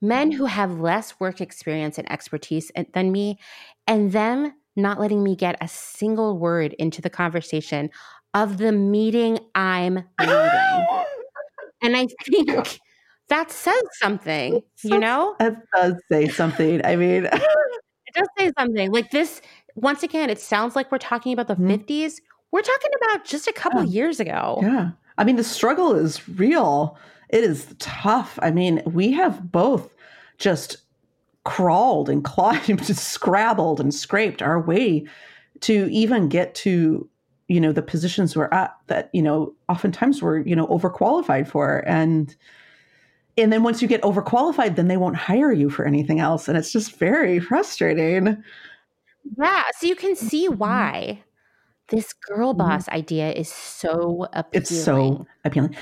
men 0.00 0.32
who 0.32 0.46
have 0.46 0.80
less 0.80 1.20
work 1.20 1.42
experience 1.42 1.98
and 1.98 2.10
expertise 2.10 2.72
than 2.94 3.12
me, 3.12 3.38
and 3.86 4.12
them 4.12 4.54
not 4.76 4.98
letting 4.98 5.22
me 5.22 5.36
get 5.36 5.58
a 5.60 5.68
single 5.68 6.38
word 6.38 6.72
into 6.74 7.02
the 7.02 7.10
conversation 7.10 7.90
of 8.32 8.56
the 8.56 8.72
meeting 8.72 9.38
I'm 9.54 10.04
leading. 10.18 11.04
and 11.82 11.96
I 11.96 12.06
think 12.24 12.80
that 13.32 13.50
says 13.50 13.82
something, 13.94 14.62
you 14.82 14.98
know? 14.98 15.34
It 15.40 15.56
does 15.74 15.94
say 16.10 16.28
something. 16.28 16.84
I 16.84 16.96
mean, 16.96 17.24
it 17.32 18.14
does 18.14 18.28
say 18.38 18.52
something. 18.58 18.92
Like 18.92 19.10
this, 19.10 19.40
once 19.74 20.02
again, 20.02 20.28
it 20.28 20.38
sounds 20.38 20.76
like 20.76 20.92
we're 20.92 20.98
talking 20.98 21.32
about 21.32 21.48
the 21.48 21.54
mm-hmm. 21.54 21.70
50s. 21.70 22.20
We're 22.50 22.60
talking 22.60 22.90
about 23.00 23.24
just 23.24 23.48
a 23.48 23.52
couple 23.54 23.84
yeah. 23.84 23.90
years 23.90 24.20
ago. 24.20 24.58
Yeah. 24.60 24.90
I 25.16 25.24
mean, 25.24 25.36
the 25.36 25.44
struggle 25.44 25.94
is 25.94 26.28
real. 26.28 26.98
It 27.30 27.42
is 27.42 27.74
tough. 27.78 28.38
I 28.42 28.50
mean, 28.50 28.82
we 28.84 29.12
have 29.12 29.50
both 29.50 29.94
just 30.36 30.76
crawled 31.44 32.10
and 32.10 32.22
climbed 32.34 32.68
and 32.68 32.96
scrabbled 32.96 33.80
and 33.80 33.94
scraped 33.94 34.42
our 34.42 34.60
way 34.60 35.06
to 35.60 35.90
even 35.90 36.28
get 36.28 36.54
to 36.56 37.08
you 37.48 37.60
know 37.60 37.72
the 37.72 37.82
positions 37.82 38.36
we're 38.36 38.48
at 38.52 38.74
that 38.86 39.10
you 39.12 39.20
know 39.20 39.52
oftentimes 39.68 40.22
we're 40.22 40.38
you 40.38 40.56
know 40.56 40.66
overqualified 40.68 41.46
for 41.46 41.84
and 41.86 42.34
and 43.36 43.52
then 43.52 43.62
once 43.62 43.80
you 43.80 43.88
get 43.88 44.02
overqualified 44.02 44.76
then 44.76 44.88
they 44.88 44.96
won't 44.96 45.16
hire 45.16 45.52
you 45.52 45.70
for 45.70 45.84
anything 45.84 46.20
else 46.20 46.48
and 46.48 46.56
it's 46.56 46.72
just 46.72 46.96
very 46.96 47.38
frustrating 47.40 48.42
yeah 49.38 49.62
so 49.78 49.86
you 49.86 49.96
can 49.96 50.14
see 50.14 50.48
mm-hmm. 50.48 50.58
why 50.58 51.22
this 51.88 52.12
girl 52.12 52.52
mm-hmm. 52.52 52.68
boss 52.68 52.88
idea 52.90 53.32
is 53.32 53.48
so 53.48 54.26
appealing 54.32 54.62
it's 54.62 54.84
so 54.84 55.26
appealing 55.44 55.76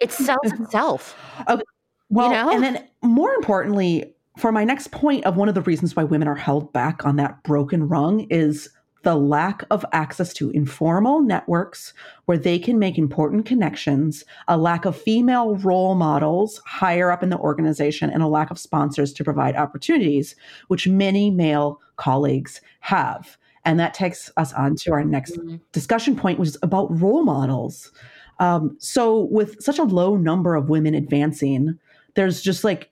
it 0.00 0.12
sells 0.12 0.38
itself 0.44 1.16
okay. 1.48 1.62
well 2.10 2.28
you 2.28 2.34
know? 2.34 2.50
and 2.50 2.62
then 2.62 2.88
more 3.02 3.32
importantly 3.34 4.14
for 4.38 4.52
my 4.52 4.62
next 4.62 4.92
point 4.92 5.24
of 5.24 5.36
one 5.36 5.48
of 5.48 5.54
the 5.54 5.62
reasons 5.62 5.96
why 5.96 6.04
women 6.04 6.28
are 6.28 6.36
held 6.36 6.72
back 6.72 7.04
on 7.04 7.16
that 7.16 7.42
broken 7.42 7.88
rung 7.88 8.20
is 8.30 8.68
the 9.02 9.16
lack 9.16 9.64
of 9.70 9.84
access 9.92 10.32
to 10.34 10.50
informal 10.50 11.20
networks 11.20 11.94
where 12.24 12.38
they 12.38 12.58
can 12.58 12.78
make 12.78 12.98
important 12.98 13.46
connections, 13.46 14.24
a 14.48 14.56
lack 14.56 14.84
of 14.84 15.00
female 15.00 15.56
role 15.56 15.94
models 15.94 16.60
higher 16.66 17.10
up 17.10 17.22
in 17.22 17.30
the 17.30 17.38
organization, 17.38 18.10
and 18.10 18.22
a 18.22 18.28
lack 18.28 18.50
of 18.50 18.58
sponsors 18.58 19.12
to 19.12 19.24
provide 19.24 19.56
opportunities, 19.56 20.34
which 20.68 20.88
many 20.88 21.30
male 21.30 21.80
colleagues 21.96 22.60
have. 22.80 23.38
And 23.64 23.78
that 23.80 23.94
takes 23.94 24.30
us 24.36 24.52
on 24.52 24.76
to 24.76 24.92
our 24.92 25.04
next 25.04 25.36
mm-hmm. 25.36 25.56
discussion 25.72 26.16
point, 26.16 26.38
which 26.38 26.50
is 26.50 26.58
about 26.62 27.00
role 27.00 27.22
models. 27.22 27.92
Um, 28.40 28.76
so, 28.78 29.28
with 29.30 29.60
such 29.62 29.78
a 29.78 29.84
low 29.84 30.16
number 30.16 30.54
of 30.54 30.68
women 30.68 30.94
advancing, 30.94 31.78
there's 32.14 32.40
just 32.40 32.64
like 32.64 32.90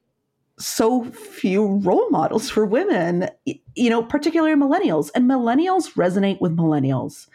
so 0.59 1.05
few 1.05 1.79
role 1.79 2.09
models 2.11 2.49
for 2.49 2.65
women, 2.65 3.29
you 3.45 3.91
know, 3.91 4.03
particularly 4.03 4.55
millennials. 4.55 5.11
And 5.15 5.29
millennials 5.29 5.93
resonate 5.93 6.41
with 6.41 6.57
millennials. 6.57 7.29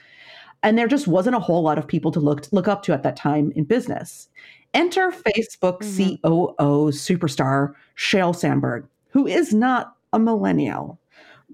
And 0.64 0.78
there 0.78 0.88
just 0.88 1.08
wasn't 1.08 1.36
a 1.36 1.40
whole 1.40 1.62
lot 1.62 1.78
of 1.78 1.88
people 1.88 2.12
to 2.12 2.20
look 2.20 2.52
look 2.52 2.68
up 2.68 2.84
to 2.84 2.94
at 2.94 3.04
that 3.04 3.16
time 3.16 3.52
in 3.56 3.64
business. 3.64 4.28
Enter 4.74 5.12
Facebook 5.12 5.80
mm-hmm. 5.80 6.16
COO 6.28 6.92
superstar 6.92 7.74
Sheryl 7.98 8.36
Sandberg, 8.36 8.88
who 9.10 9.28
is 9.28 9.54
not 9.54 9.96
a 10.14 10.20
millennial, 10.20 11.00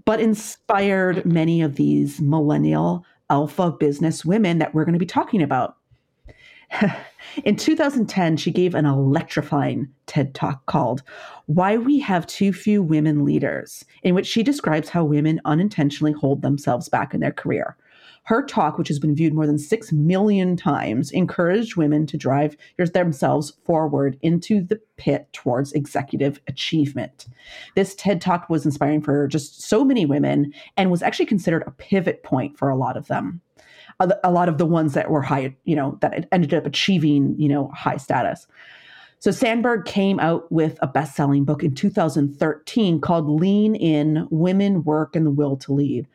but 0.05 0.19
inspired 0.19 1.25
many 1.25 1.61
of 1.61 1.75
these 1.75 2.21
millennial 2.21 3.05
alpha 3.29 3.71
business 3.71 4.23
women 4.23 4.59
that 4.59 4.73
we're 4.73 4.85
going 4.85 4.93
to 4.93 4.99
be 4.99 5.05
talking 5.05 5.41
about. 5.41 5.77
In 7.43 7.55
2010, 7.55 8.37
she 8.37 8.51
gave 8.51 8.75
an 8.75 8.85
electrifying 8.85 9.89
TED 10.05 10.33
talk 10.33 10.65
called 10.65 11.03
Why 11.45 11.77
We 11.77 11.99
Have 11.99 12.27
Too 12.27 12.51
Few 12.53 12.81
Women 12.81 13.25
Leaders, 13.25 13.85
in 14.03 14.15
which 14.15 14.27
she 14.27 14.43
describes 14.43 14.89
how 14.89 15.03
women 15.03 15.41
unintentionally 15.45 16.13
hold 16.13 16.41
themselves 16.41 16.89
back 16.89 17.13
in 17.13 17.19
their 17.19 17.31
career. 17.31 17.77
Her 18.23 18.43
talk, 18.43 18.77
which 18.77 18.89
has 18.89 18.99
been 18.99 19.15
viewed 19.15 19.33
more 19.33 19.47
than 19.47 19.57
6 19.57 19.93
million 19.93 20.57
times, 20.57 21.11
encouraged 21.11 21.77
women 21.77 22.05
to 22.07 22.17
drive 22.17 22.57
themselves 22.77 23.53
forward 23.63 24.17
into 24.21 24.61
the 24.61 24.81
pit 24.97 25.29
towards 25.31 25.71
executive 25.71 26.41
achievement. 26.47 27.27
This 27.75 27.95
TED 27.95 28.19
Talk 28.19 28.49
was 28.49 28.65
inspiring 28.65 29.01
for 29.01 29.27
just 29.27 29.61
so 29.61 29.85
many 29.85 30.05
women 30.05 30.53
and 30.75 30.91
was 30.91 31.01
actually 31.01 31.27
considered 31.27 31.63
a 31.65 31.71
pivot 31.71 32.23
point 32.23 32.57
for 32.57 32.69
a 32.69 32.75
lot 32.75 32.97
of 32.97 33.07
them 33.07 33.41
a 33.99 34.31
lot 34.31 34.49
of 34.49 34.57
the 34.57 34.65
ones 34.65 34.93
that 34.93 35.09
were 35.09 35.21
high, 35.21 35.55
you 35.63 35.75
know, 35.75 35.97
that 36.01 36.27
ended 36.31 36.53
up 36.53 36.65
achieving, 36.65 37.35
you 37.39 37.49
know, 37.49 37.69
high 37.69 37.97
status. 37.97 38.47
So 39.19 39.31
Sandberg 39.31 39.85
came 39.85 40.19
out 40.19 40.51
with 40.51 40.77
a 40.81 40.87
best-selling 40.87 41.43
book 41.43 41.63
in 41.63 41.73
2013 41.73 43.01
called 43.01 43.27
Lean 43.27 43.75
In: 43.75 44.27
Women 44.29 44.83
Work 44.83 45.15
and 45.15 45.25
the 45.25 45.31
Will 45.31 45.57
to 45.57 45.73
Lead 45.73 46.07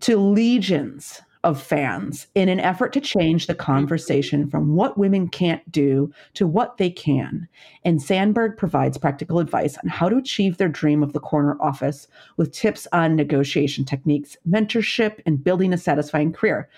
to 0.00 0.16
legions 0.16 1.22
of 1.44 1.62
fans 1.62 2.26
in 2.34 2.48
an 2.48 2.60
effort 2.60 2.92
to 2.92 3.00
change 3.00 3.46
the 3.46 3.54
conversation 3.54 4.48
from 4.48 4.74
what 4.74 4.98
women 4.98 5.28
can't 5.28 5.70
do 5.70 6.12
to 6.34 6.46
what 6.46 6.76
they 6.76 6.90
can. 6.90 7.48
And 7.84 8.02
Sandberg 8.02 8.56
provides 8.56 8.98
practical 8.98 9.38
advice 9.38 9.78
on 9.82 9.88
how 9.88 10.08
to 10.08 10.16
achieve 10.16 10.56
their 10.56 10.68
dream 10.68 11.02
of 11.02 11.12
the 11.12 11.20
corner 11.20 11.56
office 11.60 12.08
with 12.36 12.52
tips 12.52 12.86
on 12.92 13.16
negotiation 13.16 13.84
techniques, 13.84 14.36
mentorship, 14.48 15.20
and 15.26 15.42
building 15.42 15.72
a 15.72 15.78
satisfying 15.78 16.32
career. 16.32 16.68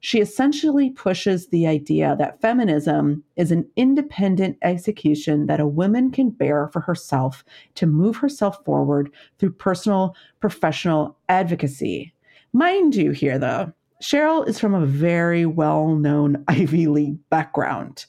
She 0.00 0.20
essentially 0.20 0.90
pushes 0.90 1.48
the 1.48 1.66
idea 1.66 2.14
that 2.18 2.40
feminism 2.40 3.24
is 3.36 3.50
an 3.50 3.68
independent 3.74 4.56
execution 4.62 5.46
that 5.46 5.58
a 5.58 5.66
woman 5.66 6.12
can 6.12 6.30
bear 6.30 6.68
for 6.68 6.80
herself 6.80 7.44
to 7.74 7.86
move 7.86 8.16
herself 8.16 8.64
forward 8.64 9.12
through 9.38 9.52
personal, 9.52 10.14
professional 10.38 11.16
advocacy. 11.28 12.14
Mind 12.52 12.94
you, 12.94 13.10
here 13.10 13.38
though, 13.38 13.72
Sheryl 14.02 14.46
is 14.46 14.58
from 14.58 14.74
a 14.74 14.86
very 14.86 15.46
well 15.46 15.94
known 15.94 16.44
Ivy 16.48 16.86
League 16.86 17.18
background. 17.30 18.06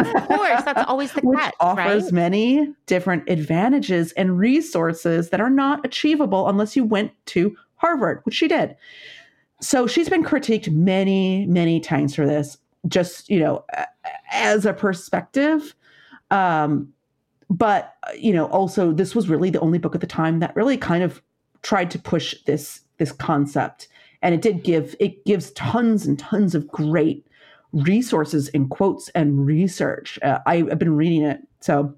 Of 0.00 0.28
course, 0.28 0.62
that's 0.64 0.88
always 0.88 1.12
the 1.12 1.20
which 1.24 1.38
catch, 1.38 1.54
offers 1.60 2.04
right? 2.04 2.12
many 2.12 2.74
different 2.86 3.28
advantages 3.28 4.12
and 4.12 4.38
resources 4.38 5.30
that 5.30 5.40
are 5.40 5.50
not 5.50 5.84
achievable 5.84 6.48
unless 6.48 6.74
you 6.74 6.84
went 6.84 7.12
to 7.26 7.56
Harvard, 7.76 8.20
which 8.24 8.34
she 8.34 8.48
did. 8.48 8.76
So 9.60 9.86
she's 9.86 10.08
been 10.08 10.24
critiqued 10.24 10.70
many, 10.72 11.46
many 11.46 11.80
times 11.80 12.14
for 12.14 12.26
this, 12.26 12.58
just 12.88 13.28
you 13.28 13.40
know, 13.40 13.64
as 14.32 14.66
a 14.66 14.72
perspective. 14.72 15.74
Um, 16.30 16.92
but 17.50 17.94
you 18.18 18.32
know, 18.32 18.46
also 18.46 18.92
this 18.92 19.14
was 19.14 19.28
really 19.28 19.50
the 19.50 19.60
only 19.60 19.78
book 19.78 19.94
at 19.94 20.00
the 20.00 20.06
time 20.06 20.40
that 20.40 20.56
really 20.56 20.76
kind 20.76 21.02
of 21.02 21.22
tried 21.62 21.90
to 21.92 21.98
push 21.98 22.34
this 22.46 22.80
this 22.98 23.12
concept 23.12 23.88
and 24.22 24.34
it 24.34 24.42
did 24.42 24.64
give 24.64 24.94
it 25.00 25.24
gives 25.24 25.50
tons 25.52 26.06
and 26.06 26.18
tons 26.18 26.54
of 26.54 26.68
great 26.68 27.26
resources 27.72 28.48
and 28.54 28.70
quotes 28.70 29.08
and 29.10 29.44
research. 29.44 30.18
Uh, 30.22 30.38
I, 30.46 30.56
have 30.68 30.78
been 30.78 30.96
reading 30.96 31.22
it. 31.22 31.40
So 31.60 31.94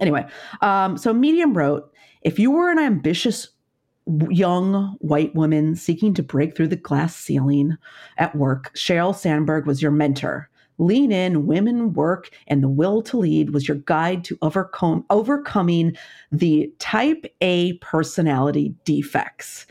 anyway 0.00 0.26
um, 0.60 0.98
so 0.98 1.12
medium 1.12 1.56
wrote 1.56 1.90
if 2.22 2.38
you 2.38 2.50
were 2.50 2.70
an 2.70 2.78
ambitious 2.78 3.48
young 4.28 4.96
white 5.00 5.34
woman 5.34 5.74
seeking 5.74 6.14
to 6.14 6.22
break 6.22 6.56
through 6.56 6.68
the 6.68 6.76
glass 6.76 7.16
ceiling 7.16 7.76
at 8.18 8.34
work 8.36 8.72
sheryl 8.74 9.14
sandberg 9.14 9.66
was 9.66 9.82
your 9.82 9.90
mentor. 9.90 10.48
Lean 10.78 11.10
in 11.10 11.46
women 11.46 11.94
work 11.94 12.28
and 12.46 12.62
the 12.62 12.68
will 12.68 13.02
to 13.02 13.16
lead 13.16 13.50
was 13.50 13.66
your 13.66 13.78
guide 13.78 14.22
to 14.24 14.38
overcome 14.42 15.04
overcoming 15.10 15.96
the 16.30 16.70
type 16.78 17.24
a 17.40 17.72
personality 17.78 18.74
defects 18.84 19.66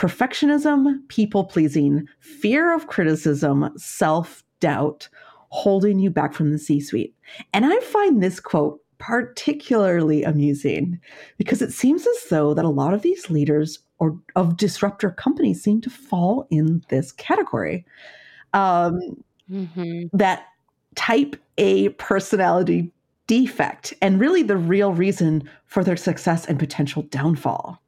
perfectionism, 0.00 1.06
people 1.08 1.44
pleasing, 1.44 2.08
fear 2.20 2.74
of 2.74 2.86
criticism, 2.86 3.70
self 3.76 4.42
doubt 4.58 5.10
holding 5.50 5.98
you 5.98 6.08
back 6.08 6.32
from 6.32 6.52
the 6.52 6.58
C 6.58 6.80
suite. 6.80 7.14
And 7.52 7.66
I 7.66 7.78
find 7.80 8.22
this 8.22 8.40
quote 8.40 8.80
particularly 8.96 10.22
amusing 10.24 10.98
because 11.36 11.60
it 11.60 11.72
seems 11.72 12.06
as 12.06 12.24
though 12.30 12.54
that 12.54 12.64
a 12.64 12.70
lot 12.70 12.94
of 12.94 13.02
these 13.02 13.28
leaders 13.28 13.78
or 13.98 14.18
of 14.36 14.56
disruptor 14.56 15.10
companies 15.10 15.62
seem 15.62 15.82
to 15.82 15.90
fall 15.90 16.46
in 16.50 16.82
this 16.88 17.12
category. 17.12 17.84
Um, 18.54 19.22
mm-hmm. 19.50 20.16
That 20.16 20.46
type 20.94 21.36
A 21.58 21.90
personality 21.90 22.90
defect, 23.26 23.92
and 24.00 24.18
really 24.18 24.42
the 24.42 24.56
real 24.56 24.94
reason 24.94 25.48
for 25.66 25.84
their 25.84 25.96
success 25.96 26.46
and 26.46 26.58
potential 26.58 27.02
downfall. 27.02 27.82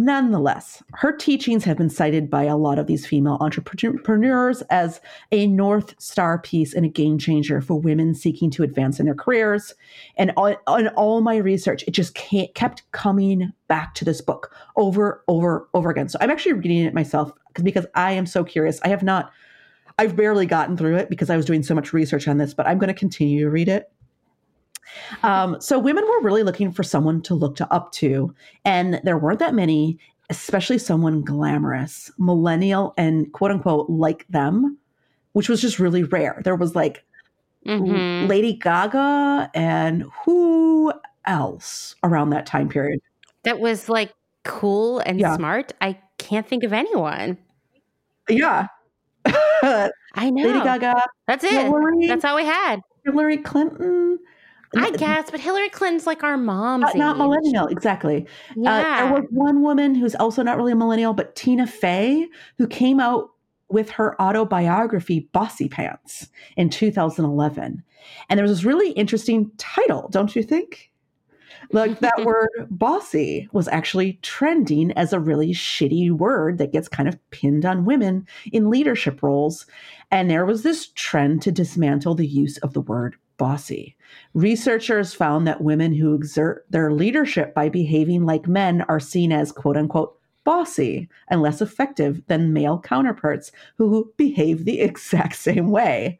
Nonetheless, 0.00 0.80
her 0.92 1.10
teachings 1.10 1.64
have 1.64 1.76
been 1.76 1.90
cited 1.90 2.30
by 2.30 2.44
a 2.44 2.56
lot 2.56 2.78
of 2.78 2.86
these 2.86 3.04
female 3.04 3.36
entrepreneurs 3.40 4.62
as 4.70 5.00
a 5.32 5.48
North 5.48 6.00
Star 6.00 6.38
piece 6.38 6.72
and 6.72 6.86
a 6.86 6.88
game 6.88 7.18
changer 7.18 7.60
for 7.60 7.80
women 7.80 8.14
seeking 8.14 8.48
to 8.52 8.62
advance 8.62 9.00
in 9.00 9.06
their 9.06 9.14
careers. 9.16 9.74
And 10.16 10.30
on, 10.36 10.54
all 10.94 11.20
my 11.20 11.38
research, 11.38 11.82
it 11.88 11.90
just 11.90 12.14
kept 12.14 12.88
coming 12.92 13.52
back 13.66 13.94
to 13.94 14.04
this 14.04 14.20
book 14.20 14.54
over, 14.76 15.24
over, 15.26 15.68
over 15.74 15.90
again. 15.90 16.08
So 16.08 16.16
I'm 16.20 16.30
actually 16.30 16.52
reading 16.52 16.84
it 16.84 16.94
myself 16.94 17.32
because 17.60 17.84
I 17.96 18.12
am 18.12 18.24
so 18.24 18.44
curious. 18.44 18.80
I 18.84 18.88
have 18.88 19.02
not, 19.02 19.32
I've 19.98 20.14
barely 20.14 20.46
gotten 20.46 20.76
through 20.76 20.94
it 20.94 21.10
because 21.10 21.28
I 21.28 21.36
was 21.36 21.44
doing 21.44 21.64
so 21.64 21.74
much 21.74 21.92
research 21.92 22.28
on 22.28 22.38
this, 22.38 22.54
but 22.54 22.68
I'm 22.68 22.78
going 22.78 22.86
to 22.86 22.94
continue 22.94 23.42
to 23.42 23.50
read 23.50 23.68
it 23.68 23.90
um, 25.22 25.60
so 25.60 25.78
women 25.78 26.04
were 26.04 26.22
really 26.22 26.42
looking 26.42 26.72
for 26.72 26.82
someone 26.82 27.22
to 27.22 27.34
look 27.34 27.56
to 27.56 27.72
up 27.72 27.92
to, 27.92 28.34
and 28.64 29.00
there 29.04 29.18
weren't 29.18 29.38
that 29.40 29.54
many, 29.54 29.98
especially 30.30 30.78
someone 30.78 31.22
glamorous, 31.22 32.10
millennial, 32.18 32.94
and 32.96 33.32
quote 33.32 33.50
unquote 33.50 33.88
like 33.88 34.26
them, 34.28 34.78
which 35.32 35.48
was 35.48 35.60
just 35.60 35.78
really 35.78 36.04
rare. 36.04 36.40
There 36.44 36.56
was 36.56 36.74
like 36.74 37.04
mm-hmm. 37.66 38.28
Lady 38.28 38.54
Gaga 38.54 39.50
and 39.54 40.04
who 40.24 40.92
else 41.26 41.94
around 42.02 42.30
that 42.30 42.46
time 42.46 42.68
period 42.68 43.00
that 43.48 43.60
was 43.60 43.88
like 43.88 44.12
cool 44.44 45.00
and 45.00 45.18
yeah. 45.18 45.36
smart. 45.36 45.72
I 45.80 45.98
can't 46.18 46.46
think 46.46 46.64
of 46.64 46.72
anyone. 46.72 47.38
Yeah. 48.28 48.66
I 49.24 49.90
know. 50.30 50.46
Lady 50.46 50.60
Gaga. 50.60 51.02
That's 51.26 51.44
it. 51.44 51.52
Hillary, 51.52 52.06
That's 52.06 52.24
all 52.24 52.36
we 52.36 52.44
had. 52.44 52.80
Hillary 53.04 53.38
Clinton. 53.38 54.18
I 54.76 54.90
guess, 54.90 55.30
but 55.30 55.40
Hillary 55.40 55.70
Clinton's 55.70 56.06
like 56.06 56.22
our 56.22 56.36
mom. 56.36 56.80
Not, 56.80 56.96
not, 56.96 57.16
millennial, 57.16 57.66
exactly. 57.66 58.26
Yeah. 58.56 58.70
Uh, 58.70 59.04
there 59.04 59.20
was 59.20 59.24
one 59.30 59.62
woman 59.62 59.94
who's 59.94 60.14
also 60.14 60.42
not 60.42 60.56
really 60.56 60.72
a 60.72 60.76
millennial, 60.76 61.14
but 61.14 61.34
Tina 61.36 61.66
Fey, 61.66 62.28
who 62.58 62.66
came 62.66 63.00
out 63.00 63.30
with 63.68 63.90
her 63.90 64.20
autobiography, 64.20 65.28
Bossy 65.32 65.68
Pants, 65.68 66.28
in 66.56 66.70
2011. 66.70 67.82
And 68.28 68.38
there 68.38 68.42
was 68.42 68.52
this 68.52 68.64
really 68.64 68.92
interesting 68.92 69.50
title, 69.58 70.08
don't 70.10 70.34
you 70.34 70.42
think? 70.42 70.90
Like 71.72 72.00
that 72.00 72.20
word 72.24 72.48
bossy 72.70 73.48
was 73.52 73.68
actually 73.68 74.14
trending 74.22 74.92
as 74.92 75.12
a 75.12 75.20
really 75.20 75.52
shitty 75.52 76.10
word 76.10 76.58
that 76.58 76.72
gets 76.72 76.88
kind 76.88 77.08
of 77.08 77.18
pinned 77.30 77.66
on 77.66 77.84
women 77.84 78.26
in 78.52 78.70
leadership 78.70 79.22
roles. 79.22 79.66
And 80.10 80.30
there 80.30 80.46
was 80.46 80.62
this 80.62 80.88
trend 80.94 81.42
to 81.42 81.52
dismantle 81.52 82.14
the 82.14 82.26
use 82.26 82.56
of 82.58 82.72
the 82.72 82.80
word 82.80 83.16
bossy. 83.38 83.96
Researchers 84.34 85.14
found 85.14 85.46
that 85.46 85.62
women 85.62 85.94
who 85.94 86.14
exert 86.14 86.66
their 86.70 86.92
leadership 86.92 87.54
by 87.54 87.68
behaving 87.68 88.26
like 88.26 88.46
men 88.46 88.82
are 88.82 89.00
seen 89.00 89.32
as 89.32 89.52
quote 89.52 89.76
unquote 89.76 90.18
bossy 90.44 91.08
and 91.28 91.42
less 91.42 91.60
effective 91.60 92.22
than 92.26 92.52
male 92.52 92.78
counterparts 92.78 93.52
who 93.76 94.12
behave 94.16 94.64
the 94.64 94.80
exact 94.80 95.36
same 95.36 95.70
way. 95.70 96.18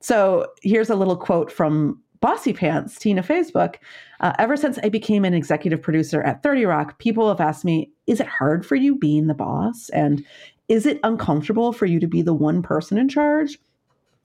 So 0.00 0.48
here's 0.62 0.90
a 0.90 0.96
little 0.96 1.16
quote 1.16 1.50
from 1.50 2.00
Bossy 2.20 2.52
Pants, 2.52 2.98
Tina 2.98 3.22
Fey's 3.22 3.50
book. 3.50 3.78
Uh, 4.20 4.32
ever 4.38 4.56
since 4.56 4.78
I 4.82 4.88
became 4.88 5.24
an 5.24 5.34
executive 5.34 5.82
producer 5.82 6.22
at 6.22 6.42
30 6.42 6.64
Rock, 6.64 6.98
people 6.98 7.28
have 7.28 7.40
asked 7.40 7.64
me, 7.64 7.90
is 8.06 8.20
it 8.20 8.26
hard 8.26 8.64
for 8.64 8.76
you 8.76 8.96
being 8.96 9.26
the 9.26 9.34
boss? 9.34 9.88
And 9.90 10.24
is 10.68 10.86
it 10.86 11.00
uncomfortable 11.02 11.72
for 11.72 11.86
you 11.86 12.00
to 12.00 12.06
be 12.06 12.22
the 12.22 12.34
one 12.34 12.62
person 12.62 12.98
in 12.98 13.08
charge? 13.08 13.58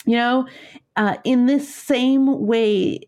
You 0.06 0.16
know, 0.16 0.48
uh, 1.00 1.16
in 1.24 1.46
this 1.46 1.74
same 1.74 2.46
way, 2.46 3.00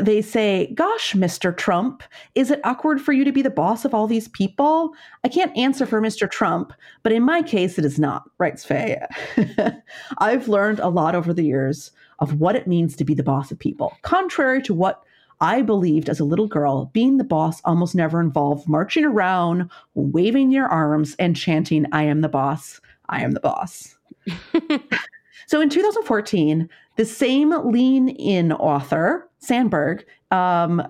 they 0.00 0.22
say, 0.22 0.72
Gosh, 0.74 1.12
Mr. 1.12 1.54
Trump, 1.54 2.02
is 2.34 2.50
it 2.50 2.60
awkward 2.64 3.02
for 3.02 3.12
you 3.12 3.22
to 3.22 3.32
be 3.32 3.42
the 3.42 3.50
boss 3.50 3.84
of 3.84 3.92
all 3.92 4.06
these 4.06 4.28
people? 4.28 4.94
I 5.24 5.28
can't 5.28 5.56
answer 5.56 5.84
for 5.84 6.00
Mr. 6.00 6.28
Trump, 6.28 6.72
but 7.02 7.12
in 7.12 7.22
my 7.22 7.42
case, 7.42 7.78
it 7.78 7.84
is 7.84 7.98
not, 7.98 8.24
writes 8.38 8.64
Fey. 8.64 8.98
I've 10.18 10.48
learned 10.48 10.80
a 10.80 10.88
lot 10.88 11.14
over 11.14 11.34
the 11.34 11.44
years 11.44 11.92
of 12.18 12.40
what 12.40 12.56
it 12.56 12.66
means 12.66 12.96
to 12.96 13.04
be 13.04 13.12
the 13.12 13.22
boss 13.22 13.52
of 13.52 13.58
people. 13.58 13.92
Contrary 14.00 14.62
to 14.62 14.72
what 14.72 15.02
I 15.42 15.60
believed 15.60 16.08
as 16.08 16.20
a 16.20 16.24
little 16.24 16.48
girl, 16.48 16.86
being 16.94 17.18
the 17.18 17.24
boss 17.24 17.60
almost 17.66 17.94
never 17.94 18.22
involved 18.22 18.66
marching 18.66 19.04
around, 19.04 19.68
waving 19.92 20.50
your 20.50 20.66
arms, 20.66 21.14
and 21.18 21.36
chanting, 21.36 21.84
I 21.92 22.04
am 22.04 22.22
the 22.22 22.28
boss, 22.30 22.80
I 23.10 23.22
am 23.22 23.32
the 23.32 23.40
boss. 23.40 23.96
so 25.46 25.60
in 25.60 25.68
2014, 25.68 26.70
the 26.96 27.04
same 27.04 27.50
lean 27.70 28.08
in 28.08 28.52
author, 28.52 29.28
Sandberg, 29.38 30.04
um, 30.30 30.82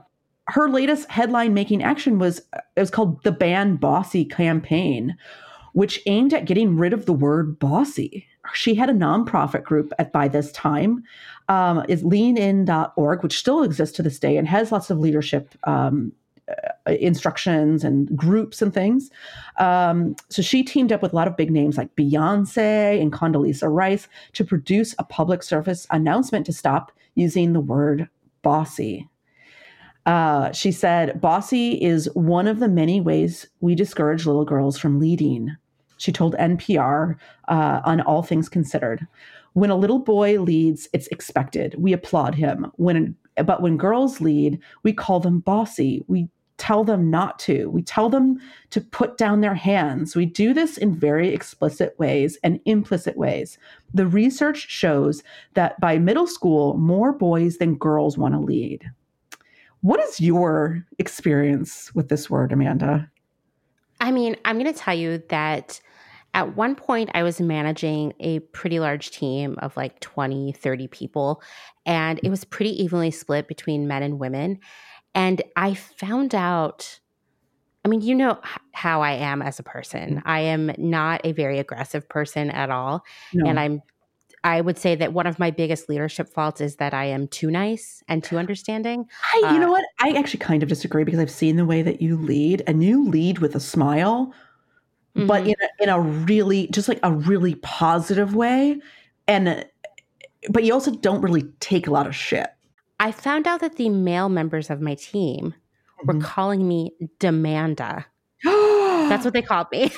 her 0.48 0.68
latest 0.68 1.11
headline 1.11 1.55
making 1.55 1.82
action 1.82 2.18
was 2.18 2.40
it 2.76 2.80
was 2.80 2.90
called 2.90 3.22
the 3.22 3.32
Ban 3.32 3.76
Bossy 3.76 4.24
campaign, 4.24 5.16
which 5.72 6.00
aimed 6.07 6.34
at 6.34 6.44
getting 6.44 6.76
rid 6.76 6.92
of 6.92 7.07
the 7.07 7.12
word 7.12 7.59
bossy. 7.59 8.26
She 8.52 8.74
had 8.74 8.90
a 8.90 8.94
nonprofit 8.94 9.64
group 9.64 9.92
at 9.98 10.12
by 10.12 10.28
this 10.28 10.52
time, 10.52 11.02
um, 11.48 11.84
is 11.88 12.05
leanin.org, 12.05 13.22
which 13.22 13.38
still 13.38 13.62
exists 13.62 13.96
to 13.96 14.02
this 14.02 14.18
day 14.18 14.36
and 14.36 14.46
has 14.46 14.70
lots 14.70 14.90
of 14.90 14.98
leadership 14.98 15.55
um, 15.64 16.12
uh, 16.49 16.92
instructions 16.92 17.84
and 17.84 18.14
groups 18.16 18.61
and 18.61 18.74
things. 18.74 19.11
Um, 19.59 20.16
so 20.28 20.42
she 20.42 20.62
teamed 20.62 20.92
up 20.92 21.03
with 21.03 21.12
a 21.12 21.16
lot 21.16 21.28
of 21.28 21.36
big 21.36 21.51
names 21.51 21.78
like 21.78 21.95
Beyonce 21.97 23.01
and 23.01 23.12
Condoleezza 23.12 23.72
Rice 23.72 24.09
to 24.34 24.45
produce 24.45 24.95
a 24.99 25.05
public 25.05 25.42
service 25.42 25.86
announcement 25.90 26.47
to 26.47 26.53
stop 26.53 26.92
using 27.14 27.53
the 27.53 27.61
word 27.61 28.09
bossy. 28.42 29.09
Uh, 30.07 30.53
she 30.53 30.70
said, 30.70 31.20
Bossy 31.20 31.82
is 31.82 32.09
one 32.14 32.47
of 32.47 32.61
the 32.61 32.68
many 32.68 33.01
ways 33.01 33.47
we 33.61 33.74
discourage 33.74 34.26
little 34.26 34.45
girls 34.45 34.78
from 34.78 35.01
leading. 35.01 35.57
She 35.97 36.12
told 36.12 36.34
NPR 36.34 37.16
uh, 37.49 37.80
on 37.84 38.03
All 38.03 38.22
Things 38.22 38.49
Considered. 38.49 39.07
When 39.55 39.70
a 39.70 39.76
little 39.76 39.98
boy 39.98 40.40
leads, 40.40 40.88
it's 40.92 41.09
expected. 41.09 41.74
We 41.78 41.92
applaud 41.92 42.34
him. 42.34 42.70
When 42.76 43.16
but 43.36 43.62
when 43.62 43.76
girls 43.76 44.20
lead, 44.20 44.61
we 44.84 44.92
call 44.92 45.18
them 45.18 45.40
bossy. 45.40 46.05
We 46.07 46.28
tell 46.57 46.84
them 46.84 47.11
not 47.11 47.38
to. 47.40 47.68
We 47.68 47.82
tell 47.82 48.09
them 48.09 48.38
to 48.70 48.80
put 48.80 49.18
down 49.18 49.40
their 49.40 49.55
hands. 49.55 50.14
We 50.14 50.26
do 50.26 50.55
this 50.55 50.78
in 50.78 50.94
very 50.94 51.30
explicit 51.30 51.98
ways 51.98 52.38
and 52.44 52.61
implicit 52.64 53.16
ways. 53.16 53.59
The 53.92 54.07
research 54.07 54.68
shows 54.70 55.22
that 55.55 55.80
by 55.80 55.98
middle 55.98 56.28
school, 56.28 56.76
more 56.76 57.12
boys 57.12 57.59
than 57.59 57.74
girls 57.74 58.16
want 58.16 58.34
to 58.34 58.40
lead. 58.40 58.88
What 59.80 60.00
is 60.00 60.20
your 60.20 60.84
experience 60.98 61.94
with 61.94 62.09
this 62.09 62.30
word, 62.30 62.52
Amanda? 62.52 63.11
I 64.00 64.11
mean, 64.11 64.36
I'm 64.44 64.59
going 64.59 64.72
to 64.72 64.78
tell 64.78 64.94
you 64.94 65.22
that 65.28 65.80
at 66.35 66.57
one 66.57 66.74
point 66.74 67.11
I 67.14 67.22
was 67.22 67.41
managing 67.41 68.12
a 68.20 68.41
pretty 68.41 68.80
large 68.80 69.12
team 69.12 69.57
of 69.61 69.76
like 69.76 70.01
20, 70.01 70.53
30 70.53 70.89
people, 70.89 71.43
and 71.87 72.20
it 72.22 72.28
was 72.28 72.45
pretty 72.45 72.82
evenly 72.82 73.11
split 73.11 73.49
between 73.49 73.89
men 73.89 74.03
and 74.03 74.18
women. 74.18 74.59
And 75.14 75.41
I 75.55 75.74
found 75.74 76.35
out, 76.35 76.99
I 77.85 77.89
mean, 77.89 78.01
you 78.01 78.16
know 78.16 78.41
how 78.72 79.01
I 79.01 79.12
am 79.12 79.43
as 79.43 79.61
a 79.61 79.62
person. 79.62 80.22
I 80.26 80.41
am 80.41 80.72
not 80.76 81.20
a 81.24 81.32
very 81.32 81.61
aggressive 81.61 82.09
person 82.09 82.51
at 82.51 82.68
all. 82.68 83.05
No. 83.32 83.49
And 83.49 83.61
I'm 83.61 83.82
I 84.43 84.61
would 84.61 84.76
say 84.76 84.95
that 84.97 85.14
one 85.14 85.26
of 85.26 85.39
my 85.39 85.51
biggest 85.51 85.89
leadership 85.89 86.28
faults 86.28 86.61
is 86.61 86.76
that 86.76 86.93
I 86.93 87.07
am 87.07 87.28
too 87.28 87.51
nice 87.51 88.03
and 88.09 88.22
too 88.22 88.37
understanding. 88.37 89.07
I, 89.32 89.39
you 89.39 89.47
uh, 89.47 89.59
know 89.59 89.70
what? 89.70 89.87
I 90.01 90.11
actually 90.11 90.41
kind 90.41 90.62
of 90.62 90.68
disagree 90.68 91.03
because 91.03 91.18
I've 91.18 91.30
seen 91.30 91.57
the 91.57 91.64
way 91.64 91.80
that 91.80 92.03
you 92.03 92.18
lead, 92.18 92.62
and 92.66 92.85
you 92.85 93.09
lead 93.09 93.39
with 93.39 93.55
a 93.55 93.61
smile, 93.61 94.35
mm-hmm. 95.16 95.26
but 95.26 95.46
in 95.46 95.54
a, 95.60 95.82
in 95.82 95.88
a 95.88 96.00
really, 96.00 96.68
just 96.68 96.88
like 96.88 97.00
a 97.02 97.12
really 97.12 97.54
positive 97.56 98.34
way, 98.34 98.80
and 99.26 99.66
but 100.50 100.64
you 100.64 100.72
also 100.72 100.90
don't 100.90 101.22
really 101.22 101.44
take 101.60 101.86
a 101.86 101.90
lot 101.90 102.06
of 102.06 102.14
shit. 102.14 102.48
I 103.00 103.12
found 103.12 103.46
out 103.46 103.60
that 103.60 103.76
the 103.76 103.88
male 103.88 104.28
members 104.28 104.70
of 104.70 104.80
my 104.80 104.94
team 104.94 105.54
mm-hmm. 106.00 106.06
were 106.06 106.24
calling 106.24 106.66
me 106.66 106.92
Demanda. 107.18 108.04
That's 108.44 109.24
what 109.24 109.34
they 109.34 109.42
called 109.42 109.68
me. 109.72 109.92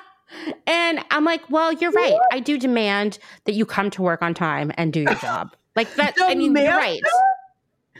and 0.66 1.04
I'm 1.10 1.24
like, 1.24 1.48
well, 1.50 1.72
you're 1.72 1.92
right. 1.92 2.12
What? 2.12 2.28
I 2.32 2.40
do 2.40 2.58
demand 2.58 3.18
that 3.44 3.54
you 3.54 3.66
come 3.66 3.90
to 3.90 4.02
work 4.02 4.22
on 4.22 4.34
time 4.34 4.72
and 4.76 4.92
do 4.92 5.00
your 5.00 5.14
job. 5.14 5.54
Like 5.74 5.92
that. 5.94 6.14
I 6.18 6.34
mean, 6.34 6.54
right. 6.54 7.00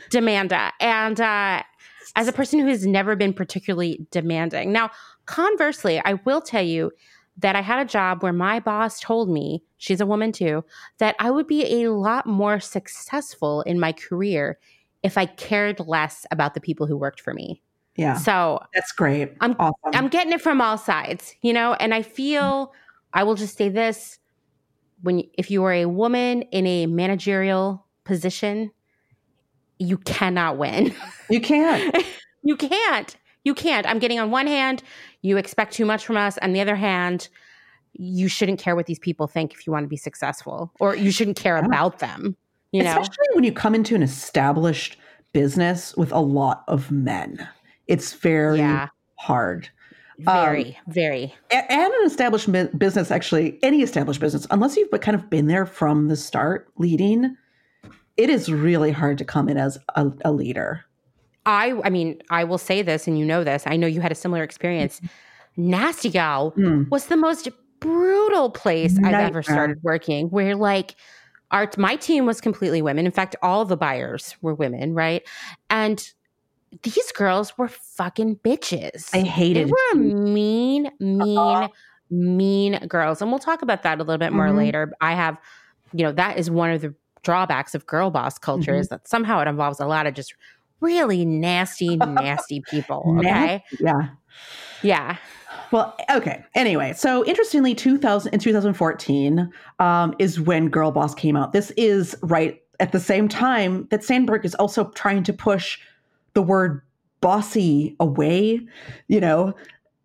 Demanda. 0.09 0.71
And 0.79 1.19
uh, 1.19 1.63
as 2.15 2.27
a 2.27 2.33
person 2.33 2.59
who 2.59 2.67
has 2.67 2.85
never 2.85 3.15
been 3.15 3.33
particularly 3.33 4.07
demanding. 4.11 4.71
Now, 4.71 4.91
conversely, 5.27 6.01
I 6.03 6.15
will 6.25 6.41
tell 6.41 6.63
you 6.63 6.91
that 7.37 7.55
I 7.55 7.61
had 7.61 7.79
a 7.79 7.85
job 7.85 8.23
where 8.23 8.33
my 8.33 8.59
boss 8.59 8.99
told 8.99 9.29
me, 9.29 9.63
she's 9.77 10.01
a 10.01 10.05
woman 10.05 10.31
too, 10.31 10.65
that 10.97 11.15
I 11.19 11.29
would 11.29 11.47
be 11.47 11.83
a 11.83 11.91
lot 11.91 12.25
more 12.25 12.59
successful 12.59 13.61
in 13.61 13.79
my 13.79 13.91
career 13.91 14.57
if 15.03 15.17
I 15.17 15.27
cared 15.27 15.79
less 15.79 16.25
about 16.31 16.55
the 16.55 16.61
people 16.61 16.87
who 16.87 16.97
worked 16.97 17.21
for 17.21 17.33
me. 17.33 17.61
Yeah. 17.95 18.15
So 18.15 18.59
that's 18.73 18.91
great. 18.91 19.33
I'm 19.41 19.55
awesome. 19.59 19.75
I'm 19.93 20.07
getting 20.07 20.33
it 20.33 20.41
from 20.41 20.61
all 20.61 20.77
sides, 20.77 21.35
you 21.41 21.53
know, 21.53 21.73
and 21.73 21.93
I 21.93 22.01
feel 22.01 22.73
I 23.13 23.23
will 23.23 23.35
just 23.35 23.57
say 23.57 23.69
this 23.69 24.19
when 25.01 25.23
if 25.37 25.51
you 25.51 25.63
are 25.63 25.73
a 25.73 25.85
woman 25.85 26.43
in 26.43 26.65
a 26.65 26.85
managerial 26.87 27.85
position, 28.03 28.71
you 29.79 29.97
cannot 29.97 30.57
win. 30.57 30.93
You 31.29 31.41
can't. 31.41 31.95
you 32.43 32.55
can't. 32.55 33.15
You 33.43 33.53
can't. 33.53 33.87
I'm 33.87 33.99
getting 33.99 34.19
on 34.19 34.31
one 34.31 34.47
hand, 34.47 34.83
you 35.27 35.37
expect 35.37 35.73
too 35.73 35.85
much 35.85 36.05
from 36.05 36.17
us. 36.17 36.37
On 36.41 36.53
the 36.53 36.61
other 36.61 36.75
hand, 36.75 37.29
you 37.93 38.27
shouldn't 38.27 38.59
care 38.59 38.75
what 38.75 38.85
these 38.85 38.99
people 38.99 39.27
think 39.27 39.53
if 39.53 39.65
you 39.65 39.73
want 39.73 39.83
to 39.83 39.87
be 39.87 39.97
successful, 39.97 40.71
or 40.79 40.95
you 40.95 41.11
shouldn't 41.11 41.37
care 41.37 41.57
yeah. 41.57 41.65
about 41.65 41.99
them. 41.99 42.35
You 42.71 42.83
know, 42.83 42.91
especially 42.91 43.27
when 43.33 43.43
you 43.43 43.51
come 43.51 43.73
into 43.73 43.95
an 43.95 44.03
established 44.03 44.97
business 45.33 45.95
with 45.95 46.11
a 46.11 46.19
lot 46.19 46.63
of 46.67 46.91
men, 46.91 47.47
it's 47.87 48.13
very 48.13 48.59
yeah. 48.59 48.89
hard. 49.15 49.69
Very, 50.19 50.77
um, 50.87 50.93
very. 50.93 51.33
And 51.51 51.93
an 51.93 52.05
established 52.05 52.51
business, 52.77 53.11
actually, 53.11 53.59
any 53.63 53.81
established 53.83 54.19
business, 54.19 54.47
unless 54.49 54.75
you've 54.75 54.89
kind 54.99 55.15
of 55.15 55.29
been 55.29 55.47
there 55.47 55.65
from 55.65 56.07
the 56.07 56.15
start 56.15 56.67
leading, 56.77 57.35
it 58.17 58.29
is 58.29 58.51
really 58.51 58.91
hard 58.91 59.19
to 59.19 59.25
come 59.25 59.47
in 59.47 59.57
as 59.57 59.77
a, 59.95 60.11
a 60.25 60.31
leader. 60.31 60.83
I 61.47 61.79
I 61.83 61.89
mean, 61.89 62.21
I 62.29 62.43
will 62.43 62.59
say 62.59 62.83
this 62.83 63.07
and 63.07 63.17
you 63.17 63.25
know 63.25 63.43
this. 63.43 63.63
I 63.65 63.77
know 63.77 63.87
you 63.87 64.01
had 64.01 64.11
a 64.11 64.15
similar 64.15 64.43
experience. 64.43 65.01
Nasty 65.55 66.09
Gal 66.09 66.51
mm. 66.51 66.87
was 66.91 67.07
the 67.07 67.17
most 67.17 67.49
brutal 67.79 68.51
place 68.51 68.93
Nightmare. 68.95 69.21
I've 69.21 69.27
ever 69.27 69.43
started 69.43 69.81
working 69.81 70.29
where 70.29 70.55
like 70.55 70.95
our 71.51 71.69
my 71.77 71.95
team 71.95 72.25
was 72.25 72.41
completely 72.41 72.81
women. 72.81 73.05
In 73.05 73.11
fact, 73.11 73.35
all 73.41 73.65
the 73.65 73.77
buyers 73.77 74.35
were 74.41 74.53
women, 74.53 74.93
right? 74.93 75.27
And 75.69 76.07
these 76.83 77.11
girls 77.13 77.57
were 77.57 77.69
fucking 77.69 78.37
bitches. 78.37 79.09
I 79.13 79.21
hated. 79.21 79.67
They 79.67 79.71
were 79.71 79.99
mean, 79.99 80.91
mean, 80.99 81.37
uh-huh. 81.37 81.69
mean 82.11 82.77
girls, 82.87 83.21
and 83.21 83.31
we'll 83.31 83.39
talk 83.39 83.61
about 83.61 83.83
that 83.83 83.99
a 83.99 84.03
little 84.03 84.17
bit 84.17 84.33
more 84.33 84.47
mm-hmm. 84.47 84.57
later. 84.57 84.93
I 84.99 85.13
have, 85.13 85.37
you 85.93 86.03
know, 86.03 86.11
that 86.11 86.37
is 86.37 86.51
one 86.51 86.71
of 86.71 86.81
the 86.81 86.93
drawbacks 87.23 87.73
of 87.73 87.85
girl 87.85 88.11
boss 88.11 88.37
culture 88.37 88.71
mm-hmm. 88.71 88.81
is 88.81 88.89
that 88.89 89.07
somehow 89.07 89.39
it 89.39 89.47
involves 89.47 89.79
a 89.79 89.85
lot 89.85 90.07
of 90.07 90.13
just 90.13 90.35
really 90.79 91.25
nasty, 91.25 91.97
nasty 91.97 92.61
people. 92.69 93.17
Okay. 93.19 93.63
yeah. 93.79 94.09
Yeah. 94.83 95.17
Well, 95.71 95.95
okay. 96.11 96.43
Anyway, 96.55 96.93
so 96.93 97.25
interestingly, 97.25 97.75
2000 97.75 98.33
in 98.33 98.39
2014 98.39 99.51
um, 99.79 100.15
is 100.19 100.39
when 100.39 100.69
Girl 100.69 100.91
Boss 100.91 101.13
came 101.13 101.35
out. 101.35 101.51
This 101.51 101.71
is 101.71 102.15
right 102.21 102.61
at 102.79 102.91
the 102.91 102.99
same 102.99 103.27
time 103.27 103.87
that 103.89 104.03
Sandberg 104.03 104.45
is 104.45 104.55
also 104.55 104.89
trying 104.91 105.23
to 105.23 105.33
push 105.33 105.79
the 106.33 106.41
word 106.41 106.81
bossy 107.21 107.95
away. 107.99 108.61
You 109.07 109.19
know, 109.19 109.55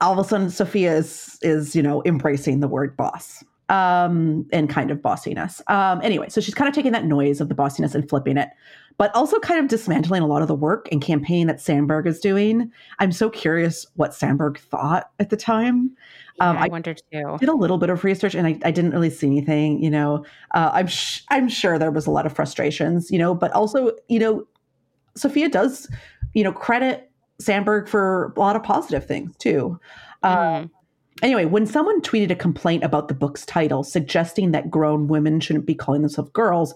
all 0.00 0.18
of 0.18 0.18
a 0.18 0.28
sudden 0.28 0.50
Sophia 0.50 0.96
is 0.96 1.38
is 1.42 1.76
you 1.76 1.82
know 1.82 2.02
embracing 2.04 2.60
the 2.60 2.68
word 2.68 2.96
boss 2.96 3.44
um, 3.68 4.46
and 4.52 4.68
kind 4.68 4.90
of 4.90 4.98
bossiness. 4.98 5.60
Um, 5.70 6.00
anyway, 6.02 6.28
so 6.28 6.40
she's 6.40 6.54
kind 6.54 6.68
of 6.68 6.74
taking 6.74 6.92
that 6.92 7.04
noise 7.04 7.40
of 7.40 7.48
the 7.48 7.54
bossiness 7.54 7.94
and 7.94 8.08
flipping 8.08 8.36
it, 8.36 8.48
but 8.98 9.14
also 9.14 9.38
kind 9.40 9.60
of 9.60 9.68
dismantling 9.68 10.22
a 10.22 10.26
lot 10.26 10.42
of 10.42 10.48
the 10.48 10.54
work 10.54 10.88
and 10.92 11.00
campaign 11.00 11.46
that 11.46 11.60
Sandberg 11.60 12.06
is 12.06 12.20
doing. 12.20 12.70
I'm 12.98 13.12
so 13.12 13.30
curious 13.30 13.86
what 13.94 14.14
Sandberg 14.14 14.58
thought 14.58 15.10
at 15.18 15.30
the 15.30 15.36
time. 15.36 15.94
Yeah, 16.38 16.50
um, 16.50 16.56
I, 16.58 16.66
I 16.66 16.68
wondered 16.68 17.02
too. 17.12 17.36
Did 17.38 17.48
a 17.48 17.54
little 17.54 17.78
bit 17.78 17.90
of 17.90 18.04
research 18.04 18.34
and 18.34 18.46
I, 18.46 18.58
I 18.64 18.70
didn't 18.70 18.92
really 18.92 19.10
see 19.10 19.26
anything. 19.26 19.82
You 19.82 19.90
know, 19.90 20.24
uh, 20.52 20.70
I'm 20.72 20.86
sh- 20.86 21.22
I'm 21.30 21.48
sure 21.48 21.78
there 21.78 21.90
was 21.90 22.06
a 22.06 22.10
lot 22.10 22.26
of 22.26 22.32
frustrations. 22.32 23.10
You 23.10 23.18
know, 23.18 23.34
but 23.34 23.52
also 23.52 23.92
you 24.08 24.18
know, 24.18 24.46
Sophia 25.14 25.48
does 25.48 25.88
you 26.34 26.44
know 26.44 26.52
credit 26.52 27.10
Sandberg 27.38 27.88
for 27.88 28.32
a 28.36 28.40
lot 28.40 28.56
of 28.56 28.62
positive 28.62 29.06
things 29.06 29.36
too. 29.36 29.78
Mm. 30.22 30.70
anyway, 31.20 31.44
when 31.46 31.66
someone 31.66 32.00
tweeted 32.00 32.30
a 32.30 32.36
complaint 32.36 32.84
about 32.84 33.08
the 33.08 33.14
book's 33.14 33.44
title, 33.44 33.82
suggesting 33.82 34.52
that 34.52 34.70
grown 34.70 35.08
women 35.08 35.40
shouldn't 35.40 35.66
be 35.66 35.74
calling 35.74 36.02
themselves 36.02 36.30
girls, 36.30 36.74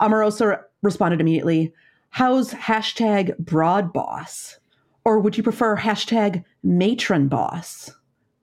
Amoruso 0.00 0.60
responded 0.82 1.20
immediately, 1.20 1.72
How's 2.10 2.52
hashtag 2.52 3.38
broad 3.38 3.92
boss? 3.92 4.58
Or 5.04 5.18
would 5.20 5.36
you 5.36 5.42
prefer 5.42 5.76
hashtag 5.76 6.44
matron 6.62 7.28
boss? 7.28 7.90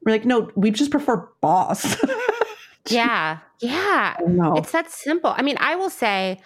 We're 0.03 0.13
like, 0.13 0.25
no, 0.25 0.49
we 0.55 0.71
just 0.71 0.89
prefer 0.89 1.27
boss. 1.41 1.97
yeah. 2.89 3.39
Yeah. 3.59 4.15
It's 4.55 4.71
that 4.71 4.89
simple. 4.89 5.33
I 5.35 5.41
mean, 5.41 5.57
I 5.59 5.75
will 5.75 5.89
say, 5.89 6.39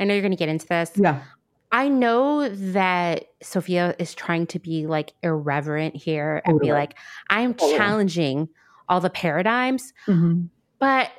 I 0.00 0.04
know 0.04 0.14
you're 0.14 0.22
going 0.22 0.32
to 0.32 0.36
get 0.36 0.48
into 0.48 0.66
this. 0.66 0.92
Yeah. 0.96 1.22
I 1.70 1.88
know 1.88 2.48
that 2.48 3.26
Sophia 3.42 3.94
is 3.98 4.14
trying 4.14 4.46
to 4.48 4.58
be 4.58 4.86
like 4.86 5.12
irreverent 5.22 5.96
here 5.96 6.42
and 6.44 6.60
be 6.60 6.72
like, 6.72 6.96
I'm 7.30 7.54
challenging 7.54 8.48
all 8.88 9.00
the 9.00 9.10
paradigms. 9.10 9.92
Mm-hmm. 10.06 10.44
But 10.78 11.10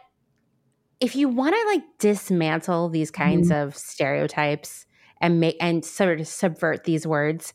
if 1.04 1.18
you 1.18 1.28
want 1.28 1.54
to 1.54 1.66
like 1.68 1.84
dismantle 2.00 2.88
these 2.88 3.12
kinds 3.12 3.50
mm-hmm. 3.50 3.68
of 3.68 3.76
stereotypes 3.76 4.86
and 5.20 5.38
make 5.38 5.58
and 5.60 5.84
sort 5.84 6.22
of 6.22 6.28
subvert 6.30 6.86
these 6.86 7.06
words, 7.06 7.54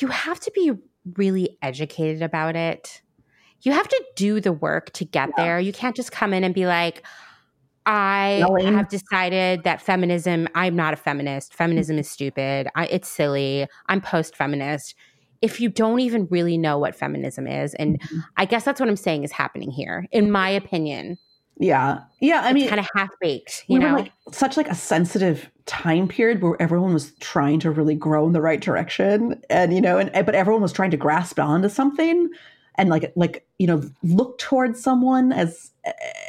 you 0.00 0.06
have 0.06 0.38
to 0.38 0.52
be 0.54 0.70
really 1.16 1.58
educated 1.60 2.22
about 2.22 2.54
it. 2.54 3.02
You 3.62 3.72
have 3.72 3.88
to 3.88 4.04
do 4.14 4.40
the 4.40 4.52
work 4.52 4.92
to 4.92 5.04
get 5.04 5.30
yeah. 5.36 5.44
there. 5.44 5.60
You 5.60 5.72
can't 5.72 5.96
just 5.96 6.12
come 6.12 6.32
in 6.32 6.44
and 6.44 6.54
be 6.54 6.66
like, 6.66 7.04
I 7.84 8.44
have 8.60 8.88
decided 8.88 9.64
that 9.64 9.82
feminism, 9.82 10.46
I'm 10.54 10.76
not 10.76 10.94
a 10.94 10.96
feminist. 10.96 11.54
Feminism 11.54 11.98
is 11.98 12.08
stupid. 12.08 12.68
I, 12.76 12.86
it's 12.86 13.08
silly. 13.08 13.66
I'm 13.88 14.00
post 14.00 14.36
feminist. 14.36 14.94
If 15.42 15.60
you 15.60 15.68
don't 15.68 15.98
even 15.98 16.28
really 16.30 16.56
know 16.56 16.78
what 16.78 16.94
feminism 16.94 17.48
is, 17.48 17.74
and 17.74 18.00
mm-hmm. 18.00 18.18
I 18.36 18.44
guess 18.44 18.64
that's 18.64 18.78
what 18.78 18.88
I'm 18.88 18.94
saying 18.96 19.24
is 19.24 19.32
happening 19.32 19.72
here, 19.72 20.06
in 20.12 20.30
my 20.30 20.48
opinion. 20.48 21.18
Yeah. 21.58 22.00
Yeah. 22.20 22.42
I 22.44 22.52
mean, 22.52 22.68
kind 22.68 22.80
of 22.80 22.88
half 22.94 23.10
baked, 23.20 23.64
you 23.66 23.78
we 23.78 23.84
know, 23.84 23.94
like 23.94 24.12
such 24.32 24.56
like 24.56 24.68
a 24.68 24.74
sensitive 24.74 25.50
time 25.66 26.08
period 26.08 26.40
where 26.40 26.60
everyone 26.60 26.94
was 26.94 27.12
trying 27.20 27.60
to 27.60 27.70
really 27.70 27.94
grow 27.94 28.26
in 28.26 28.32
the 28.32 28.40
right 28.40 28.60
direction. 28.60 29.42
And, 29.50 29.74
you 29.74 29.80
know, 29.80 29.98
and, 29.98 30.10
but 30.24 30.34
everyone 30.34 30.62
was 30.62 30.72
trying 30.72 30.92
to 30.92 30.96
grasp 30.96 31.38
onto 31.38 31.68
something 31.68 32.30
and 32.76 32.90
like 32.90 33.12
like 33.16 33.44
you 33.58 33.66
know 33.66 33.82
look 34.04 34.38
towards 34.38 34.80
someone 34.80 35.32
as 35.32 35.72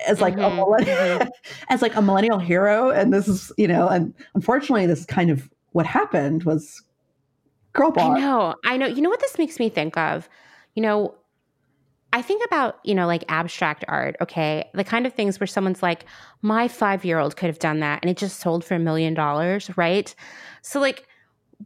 as 0.08 0.20
like 0.20 0.36
mm-hmm. 0.36 0.58
a 0.58 0.84
mm-hmm. 0.84 1.28
as 1.70 1.84
like 1.84 1.96
a 1.96 2.02
millennial 2.02 2.40
hero 2.40 2.90
and 2.90 3.14
this 3.14 3.28
is 3.28 3.52
you 3.56 3.68
know 3.68 3.88
and 3.88 4.16
unfortunately 4.34 4.88
this 4.88 5.02
is 5.02 5.06
kind 5.06 5.30
of 5.30 5.48
what 5.74 5.86
happened 5.86 6.44
was 6.46 6.82
girl 7.74 7.92
boss. 7.92 8.18
I 8.18 8.20
know. 8.20 8.56
I 8.66 8.78
know. 8.78 8.88
You 8.88 9.02
know 9.02 9.10
what 9.10 9.20
this 9.20 9.38
makes 9.38 9.60
me 9.60 9.70
think 9.70 9.98
of? 9.98 10.30
You 10.76 10.84
know, 10.84 11.16
I 12.12 12.22
think 12.22 12.44
about, 12.46 12.80
you 12.84 12.96
know, 12.96 13.06
like 13.06 13.24
abstract 13.28 13.86
art, 13.88 14.16
okay? 14.20 14.70
The 14.74 14.84
kind 14.84 15.06
of 15.06 15.14
things 15.14 15.40
where 15.40 15.48
someone's 15.48 15.84
like, 15.84 16.06
my 16.42 16.68
five 16.68 17.06
year 17.06 17.20
old 17.20 17.36
could 17.36 17.48
have 17.48 17.60
done 17.60 17.82
that 17.82 18.00
and 18.02 18.10
it 18.10 18.18
just 18.18 18.40
sold 18.40 18.66
for 18.66 18.76
a 18.76 18.80
million 18.80 19.14
dollars, 19.14 19.70
right? 19.78 20.14
So, 20.62 20.80
like, 20.80 21.06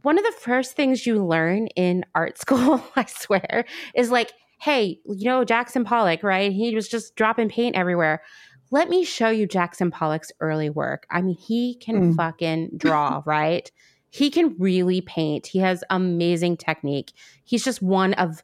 one 0.02 0.18
of 0.18 0.24
the 0.24 0.34
first 0.40 0.74
things 0.74 1.06
you 1.06 1.24
learn 1.24 1.68
in 1.68 2.04
art 2.14 2.38
school, 2.40 2.82
I 2.96 3.06
swear, 3.06 3.64
is 3.94 4.10
like, 4.10 4.32
hey, 4.60 5.00
you 5.06 5.24
know, 5.24 5.44
Jackson 5.44 5.84
Pollock, 5.84 6.22
right? 6.22 6.52
He 6.52 6.74
was 6.74 6.88
just 6.88 7.16
dropping 7.16 7.48
paint 7.48 7.76
everywhere. 7.76 8.22
Let 8.70 8.88
me 8.88 9.04
show 9.04 9.28
you 9.28 9.46
Jackson 9.46 9.90
Pollock's 9.90 10.32
early 10.40 10.70
work. 10.70 11.06
I 11.10 11.22
mean, 11.22 11.36
he 11.36 11.76
can 11.76 12.12
mm. 12.12 12.16
fucking 12.16 12.70
draw, 12.76 13.22
right? 13.26 13.70
He 14.10 14.30
can 14.30 14.56
really 14.58 15.00
paint. 15.00 15.46
He 15.46 15.58
has 15.58 15.84
amazing 15.90 16.56
technique. 16.56 17.12
He's 17.44 17.64
just 17.64 17.82
one 17.82 18.14
of 18.14 18.42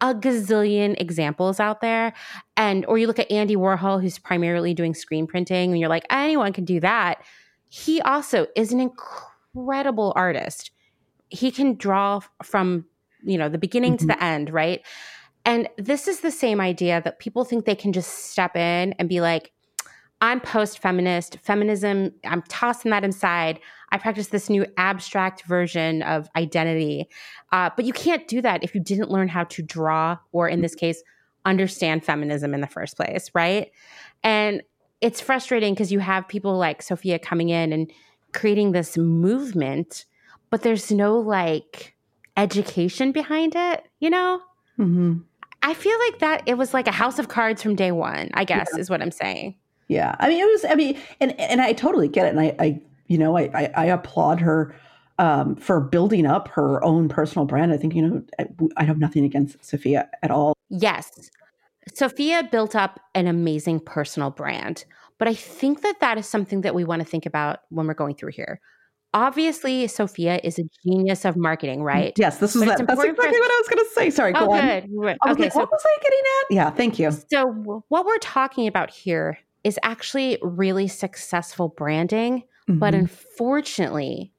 a 0.00 0.14
gazillion 0.14 1.00
examples 1.00 1.60
out 1.60 1.80
there. 1.80 2.12
And, 2.56 2.86
or 2.86 2.98
you 2.98 3.06
look 3.06 3.18
at 3.18 3.30
Andy 3.30 3.56
Warhol, 3.56 4.00
who's 4.00 4.18
primarily 4.18 4.74
doing 4.74 4.94
screen 4.94 5.26
printing, 5.26 5.70
and 5.70 5.80
you're 5.80 5.88
like, 5.88 6.06
anyone 6.10 6.52
can 6.52 6.64
do 6.64 6.80
that. 6.80 7.22
He 7.68 8.00
also 8.00 8.46
is 8.56 8.72
an 8.72 8.80
incredible 8.80 10.12
artist. 10.16 10.70
He 11.28 11.50
can 11.50 11.76
draw 11.76 12.20
from, 12.42 12.86
you 13.22 13.38
know, 13.38 13.48
the 13.48 13.58
beginning 13.58 13.92
mm-hmm. 13.96 14.08
to 14.08 14.14
the 14.14 14.22
end, 14.22 14.50
right? 14.50 14.82
And 15.44 15.68
this 15.78 16.08
is 16.08 16.20
the 16.20 16.30
same 16.30 16.60
idea 16.60 17.00
that 17.02 17.18
people 17.18 17.44
think 17.44 17.64
they 17.64 17.74
can 17.74 17.92
just 17.92 18.30
step 18.30 18.56
in 18.56 18.94
and 18.98 19.08
be 19.08 19.20
like, 19.20 19.52
I'm 20.20 20.40
post 20.40 20.80
feminist, 20.80 21.38
feminism, 21.42 22.12
I'm 22.24 22.42
tossing 22.42 22.90
that 22.90 23.04
inside. 23.04 23.60
I 23.92 23.98
practice 23.98 24.28
this 24.28 24.48
new 24.48 24.66
abstract 24.76 25.44
version 25.44 26.02
of 26.02 26.28
identity. 26.36 27.08
Uh, 27.52 27.70
but 27.74 27.84
you 27.84 27.92
can't 27.92 28.26
do 28.28 28.40
that 28.42 28.62
if 28.62 28.74
you 28.74 28.80
didn't 28.80 29.10
learn 29.10 29.28
how 29.28 29.44
to 29.44 29.62
draw, 29.62 30.18
or 30.32 30.48
in 30.48 30.60
this 30.60 30.74
case, 30.74 31.02
understand 31.44 32.04
feminism 32.04 32.54
in 32.54 32.60
the 32.60 32.66
first 32.66 32.96
place, 32.96 33.30
right? 33.34 33.72
And 34.22 34.62
it's 35.00 35.20
frustrating 35.20 35.74
because 35.74 35.90
you 35.90 35.98
have 35.98 36.28
people 36.28 36.56
like 36.58 36.82
Sophia 36.82 37.18
coming 37.18 37.48
in 37.48 37.72
and 37.72 37.90
creating 38.32 38.72
this 38.72 38.96
movement, 38.96 40.04
but 40.50 40.62
there's 40.62 40.92
no 40.92 41.18
like 41.18 41.96
education 42.36 43.10
behind 43.12 43.54
it, 43.56 43.84
you 43.98 44.10
know? 44.10 44.40
Mm-hmm. 44.78 45.18
I 45.62 45.74
feel 45.74 45.98
like 46.06 46.20
that 46.20 46.42
it 46.46 46.56
was 46.56 46.72
like 46.72 46.86
a 46.86 46.92
house 46.92 47.18
of 47.18 47.28
cards 47.28 47.62
from 47.62 47.74
day 47.74 47.92
one, 47.92 48.30
I 48.34 48.44
guess 48.44 48.68
yeah. 48.72 48.80
is 48.80 48.88
what 48.88 49.02
I'm 49.02 49.10
saying. 49.10 49.56
Yeah. 49.88 50.14
I 50.18 50.28
mean, 50.28 50.40
it 50.40 50.46
was, 50.46 50.64
I 50.64 50.74
mean, 50.74 50.98
and, 51.20 51.38
and 51.40 51.60
I 51.60 51.72
totally 51.72 52.08
get 52.08 52.26
it. 52.26 52.30
And 52.30 52.40
I, 52.40 52.54
I 52.58 52.80
you 53.10 53.18
know, 53.18 53.36
I, 53.36 53.50
I, 53.52 53.70
I 53.76 53.84
applaud 53.86 54.40
her 54.40 54.74
um, 55.18 55.56
for 55.56 55.80
building 55.80 56.24
up 56.24 56.48
her 56.48 56.82
own 56.82 57.08
personal 57.08 57.44
brand. 57.44 57.72
I 57.72 57.76
think, 57.76 57.94
you 57.94 58.02
know, 58.02 58.22
I, 58.38 58.46
I 58.78 58.84
have 58.84 58.98
nothing 58.98 59.24
against 59.24 59.62
Sophia 59.62 60.08
at 60.22 60.30
all. 60.30 60.56
Yes. 60.70 61.30
Sophia 61.92 62.48
built 62.50 62.74
up 62.74 63.00
an 63.14 63.26
amazing 63.26 63.80
personal 63.80 64.30
brand. 64.30 64.84
But 65.18 65.28
I 65.28 65.34
think 65.34 65.82
that 65.82 66.00
that 66.00 66.16
is 66.16 66.26
something 66.26 66.62
that 66.62 66.74
we 66.74 66.84
want 66.84 67.00
to 67.00 67.04
think 67.04 67.26
about 67.26 67.60
when 67.68 67.86
we're 67.86 67.92
going 67.94 68.14
through 68.14 68.32
here 68.32 68.60
obviously 69.14 69.86
Sophia 69.86 70.40
is 70.42 70.58
a 70.58 70.62
genius 70.84 71.24
of 71.24 71.36
marketing, 71.36 71.82
right? 71.82 72.12
Yes, 72.16 72.38
this 72.38 72.54
is 72.54 72.62
that. 72.62 72.86
That's 72.86 73.04
exactly 73.04 73.40
what 73.40 73.50
I 73.50 73.58
was 73.58 73.68
going 73.68 73.84
to 73.84 73.90
say. 73.92 74.10
Sorry, 74.10 74.32
oh, 74.34 74.46
go 74.46 74.52
good. 74.52 74.84
on. 74.84 75.32
Okay, 75.32 75.42
like, 75.44 75.52
so, 75.52 75.60
what 75.60 75.70
was 75.70 75.82
I 75.84 76.02
getting 76.02 76.18
at? 76.18 76.54
Yeah, 76.54 76.70
thank 76.70 76.98
you. 76.98 77.10
So 77.32 77.82
what 77.88 78.06
we're 78.06 78.18
talking 78.18 78.66
about 78.66 78.90
here 78.90 79.38
is 79.64 79.78
actually 79.82 80.38
really 80.42 80.88
successful 80.88 81.68
branding, 81.68 82.44
mm-hmm. 82.68 82.78
but 82.78 82.94
unfortunately, 82.94 84.32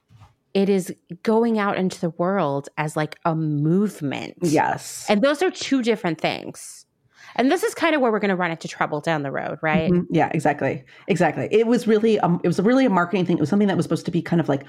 it 0.53 0.69
is 0.69 0.93
going 1.23 1.59
out 1.59 1.77
into 1.77 1.99
the 1.99 2.09
world 2.11 2.69
as 2.77 2.95
like 2.95 3.17
a 3.25 3.35
movement. 3.35 4.35
Yes. 4.41 5.05
And 5.07 5.21
those 5.21 5.41
are 5.41 5.51
two 5.51 5.81
different 5.81 6.19
things. 6.19 6.85
And 7.35 7.49
this 7.49 7.63
is 7.63 7.73
kind 7.73 7.95
of 7.95 8.01
where 8.01 8.11
we're 8.11 8.19
going 8.19 8.29
to 8.29 8.35
run 8.35 8.51
into 8.51 8.67
trouble 8.67 8.99
down 8.99 9.23
the 9.23 9.31
road, 9.31 9.57
right? 9.61 9.89
Mm-hmm. 9.89 10.13
Yeah, 10.13 10.29
exactly. 10.33 10.83
Exactly. 11.07 11.47
It 11.51 11.67
was 11.67 11.87
really 11.87 12.19
um 12.19 12.41
it 12.43 12.47
was 12.47 12.59
really 12.59 12.85
a 12.85 12.89
marketing 12.89 13.25
thing. 13.25 13.37
It 13.37 13.39
was 13.39 13.49
something 13.49 13.67
that 13.67 13.77
was 13.77 13.85
supposed 13.85 14.05
to 14.05 14.11
be 14.11 14.21
kind 14.21 14.41
of 14.41 14.49
like 14.49 14.65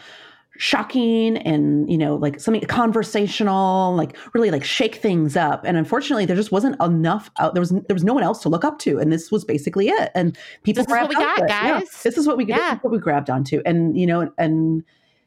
shocking 0.59 1.39
and 1.39 1.91
you 1.91 1.97
know 1.97 2.15
like 2.17 2.39
something 2.39 2.61
conversational 2.67 3.95
like 3.97 4.17
really 4.35 4.51
like 4.51 4.63
shake 4.63 4.97
things 4.97 5.35
up 5.35 5.65
and 5.65 5.79
unfortunately 5.79 6.27
there 6.27 6.37
just 6.37 6.53
wasn't 6.53 6.81
enough 6.83 7.31
out 7.39 7.55
there 7.55 7.61
was 7.61 7.71
there 7.71 7.95
was 7.95 8.05
no 8.05 8.13
one 8.13 8.23
else 8.23 8.43
to 8.43 8.51
look 8.51 8.63
up 8.65 8.79
to 8.79 8.99
and 8.99 9.11
this 9.11 9.31
was 9.31 9.47
basically 9.47 9.89
it 9.89 10.11
and 10.15 10.37
people 10.63 10.85
this 10.85 10.93
is 10.93 11.01
what 11.01 11.09
we 11.09 11.15
got 11.15 11.39
guys 11.49 11.49
yeah, 11.51 11.81
this 12.05 12.19
is 12.19 12.27
what 12.27 12.37
we 12.37 12.45
yeah. 12.45 12.79
what 12.83 12.91
we 12.93 12.99
grabbed 12.99 13.31
onto 13.31 13.63
and 13.65 13.99
you 13.99 14.07
know 14.07 14.31
and 14.37 14.85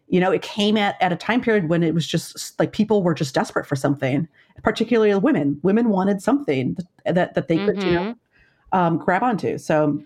you 0.10 0.20
know 0.20 0.32
it 0.32 0.44
came 0.44 0.78
at 0.78 0.96
at 1.02 1.12
a 1.12 1.16
time 1.16 1.42
period 1.42 1.70
when 1.70 1.82
it 1.82 1.96
was 1.96 2.06
just 2.06 2.58
like 2.60 2.72
people 2.72 3.02
were 3.02 3.16
just 3.16 3.34
desperate 3.34 3.66
for 3.66 3.76
something 3.76 4.28
particularly 4.64 5.16
women. 5.16 5.60
Women 5.64 5.90
wanted 5.90 6.22
something 6.22 6.78
that 7.06 7.34
that 7.36 7.48
they 7.48 7.58
could 7.58 7.78
mm-hmm. 7.78 7.88
you 7.88 7.94
know 7.94 8.02
mm-hmm. 8.02 8.78
um, 8.78 8.98
grab 8.98 9.24
onto. 9.24 9.58
So 9.58 10.02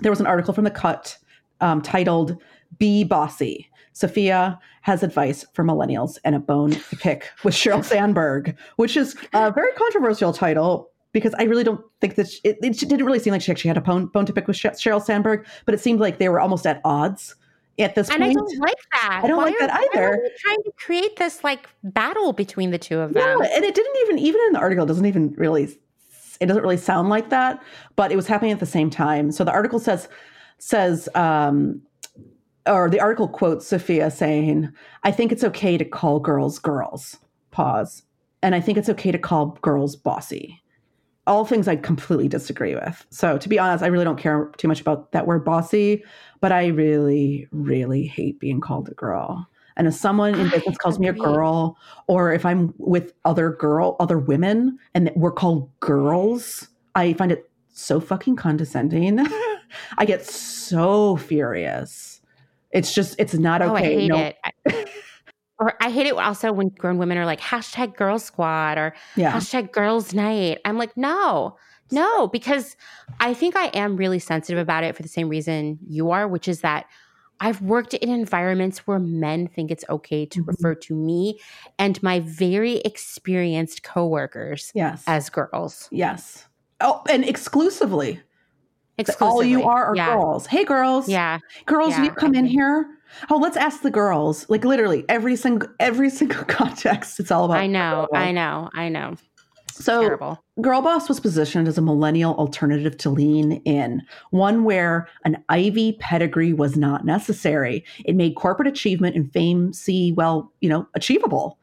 there 0.00 0.12
was 0.12 0.20
an 0.20 0.26
article 0.26 0.54
from 0.54 0.64
the 0.64 0.70
Cut 0.70 1.16
um, 1.60 1.82
titled 1.82 2.36
"Be 2.78 3.04
Bossy." 3.04 3.68
Sophia 3.98 4.60
has 4.82 5.02
advice 5.02 5.44
for 5.54 5.64
millennials 5.64 6.18
and 6.22 6.36
a 6.36 6.38
bone 6.38 6.70
to 6.70 6.96
pick 6.96 7.28
with 7.42 7.52
Sheryl 7.52 7.84
Sandberg, 7.92 8.56
which 8.76 8.96
is 8.96 9.16
a 9.32 9.50
very 9.50 9.72
controversial 9.72 10.32
title 10.32 10.88
because 11.10 11.34
I 11.36 11.42
really 11.42 11.64
don't 11.64 11.84
think 12.00 12.14
that 12.14 12.28
she, 12.30 12.40
it, 12.44 12.58
it, 12.62 12.78
didn't 12.78 13.04
really 13.04 13.18
seem 13.18 13.32
like 13.32 13.42
she 13.42 13.50
actually 13.50 13.68
had 13.68 13.76
a 13.76 13.80
bone, 13.80 14.06
bone 14.06 14.24
to 14.26 14.32
pick 14.32 14.46
with 14.46 14.56
Sheryl 14.56 15.02
Sandberg, 15.02 15.48
but 15.64 15.74
it 15.74 15.80
seemed 15.80 15.98
like 15.98 16.18
they 16.18 16.28
were 16.28 16.38
almost 16.38 16.64
at 16.64 16.80
odds 16.84 17.34
at 17.80 17.96
this 17.96 18.08
and 18.08 18.20
point. 18.22 18.30
I 18.30 18.34
don't 18.34 18.58
like 18.60 18.76
that. 18.92 19.20
I 19.24 19.26
don't 19.26 19.36
Why 19.38 19.44
like 19.46 19.58
that 19.58 19.70
are- 19.70 19.80
why 19.80 19.88
either. 19.92 20.30
trying 20.42 20.62
to 20.62 20.72
create 20.76 21.16
this 21.16 21.42
like 21.42 21.68
battle 21.82 22.32
between 22.32 22.70
the 22.70 22.78
two 22.78 23.00
of 23.00 23.14
them. 23.14 23.24
No, 23.24 23.42
and 23.42 23.64
it 23.64 23.74
didn't 23.74 23.96
even 24.02 24.18
even 24.20 24.40
in 24.46 24.52
the 24.52 24.60
article 24.60 24.84
it 24.84 24.88
doesn't 24.88 25.06
even 25.06 25.34
really 25.36 25.76
it 26.38 26.46
doesn't 26.46 26.62
really 26.62 26.76
sound 26.76 27.08
like 27.08 27.30
that, 27.30 27.60
but 27.96 28.12
it 28.12 28.16
was 28.16 28.28
happening 28.28 28.52
at 28.52 28.60
the 28.60 28.66
same 28.66 28.90
time. 28.90 29.32
So 29.32 29.42
the 29.42 29.50
article 29.50 29.80
says 29.80 30.08
says 30.58 31.08
um 31.16 31.82
or 32.68 32.90
the 32.90 33.00
article 33.00 33.28
quotes 33.28 33.66
Sophia 33.66 34.10
saying, 34.10 34.70
"I 35.04 35.10
think 35.10 35.32
it's 35.32 35.44
okay 35.44 35.78
to 35.78 35.84
call 35.84 36.20
girls 36.20 36.58
girls." 36.58 37.16
Pause. 37.50 38.02
And 38.42 38.54
I 38.54 38.60
think 38.60 38.78
it's 38.78 38.88
okay 38.88 39.10
to 39.10 39.18
call 39.18 39.58
girls 39.62 39.96
bossy. 39.96 40.62
All 41.26 41.44
things 41.44 41.66
I 41.66 41.76
completely 41.76 42.28
disagree 42.28 42.74
with. 42.74 43.04
So 43.10 43.36
to 43.36 43.48
be 43.48 43.58
honest, 43.58 43.82
I 43.82 43.88
really 43.88 44.04
don't 44.04 44.18
care 44.18 44.50
too 44.56 44.68
much 44.68 44.80
about 44.80 45.12
that 45.12 45.26
word 45.26 45.44
bossy, 45.44 46.04
but 46.40 46.52
I 46.52 46.68
really 46.68 47.48
really 47.50 48.06
hate 48.06 48.38
being 48.38 48.60
called 48.60 48.88
a 48.88 48.94
girl. 48.94 49.48
And 49.78 49.86
if 49.86 49.94
someone 49.94 50.34
in 50.34 50.50
business 50.50 50.76
calls 50.76 50.98
me 50.98 51.06
a 51.06 51.12
girl, 51.12 51.78
or 52.08 52.32
if 52.32 52.44
I'm 52.44 52.74
with 52.78 53.12
other 53.24 53.50
girl, 53.50 53.96
other 54.00 54.18
women, 54.18 54.76
and 54.92 55.12
we're 55.14 55.30
called 55.30 55.70
girls, 55.78 56.68
I 56.96 57.12
find 57.12 57.30
it 57.30 57.48
so 57.72 58.00
fucking 58.00 58.34
condescending. 58.34 59.24
I 59.98 60.04
get 60.04 60.26
so 60.26 61.16
furious. 61.16 62.17
It's 62.70 62.92
just, 62.94 63.16
it's 63.18 63.34
not 63.34 63.62
Oh, 63.62 63.74
I 63.74 63.80
okay. 63.80 63.94
hate 63.94 64.08
no, 64.08 64.16
it. 64.18 64.36
I- 64.44 64.84
or 65.60 65.74
I 65.80 65.90
hate 65.90 66.06
it 66.06 66.14
also 66.14 66.52
when 66.52 66.68
grown 66.68 66.98
women 66.98 67.18
are 67.18 67.26
like 67.26 67.40
hashtag 67.40 67.96
girl 67.96 68.18
squad 68.20 68.78
or 68.78 68.94
yeah, 69.16 69.32
hashtag 69.32 69.72
girls 69.72 70.14
night. 70.14 70.58
I'm 70.64 70.78
like, 70.78 70.96
no, 70.96 71.56
no, 71.90 72.28
because 72.28 72.76
I 73.18 73.34
think 73.34 73.56
I 73.56 73.66
am 73.68 73.96
really 73.96 74.20
sensitive 74.20 74.60
about 74.60 74.84
it 74.84 74.94
for 74.94 75.02
the 75.02 75.08
same 75.08 75.28
reason 75.28 75.78
you 75.88 76.12
are, 76.12 76.28
which 76.28 76.46
is 76.46 76.60
that 76.60 76.86
I've 77.40 77.60
worked 77.60 77.94
in 77.94 78.08
environments 78.08 78.86
where 78.86 79.00
men 79.00 79.48
think 79.48 79.72
it's 79.72 79.84
okay 79.88 80.26
to 80.26 80.44
Mhm. 80.44 80.46
refer 80.48 80.74
to 80.76 80.94
me 80.94 81.40
and 81.78 82.00
my 82.04 82.20
very 82.20 82.76
experienced 82.78 83.82
coworkers 83.82 84.70
yes, 84.76 85.02
as 85.08 85.28
girls. 85.28 85.88
yes. 85.90 86.46
Oh, 86.80 87.02
and 87.10 87.24
Exclusively. 87.24 88.20
All 89.20 89.42
you 89.42 89.62
are 89.62 89.86
are 89.86 89.96
yeah. 89.96 90.14
girls. 90.14 90.46
Hey, 90.46 90.64
girls. 90.64 91.08
Yeah. 91.08 91.38
girls 91.66 91.90
Yeah, 91.90 92.04
you 92.04 92.10
come 92.10 92.34
in 92.34 92.46
here 92.46 92.88
oh 93.30 93.36
let's 93.36 93.56
ask 93.56 93.82
the 93.82 93.90
girls 93.90 94.48
like 94.48 94.64
literally 94.64 95.04
every 95.08 95.36
single 95.36 95.68
every 95.80 96.10
single 96.18 96.44
context 96.44 97.20
it's 97.20 97.30
all 97.30 97.44
about 97.44 97.58
I 97.58 97.66
know. 97.66 98.06
girls. 98.10 98.22
I 98.22 98.32
know. 98.32 98.70
I 98.74 98.88
know. 98.88 99.14
so 99.70 100.02
Terrible. 100.02 100.44
girl 100.60 100.82
boss 100.82 101.08
was 101.08 101.20
positioned 101.20 101.68
as 101.68 101.78
a 101.78 101.82
millennial 101.82 102.34
alternative 102.34 102.96
to 102.98 103.10
lean 103.10 103.52
in 103.64 104.02
one 104.30 104.64
where 104.64 105.08
an 105.24 105.42
ivy 105.48 105.94
pedigree 106.00 106.52
was 106.52 106.76
not 106.76 107.04
necessary 107.04 107.84
it 108.04 108.14
made 108.14 108.34
corporate 108.34 108.68
achievement 108.68 109.16
and 109.16 109.32
fame 109.32 109.72
see 109.72 110.12
well 110.12 110.52
you 110.60 110.68
know 110.68 110.86
achievable 110.94 111.58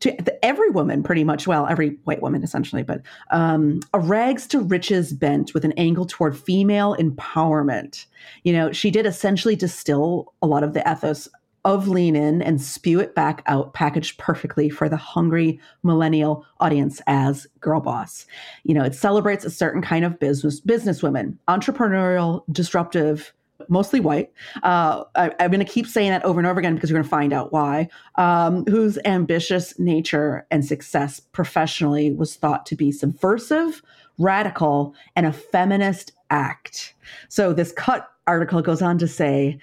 to 0.00 0.44
every 0.44 0.70
woman 0.70 1.02
pretty 1.02 1.24
much 1.24 1.46
well 1.46 1.66
every 1.66 1.98
white 2.04 2.22
woman 2.22 2.42
essentially 2.42 2.82
but 2.82 3.02
um, 3.30 3.80
a 3.92 3.98
rags 3.98 4.46
to 4.46 4.60
riches 4.60 5.12
bent 5.12 5.54
with 5.54 5.64
an 5.64 5.72
angle 5.72 6.06
toward 6.06 6.36
female 6.38 6.96
empowerment. 6.96 8.06
You 8.44 8.52
know 8.52 8.72
she 8.72 8.90
did 8.90 9.06
essentially 9.06 9.56
distill 9.56 10.32
a 10.42 10.46
lot 10.46 10.62
of 10.62 10.74
the 10.74 10.88
ethos 10.90 11.28
of 11.64 11.88
lean 11.88 12.14
in 12.14 12.40
and 12.40 12.62
spew 12.62 13.00
it 13.00 13.14
back 13.14 13.42
out 13.46 13.74
packaged 13.74 14.16
perfectly 14.16 14.70
for 14.70 14.88
the 14.88 14.96
hungry 14.96 15.60
millennial 15.82 16.46
audience 16.60 17.02
as 17.06 17.46
girl 17.60 17.80
boss. 17.80 18.26
You 18.64 18.74
know 18.74 18.84
it 18.84 18.94
celebrates 18.94 19.44
a 19.44 19.50
certain 19.50 19.82
kind 19.82 20.04
of 20.04 20.18
business 20.18 20.60
businesswoman 20.60 21.36
entrepreneurial 21.48 22.42
disruptive 22.50 23.32
mostly 23.68 24.00
white. 24.00 24.30
Uh, 24.62 25.04
I, 25.14 25.32
i'm 25.40 25.50
going 25.50 25.64
to 25.64 25.70
keep 25.70 25.86
saying 25.86 26.10
that 26.10 26.24
over 26.24 26.38
and 26.38 26.46
over 26.46 26.60
again 26.60 26.74
because 26.74 26.90
you're 26.90 26.98
going 26.98 27.04
to 27.04 27.10
find 27.10 27.32
out 27.32 27.52
why. 27.52 27.88
Um, 28.16 28.64
whose 28.66 28.98
ambitious 29.04 29.78
nature 29.78 30.46
and 30.50 30.64
success 30.64 31.20
professionally 31.20 32.12
was 32.12 32.36
thought 32.36 32.66
to 32.66 32.76
be 32.76 32.92
subversive 32.92 33.82
radical 34.18 34.94
and 35.16 35.26
a 35.26 35.32
feminist 35.32 36.12
act. 36.30 36.94
So 37.28 37.52
this 37.52 37.72
cut 37.72 38.08
article 38.26 38.60
goes 38.62 38.82
on 38.82 38.98
to 38.98 39.08
say 39.08 39.58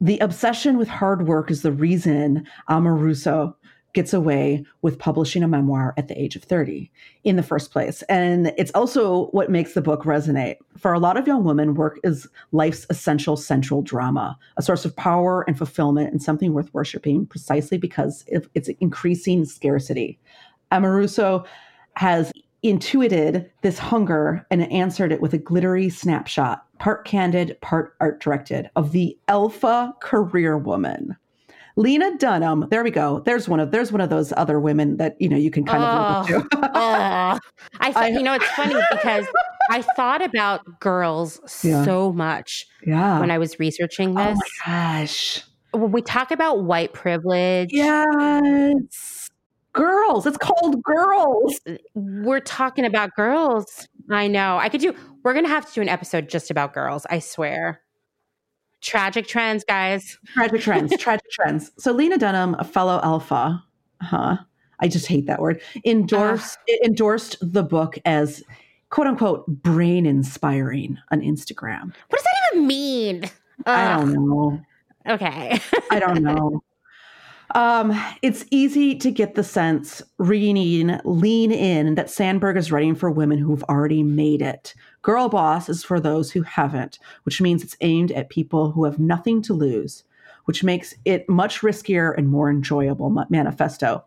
the 0.00 0.18
obsession 0.18 0.76
with 0.76 0.88
hard 0.88 1.28
work 1.28 1.50
is 1.50 1.62
the 1.62 1.72
reason 1.72 2.46
Amoruso 2.68 3.54
gets 3.92 4.12
away 4.12 4.64
with 4.80 4.98
publishing 4.98 5.42
a 5.42 5.48
memoir 5.48 5.92
at 5.96 6.08
the 6.08 6.20
age 6.20 6.34
of 6.36 6.42
30 6.42 6.90
in 7.24 7.36
the 7.36 7.42
first 7.42 7.70
place. 7.70 8.02
And 8.02 8.52
it's 8.56 8.72
also 8.72 9.26
what 9.26 9.50
makes 9.50 9.74
the 9.74 9.82
book 9.82 10.04
resonate. 10.04 10.56
For 10.78 10.92
a 10.92 10.98
lot 10.98 11.16
of 11.16 11.26
young 11.26 11.44
women, 11.44 11.74
work 11.74 12.00
is 12.02 12.26
life's 12.52 12.86
essential 12.90 13.36
central 13.36 13.82
drama, 13.82 14.38
a 14.56 14.62
source 14.62 14.84
of 14.84 14.96
power 14.96 15.42
and 15.46 15.58
fulfillment, 15.58 16.10
and 16.10 16.22
something 16.22 16.54
worth 16.54 16.72
worshiping 16.72 17.26
precisely 17.26 17.76
because 17.76 18.24
of 18.32 18.48
its 18.54 18.68
increasing 18.80 19.44
scarcity. 19.44 20.18
Amoruso 20.70 21.44
has 21.96 22.32
intuited 22.62 23.50
this 23.62 23.78
hunger 23.78 24.46
and 24.50 24.70
answered 24.72 25.12
it 25.12 25.20
with 25.20 25.34
a 25.34 25.38
glittery 25.38 25.90
snapshot, 25.90 26.64
part 26.78 27.04
candid, 27.04 27.60
part 27.60 27.94
art 28.00 28.20
directed, 28.20 28.70
of 28.76 28.92
the 28.92 29.18
alpha 29.28 29.92
career 30.00 30.56
woman. 30.56 31.16
Lena 31.76 32.16
Dunham, 32.18 32.66
there 32.70 32.84
we 32.84 32.90
go. 32.90 33.20
There's 33.20 33.48
one 33.48 33.60
of 33.60 33.70
there's 33.70 33.90
one 33.92 34.00
of 34.00 34.10
those 34.10 34.32
other 34.36 34.60
women 34.60 34.96
that 34.98 35.16
you 35.20 35.28
know 35.28 35.36
you 35.36 35.50
can 35.50 35.64
kind 35.64 35.82
of 35.82 36.28
look 36.30 36.38
up 36.44 36.46
oh. 36.52 36.60
to. 36.60 36.70
Ugh. 36.74 37.40
I, 37.80 37.86
th- 37.86 37.96
I- 37.96 38.08
you 38.08 38.22
know, 38.22 38.34
it's 38.34 38.48
funny 38.50 38.74
because 38.90 39.26
I 39.70 39.82
thought 39.82 40.22
about 40.22 40.80
girls 40.80 41.40
Yeah. 41.62 41.84
so 41.84 42.12
much 42.12 42.66
yeah. 42.86 43.20
when 43.20 43.30
I 43.30 43.38
was 43.38 43.58
researching 43.58 44.14
this. 44.14 44.38
oh 44.38 44.40
my 44.66 44.92
gosh. 44.94 45.42
when 45.72 45.92
we 45.92 46.02
talk 46.02 46.30
about 46.30 46.64
white 46.64 46.92
privilege, 46.92 47.70
Yes. 47.72 49.28
Girls. 49.72 50.26
It's 50.26 50.36
called 50.36 50.82
girls. 50.82 51.58
we're 51.94 52.40
talking 52.40 52.84
about 52.84 53.14
girls. 53.16 53.88
I 54.10 54.26
know. 54.28 54.58
I 54.58 54.68
could 54.68 54.82
do, 54.82 54.94
we're 55.22 55.32
going 55.32 55.46
to 55.46 55.50
have 55.50 55.66
to 55.66 55.72
do 55.72 55.80
an 55.80 55.88
episode 55.88 56.28
just 56.28 56.50
about 56.50 56.74
girls. 56.74 57.06
I 57.08 57.20
swear. 57.20 57.80
Tragic 58.82 59.26
trends, 59.26 59.64
guys. 59.64 60.18
Tragic 60.26 60.60
trends. 60.60 60.96
tragic 60.98 61.30
trends. 61.30 61.70
So 61.78 61.92
Lena 61.92 62.18
Dunham, 62.18 62.56
a 62.58 62.64
fellow 62.64 63.00
alpha, 63.02 63.62
huh? 64.00 64.36
I 64.80 64.88
just 64.88 65.06
hate 65.06 65.26
that 65.26 65.40
word. 65.40 65.62
Endorsed 65.86 66.58
endorsed 66.84 67.36
the 67.40 67.62
book 67.62 67.98
as 68.04 68.42
quote 68.90 69.06
unquote 69.06 69.46
brain 69.46 70.04
inspiring 70.06 70.98
on 71.12 71.20
Instagram. 71.20 71.94
What 72.08 72.18
does 72.18 72.24
that 72.24 72.52
even 72.52 72.66
mean? 72.66 73.30
I 73.64 73.96
don't 73.96 74.12
know. 74.12 74.60
Okay. 75.08 75.60
I 75.90 75.98
don't 76.00 76.22
know. 76.22 76.62
Um, 77.54 77.92
it's 78.22 78.46
easy 78.50 78.94
to 78.96 79.10
get 79.10 79.34
the 79.34 79.44
sense 79.44 80.00
reading 80.18 80.98
lean 81.04 81.52
in 81.52 81.96
that 81.96 82.08
Sandberg 82.08 82.56
is 82.56 82.72
writing 82.72 82.94
for 82.94 83.10
women 83.10 83.38
who've 83.38 83.64
already 83.64 84.02
made 84.02 84.40
it. 84.40 84.74
Girl 85.02 85.28
Boss 85.28 85.68
is 85.68 85.84
for 85.84 86.00
those 86.00 86.30
who 86.30 86.42
haven't, 86.42 86.98
which 87.24 87.40
means 87.42 87.62
it's 87.62 87.76
aimed 87.82 88.10
at 88.12 88.30
people 88.30 88.70
who 88.70 88.84
have 88.84 88.98
nothing 88.98 89.42
to 89.42 89.52
lose, 89.52 90.04
which 90.46 90.64
makes 90.64 90.94
it 91.04 91.28
much 91.28 91.60
riskier 91.60 92.16
and 92.16 92.28
more 92.28 92.48
enjoyable 92.48 93.10
manifesto. 93.28 94.02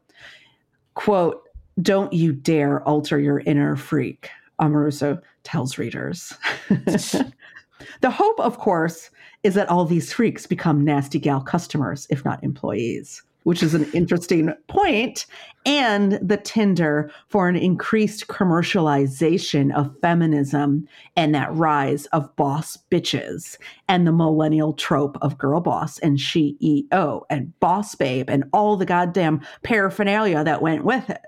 Quote, 0.95 1.43
don't 1.81 2.13
you 2.13 2.31
dare 2.31 2.81
alter 2.83 3.19
your 3.19 3.41
inner 3.41 3.75
freak, 3.75 4.29
Amoruso 4.59 5.21
tells 5.43 5.77
readers. 5.77 6.33
the 6.69 8.09
hope, 8.09 8.39
of 8.39 8.57
course, 8.57 9.11
is 9.43 9.53
that 9.53 9.69
all 9.69 9.85
these 9.85 10.11
freaks 10.11 10.47
become 10.47 10.83
nasty 10.83 11.19
gal 11.19 11.41
customers, 11.41 12.07
if 12.09 12.23
not 12.23 12.43
employees, 12.43 13.21
which 13.45 13.61
is 13.61 13.75
an 13.75 13.85
interesting 13.93 14.51
point, 14.67 15.27
and 15.67 16.13
the 16.13 16.37
tinder 16.37 17.11
for 17.29 17.47
an 17.47 17.55
increased 17.55 18.27
commercialization 18.27 19.73
of 19.75 19.95
feminism 20.01 20.87
and 21.15 21.33
that 21.33 21.53
rise 21.53 22.07
of 22.07 22.35
boss 22.35 22.77
bitches 22.91 23.57
and 23.87 24.05
the 24.05 24.11
millennial 24.11 24.73
trope 24.73 25.15
of 25.21 25.37
girl 25.37 25.61
boss 25.61 25.99
and 25.99 26.17
CEO 26.17 27.21
and 27.29 27.59
boss 27.59 27.93
babe 27.93 28.29
and 28.31 28.45
all 28.51 28.77
the 28.77 28.85
goddamn 28.85 29.39
paraphernalia 29.61 30.43
that 30.43 30.63
went 30.63 30.83
with 30.83 31.07
it. 31.11 31.21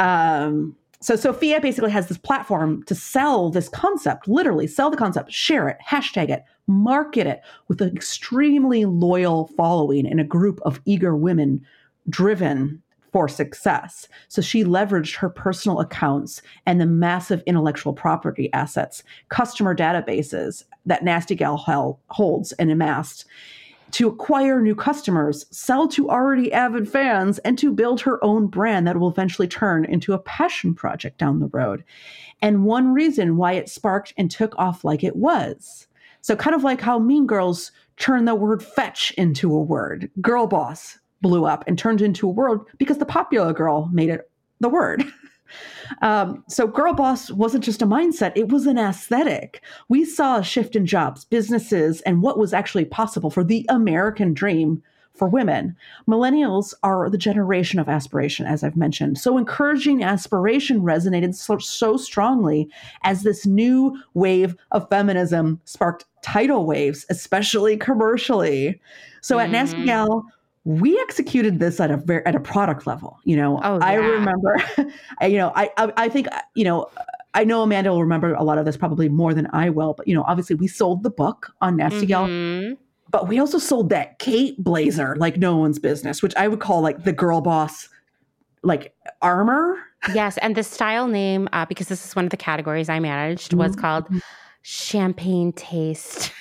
Um, 0.00 0.76
so 1.00 1.16
Sophia 1.16 1.60
basically 1.60 1.90
has 1.90 2.08
this 2.08 2.18
platform 2.18 2.82
to 2.84 2.94
sell 2.94 3.50
this 3.50 3.70
concept, 3.70 4.28
literally 4.28 4.66
sell 4.66 4.90
the 4.90 4.98
concept, 4.98 5.32
share 5.32 5.68
it, 5.68 5.78
hashtag 5.88 6.28
it, 6.28 6.44
market 6.66 7.26
it 7.26 7.40
with 7.68 7.80
an 7.80 7.94
extremely 7.94 8.84
loyal 8.84 9.48
following 9.56 10.06
and 10.06 10.20
a 10.20 10.24
group 10.24 10.60
of 10.64 10.80
eager 10.84 11.16
women 11.16 11.64
driven 12.08 12.82
for 13.12 13.28
success. 13.28 14.08
So 14.28 14.40
she 14.40 14.64
leveraged 14.64 15.16
her 15.16 15.28
personal 15.28 15.80
accounts 15.80 16.40
and 16.64 16.80
the 16.80 16.86
massive 16.86 17.42
intellectual 17.46 17.92
property 17.92 18.50
assets, 18.52 19.02
customer 19.28 19.76
databases 19.76 20.64
that 20.86 21.04
Nasty 21.04 21.34
Gal 21.34 21.56
holds 22.08 22.52
and 22.52 22.70
amassed 22.70 23.26
to 23.92 24.08
acquire 24.08 24.62
new 24.62 24.74
customers, 24.74 25.44
sell 25.50 25.86
to 25.88 26.08
already 26.08 26.50
avid 26.50 26.88
fans, 26.88 27.38
and 27.40 27.58
to 27.58 27.70
build 27.70 28.00
her 28.00 28.24
own 28.24 28.46
brand 28.46 28.86
that 28.86 28.96
will 28.96 29.10
eventually 29.10 29.46
turn 29.46 29.84
into 29.84 30.14
a 30.14 30.18
passion 30.18 30.74
project 30.74 31.18
down 31.18 31.40
the 31.40 31.48
road. 31.48 31.84
And 32.40 32.64
one 32.64 32.94
reason 32.94 33.36
why 33.36 33.52
it 33.52 33.68
sparked 33.68 34.14
and 34.16 34.30
took 34.30 34.58
off 34.58 34.82
like 34.82 35.04
it 35.04 35.16
was. 35.16 35.86
So, 36.22 36.34
kind 36.36 36.54
of 36.54 36.64
like 36.64 36.80
how 36.80 36.98
Mean 36.98 37.26
Girls 37.26 37.72
turned 37.96 38.26
the 38.26 38.34
word 38.34 38.62
fetch 38.62 39.12
into 39.18 39.54
a 39.54 39.62
word, 39.62 40.10
girl 40.20 40.46
boss 40.46 40.98
blew 41.20 41.44
up 41.44 41.64
and 41.66 41.78
turned 41.78 42.00
into 42.00 42.26
a 42.28 42.32
word 42.32 42.60
because 42.78 42.98
the 42.98 43.06
popular 43.06 43.52
girl 43.52 43.88
made 43.92 44.08
it 44.08 44.30
the 44.60 44.68
word. 44.68 45.04
Um, 46.00 46.42
so, 46.48 46.66
girl 46.66 46.94
boss 46.94 47.30
wasn't 47.30 47.62
just 47.62 47.82
a 47.82 47.86
mindset, 47.86 48.32
it 48.34 48.48
was 48.48 48.66
an 48.66 48.78
aesthetic. 48.78 49.62
We 49.90 50.06
saw 50.06 50.38
a 50.38 50.42
shift 50.42 50.74
in 50.76 50.86
jobs, 50.86 51.26
businesses, 51.26 52.00
and 52.02 52.22
what 52.22 52.38
was 52.38 52.54
actually 52.54 52.86
possible 52.86 53.28
for 53.28 53.44
the 53.44 53.66
American 53.68 54.32
dream 54.32 54.82
for 55.14 55.28
women. 55.28 55.76
Millennials 56.08 56.74
are 56.82 57.08
the 57.10 57.18
generation 57.18 57.78
of 57.78 57.88
aspiration, 57.88 58.46
as 58.46 58.64
I've 58.64 58.76
mentioned. 58.76 59.18
So, 59.18 59.38
encouraging 59.38 60.02
aspiration 60.02 60.82
resonated 60.82 61.34
so, 61.34 61.58
so 61.58 61.96
strongly 61.96 62.68
as 63.04 63.22
this 63.22 63.46
new 63.46 63.98
wave 64.14 64.56
of 64.70 64.88
feminism 64.88 65.60
sparked 65.64 66.04
tidal 66.22 66.66
waves, 66.66 67.04
especially 67.10 67.76
commercially. 67.76 68.80
So, 69.20 69.36
mm-hmm. 69.36 69.44
at 69.44 69.50
Nasty 69.50 69.84
Gal, 69.84 70.24
we 70.64 70.98
executed 71.00 71.58
this 71.58 71.80
at 71.80 71.90
a 71.90 71.96
very 71.96 72.24
at 72.24 72.36
a 72.36 72.40
product 72.40 72.86
level 72.86 73.18
you 73.24 73.34
know 73.36 73.58
oh, 73.64 73.78
yeah. 73.78 73.84
i 73.84 73.94
remember 73.94 74.62
you 75.22 75.36
know 75.36 75.52
I, 75.56 75.70
I, 75.76 75.92
I 75.96 76.08
think 76.08 76.28
you 76.54 76.62
know 76.62 76.88
i 77.34 77.42
know 77.42 77.62
amanda 77.62 77.90
will 77.90 78.02
remember 78.02 78.32
a 78.34 78.44
lot 78.44 78.58
of 78.58 78.64
this 78.64 78.76
probably 78.76 79.08
more 79.08 79.34
than 79.34 79.48
i 79.52 79.70
will 79.70 79.94
but 79.94 80.06
you 80.06 80.14
know 80.14 80.22
obviously 80.26 80.54
we 80.54 80.68
sold 80.68 81.02
the 81.02 81.10
book 81.10 81.52
on 81.60 81.76
nasty 81.76 82.06
gal 82.06 82.26
mm-hmm. 82.26 82.74
But 83.12 83.28
we 83.28 83.38
also 83.38 83.58
sold 83.58 83.90
that 83.90 84.18
cape 84.18 84.56
blazer 84.58 85.14
like 85.16 85.36
no 85.36 85.56
one's 85.56 85.78
business 85.78 86.22
which 86.22 86.34
i 86.36 86.48
would 86.48 86.60
call 86.60 86.80
like 86.80 87.04
the 87.04 87.12
girl 87.12 87.40
boss 87.40 87.88
like 88.64 88.94
armor 89.20 89.76
yes 90.12 90.38
and 90.38 90.56
the 90.56 90.62
style 90.64 91.06
name 91.06 91.48
uh, 91.52 91.64
because 91.66 91.88
this 91.88 92.04
is 92.04 92.16
one 92.16 92.24
of 92.24 92.30
the 92.30 92.36
categories 92.36 92.88
i 92.88 92.98
managed 92.98 93.54
was 93.54 93.72
mm-hmm. 93.72 93.80
called 93.80 94.08
champagne 94.62 95.52
taste 95.52 96.32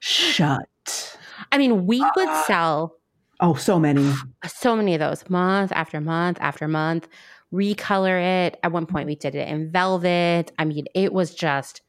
shut 0.00 1.18
i 1.50 1.58
mean 1.58 1.86
we 1.86 2.00
would 2.00 2.28
uh, 2.28 2.44
sell 2.44 2.96
Oh, 3.40 3.54
so 3.54 3.78
many. 3.78 4.12
So 4.46 4.76
many 4.76 4.94
of 4.94 5.00
those 5.00 5.28
month 5.28 5.72
after 5.72 6.00
month 6.00 6.38
after 6.40 6.66
month. 6.68 7.06
Recolor 7.52 8.46
it. 8.46 8.58
At 8.62 8.72
one 8.72 8.86
point, 8.86 9.06
we 9.06 9.14
did 9.14 9.34
it 9.34 9.48
in 9.48 9.70
velvet. 9.70 10.52
I 10.58 10.64
mean, 10.64 10.86
it 10.94 11.12
was 11.12 11.34
just 11.34 11.82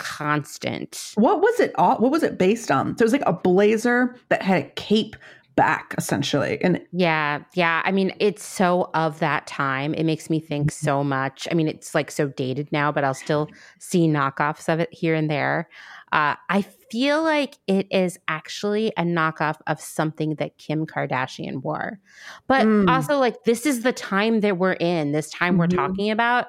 constant. 0.00 1.12
What 1.14 1.40
was 1.40 1.60
it? 1.60 1.72
What 1.76 2.10
was 2.10 2.24
it 2.24 2.38
based 2.38 2.72
on? 2.72 2.98
So 2.98 3.02
it 3.02 3.06
was 3.06 3.12
like 3.12 3.22
a 3.26 3.32
blazer 3.32 4.16
that 4.30 4.42
had 4.42 4.64
a 4.64 4.68
cape 4.70 5.14
back, 5.56 5.94
essentially. 5.98 6.58
And 6.62 6.80
yeah, 6.90 7.40
yeah. 7.54 7.82
I 7.84 7.92
mean, 7.92 8.12
it's 8.18 8.42
so 8.42 8.90
of 8.94 9.18
that 9.18 9.46
time. 9.46 9.92
It 9.92 10.04
makes 10.04 10.30
me 10.30 10.40
think 10.40 10.68
mm-hmm. 10.68 10.84
so 10.86 11.04
much. 11.04 11.46
I 11.50 11.54
mean, 11.54 11.68
it's 11.68 11.94
like 11.94 12.10
so 12.10 12.28
dated 12.28 12.72
now, 12.72 12.90
but 12.90 13.04
I'll 13.04 13.14
still 13.14 13.48
see 13.78 14.08
knockoffs 14.08 14.72
of 14.72 14.80
it 14.80 14.88
here 14.90 15.14
and 15.14 15.30
there. 15.30 15.68
Uh, 16.12 16.34
I 16.48 16.62
feel 16.90 17.22
like 17.22 17.56
it 17.66 17.86
is 17.90 18.18
actually 18.26 18.92
a 18.96 19.02
knockoff 19.02 19.56
of 19.66 19.80
something 19.80 20.36
that 20.36 20.56
Kim 20.56 20.86
Kardashian 20.86 21.62
wore. 21.62 22.00
But 22.48 22.66
mm. 22.66 22.88
also, 22.88 23.18
like, 23.18 23.44
this 23.44 23.66
is 23.66 23.82
the 23.82 23.92
time 23.92 24.40
that 24.40 24.56
we're 24.56 24.72
in, 24.72 25.12
this 25.12 25.30
time 25.30 25.52
mm-hmm. 25.52 25.60
we're 25.60 25.66
talking 25.66 26.10
about. 26.10 26.46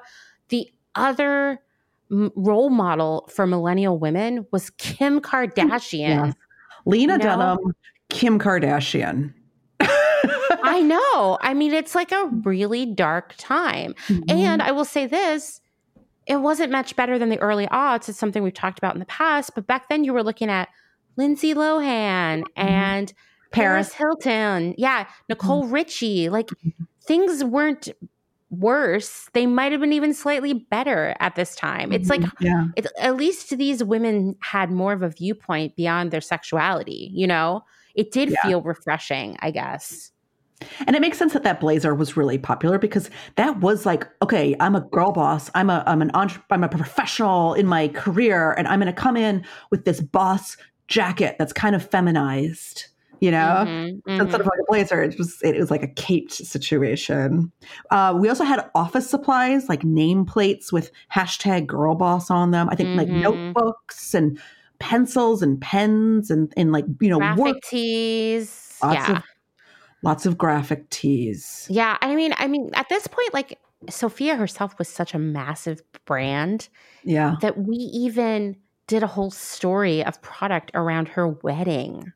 The 0.48 0.68
other 0.94 1.60
m- 2.12 2.30
role 2.36 2.70
model 2.70 3.28
for 3.32 3.46
millennial 3.46 3.98
women 3.98 4.46
was 4.52 4.70
Kim 4.70 5.20
Kardashian. 5.20 6.08
Yeah. 6.08 6.32
Lena 6.84 7.18
Dunham, 7.18 7.58
Kim 8.08 8.38
Kardashian. 8.38 9.32
I 9.80 10.80
know. 10.82 11.38
I 11.40 11.54
mean, 11.54 11.72
it's 11.72 11.94
like 11.94 12.12
a 12.12 12.28
really 12.44 12.86
dark 12.86 13.34
time. 13.38 13.94
Mm-hmm. 14.08 14.30
And 14.30 14.62
I 14.62 14.72
will 14.72 14.84
say 14.84 15.06
this 15.06 15.60
it 16.26 16.36
wasn't 16.36 16.70
much 16.70 16.94
better 16.94 17.18
than 17.18 17.30
the 17.30 17.38
early 17.38 17.66
aughts. 17.66 18.08
It's 18.08 18.18
something 18.18 18.42
we've 18.42 18.54
talked 18.54 18.78
about 18.78 18.94
in 18.94 19.00
the 19.00 19.06
past, 19.06 19.54
but 19.54 19.66
back 19.66 19.88
then 19.88 20.04
you 20.04 20.12
were 20.12 20.22
looking 20.22 20.50
at 20.50 20.68
Lindsay 21.16 21.54
Lohan 21.54 22.42
mm-hmm. 22.42 22.44
and 22.56 23.12
Paris. 23.50 23.90
Paris 23.90 23.92
Hilton. 23.94 24.74
Yeah, 24.78 25.06
Nicole 25.28 25.64
mm-hmm. 25.64 25.72
Richie. 25.72 26.28
Like 26.28 26.48
things 27.02 27.44
weren't 27.44 27.88
worse. 28.52 29.28
They 29.32 29.46
might 29.46 29.72
have 29.72 29.80
been 29.80 29.92
even 29.92 30.14
slightly 30.14 30.52
better 30.52 31.16
at 31.18 31.34
this 31.34 31.56
time. 31.56 31.90
It's 31.90 32.08
like 32.08 32.20
mm-hmm. 32.20 32.44
yeah. 32.44 32.66
it's, 32.76 32.88
at 33.00 33.16
least 33.16 33.56
these 33.56 33.82
women 33.82 34.36
had 34.40 34.70
more 34.70 34.92
of 34.92 35.02
a 35.02 35.08
viewpoint 35.08 35.74
beyond 35.74 36.10
their 36.10 36.20
sexuality, 36.20 37.10
you 37.12 37.26
know? 37.26 37.64
It 37.94 38.12
did 38.12 38.30
yeah. 38.30 38.42
feel 38.42 38.62
refreshing, 38.62 39.36
I 39.40 39.50
guess. 39.50 40.12
And 40.86 40.94
it 40.94 41.00
makes 41.00 41.18
sense 41.18 41.32
that 41.32 41.42
that 41.42 41.60
blazer 41.60 41.94
was 41.94 42.16
really 42.16 42.38
popular 42.38 42.78
because 42.78 43.10
that 43.36 43.60
was 43.60 43.84
like, 43.84 44.06
okay, 44.22 44.54
I'm 44.60 44.76
a 44.76 44.80
girl 44.80 45.12
boss. 45.12 45.50
I'm 45.54 45.68
a 45.68 45.82
I'm 45.86 46.00
an 46.02 46.10
entre- 46.14 46.42
I'm 46.50 46.62
a 46.62 46.68
professional 46.68 47.54
in 47.54 47.66
my 47.66 47.88
career, 47.88 48.52
and 48.52 48.68
I'm 48.68 48.78
going 48.78 48.86
to 48.86 48.98
come 48.98 49.16
in 49.16 49.44
with 49.70 49.84
this 49.84 50.00
boss 50.00 50.56
jacket 50.88 51.36
that's 51.38 51.52
kind 51.52 51.74
of 51.74 51.88
feminized. 51.88 52.86
You 53.22 53.30
know, 53.30 53.62
mm-hmm, 53.64 54.10
mm-hmm. 54.10 54.20
instead 54.20 54.40
of 54.40 54.48
like 54.48 54.58
a 54.58 54.64
blazer, 54.66 55.00
it 55.00 55.16
was 55.16 55.38
it 55.44 55.56
was 55.56 55.70
like 55.70 55.84
a 55.84 55.86
caped 55.86 56.32
situation. 56.32 57.52
Uh, 57.92 58.18
we 58.18 58.28
also 58.28 58.42
had 58.42 58.68
office 58.74 59.08
supplies 59.08 59.68
like 59.68 59.82
nameplates 59.82 60.72
with 60.72 60.90
hashtag 61.14 61.68
girl 61.68 61.94
boss 61.94 62.32
on 62.32 62.50
them. 62.50 62.68
I 62.68 62.74
think 62.74 62.88
mm-hmm. 62.88 62.98
like 62.98 63.08
notebooks 63.08 64.12
and 64.12 64.40
pencils 64.80 65.40
and 65.40 65.60
pens 65.60 66.32
and 66.32 66.52
and 66.56 66.72
like 66.72 66.84
you 67.00 67.10
know 67.10 67.18
graphic 67.18 67.44
work. 67.44 67.62
tees. 67.62 68.76
Lots 68.82 68.96
yeah. 68.96 69.16
Of, 69.18 69.22
lots 70.02 70.26
of 70.26 70.36
graphic 70.36 70.90
tees. 70.90 71.68
Yeah, 71.70 71.98
I 72.00 72.16
mean, 72.16 72.34
I 72.38 72.48
mean, 72.48 72.70
at 72.74 72.88
this 72.88 73.06
point, 73.06 73.32
like 73.32 73.60
sophia 73.88 74.34
herself 74.34 74.76
was 74.80 74.88
such 74.88 75.14
a 75.14 75.20
massive 75.20 75.80
brand. 76.06 76.68
Yeah, 77.04 77.36
that 77.40 77.56
we 77.56 77.76
even 77.76 78.56
did 78.88 79.04
a 79.04 79.06
whole 79.06 79.30
story 79.30 80.04
of 80.04 80.20
product 80.22 80.72
around 80.74 81.06
her 81.06 81.28
wedding. 81.28 82.12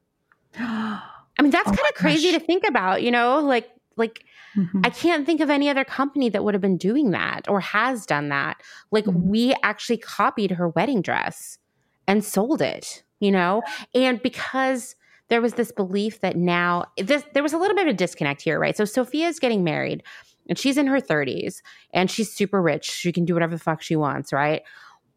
I 1.38 1.42
mean, 1.42 1.50
that's 1.50 1.68
oh 1.68 1.72
kind 1.72 1.88
of 1.88 1.94
crazy 1.94 2.32
to 2.32 2.40
think 2.40 2.64
about, 2.66 3.02
you 3.02 3.10
know, 3.10 3.40
like 3.40 3.70
like 3.96 4.24
mm-hmm. 4.56 4.80
I 4.84 4.90
can't 4.90 5.26
think 5.26 5.40
of 5.40 5.50
any 5.50 5.68
other 5.68 5.84
company 5.84 6.28
that 6.30 6.44
would 6.44 6.54
have 6.54 6.60
been 6.60 6.76
doing 6.76 7.10
that 7.10 7.48
or 7.48 7.60
has 7.60 8.06
done 8.06 8.28
that. 8.28 8.58
Like 8.90 9.04
mm-hmm. 9.04 9.28
we 9.28 9.54
actually 9.62 9.98
copied 9.98 10.52
her 10.52 10.68
wedding 10.68 11.02
dress 11.02 11.58
and 12.06 12.24
sold 12.24 12.62
it, 12.62 13.02
you 13.20 13.32
know? 13.32 13.62
And 13.94 14.20
because 14.22 14.96
there 15.28 15.40
was 15.40 15.54
this 15.54 15.72
belief 15.72 16.20
that 16.20 16.36
now 16.36 16.84
this, 16.96 17.24
there 17.34 17.42
was 17.42 17.52
a 17.52 17.58
little 17.58 17.76
bit 17.76 17.86
of 17.86 17.94
a 17.94 17.96
disconnect 17.96 18.42
here, 18.42 18.58
right? 18.58 18.76
So 18.76 18.84
Sophia's 18.84 19.40
getting 19.40 19.64
married 19.64 20.02
and 20.48 20.58
she's 20.58 20.78
in 20.78 20.86
her 20.86 21.00
30s 21.00 21.62
and 21.92 22.10
she's 22.10 22.32
super 22.32 22.62
rich. 22.62 22.90
She 22.90 23.12
can 23.12 23.24
do 23.24 23.34
whatever 23.34 23.56
the 23.56 23.62
fuck 23.62 23.82
she 23.82 23.96
wants, 23.96 24.32
right? 24.32 24.62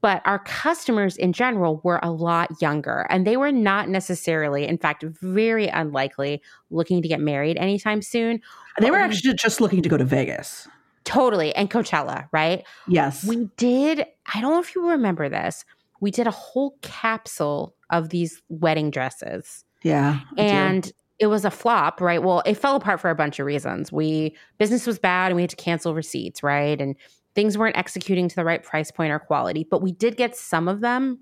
But 0.02 0.22
our 0.26 0.39
customers 0.39 1.18
in 1.18 1.34
general 1.34 1.82
were 1.84 2.00
a 2.02 2.12
lot 2.12 2.50
younger 2.62 3.06
and 3.10 3.28
they 3.28 3.36
were 3.36 3.52
not 3.52 3.89
necessarily, 3.89 4.66
in 4.66 4.78
fact, 4.78 5.04
very 5.04 5.68
unlikely 5.68 6.41
looking 6.70 7.02
to 7.02 7.08
get 7.08 7.20
married 7.20 7.58
anytime 7.58 8.02
soon. 8.02 8.41
They 8.80 8.91
were 8.91 8.97
actually 8.97 9.34
just 9.34 9.60
looking 9.60 9.82
to 9.82 9.89
go 9.89 9.97
to 9.97 10.06
Vegas. 10.06 10.68
Totally. 11.04 11.54
And 11.56 11.70
Coachella, 11.70 12.28
right? 12.32 12.64
Yes. 12.88 13.26
We 13.26 13.50
did, 13.58 14.06
I 14.34 14.41
don't 14.41 14.52
know 14.52 14.60
if 14.60 14.74
you 14.76 14.89
remember 14.89 15.28
this, 15.28 15.66
we 16.00 16.12
did 16.12 16.28
a 16.28 16.32
whole 16.32 16.78
capsule 16.82 17.76
of 17.89 18.10
these 18.10 18.41
wedding 18.47 18.91
dresses. 18.91 19.66
Yeah. 19.84 20.20
And 20.38 20.91
it 21.20 21.28
was 21.28 21.43
a 21.43 21.52
flop, 21.52 22.00
right? 22.00 22.24
Well, 22.24 22.41
it 22.45 22.56
fell 22.56 22.78
apart 22.78 23.02
for 23.02 23.10
a 23.10 23.16
bunch 23.16 23.39
of 23.39 23.45
reasons. 23.45 23.91
We 23.91 24.38
business 24.58 24.88
was 24.88 25.00
bad 25.00 25.28
and 25.28 25.36
we 25.36 25.41
had 25.41 25.50
to 25.50 25.58
cancel 25.58 25.93
receipts, 25.93 26.41
right? 26.41 26.80
And 26.80 26.95
things 27.36 27.57
weren't 27.57 27.77
executing 27.77 28.27
to 28.27 28.36
the 28.36 28.45
right 28.45 28.63
price 28.63 28.91
point 28.91 29.11
or 29.11 29.19
quality, 29.19 29.67
but 29.69 29.82
we 29.82 29.91
did 29.91 30.17
get 30.17 30.36
some 30.36 30.67
of 30.67 30.82
them. 30.82 31.19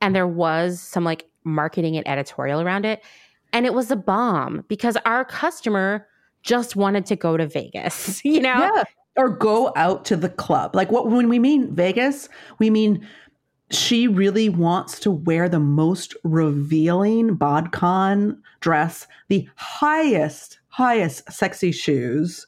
And 0.00 0.14
there 0.14 0.26
was 0.26 0.80
some 0.80 1.04
like 1.04 1.28
marketing 1.44 1.96
and 1.96 2.06
editorial 2.08 2.60
around 2.60 2.84
it. 2.84 3.02
And 3.52 3.66
it 3.66 3.74
was 3.74 3.90
a 3.90 3.96
bomb 3.96 4.64
because 4.68 4.96
our 5.04 5.24
customer 5.24 6.06
just 6.42 6.74
wanted 6.74 7.06
to 7.06 7.16
go 7.16 7.36
to 7.36 7.46
Vegas, 7.46 8.24
you 8.24 8.40
know? 8.40 8.72
Yeah. 8.74 8.84
Or 9.16 9.28
go 9.28 9.72
out 9.76 10.06
to 10.06 10.16
the 10.16 10.30
club. 10.30 10.74
Like 10.74 10.90
what 10.90 11.08
when 11.08 11.28
we 11.28 11.38
mean 11.38 11.74
Vegas, 11.74 12.30
we 12.58 12.70
mean 12.70 13.06
she 13.70 14.08
really 14.08 14.48
wants 14.48 14.98
to 15.00 15.10
wear 15.10 15.48
the 15.48 15.60
most 15.60 16.14
revealing 16.24 17.36
bodycon 17.36 18.38
dress, 18.60 19.06
the 19.28 19.48
highest, 19.56 20.58
highest 20.68 21.30
sexy 21.30 21.72
shoes, 21.72 22.46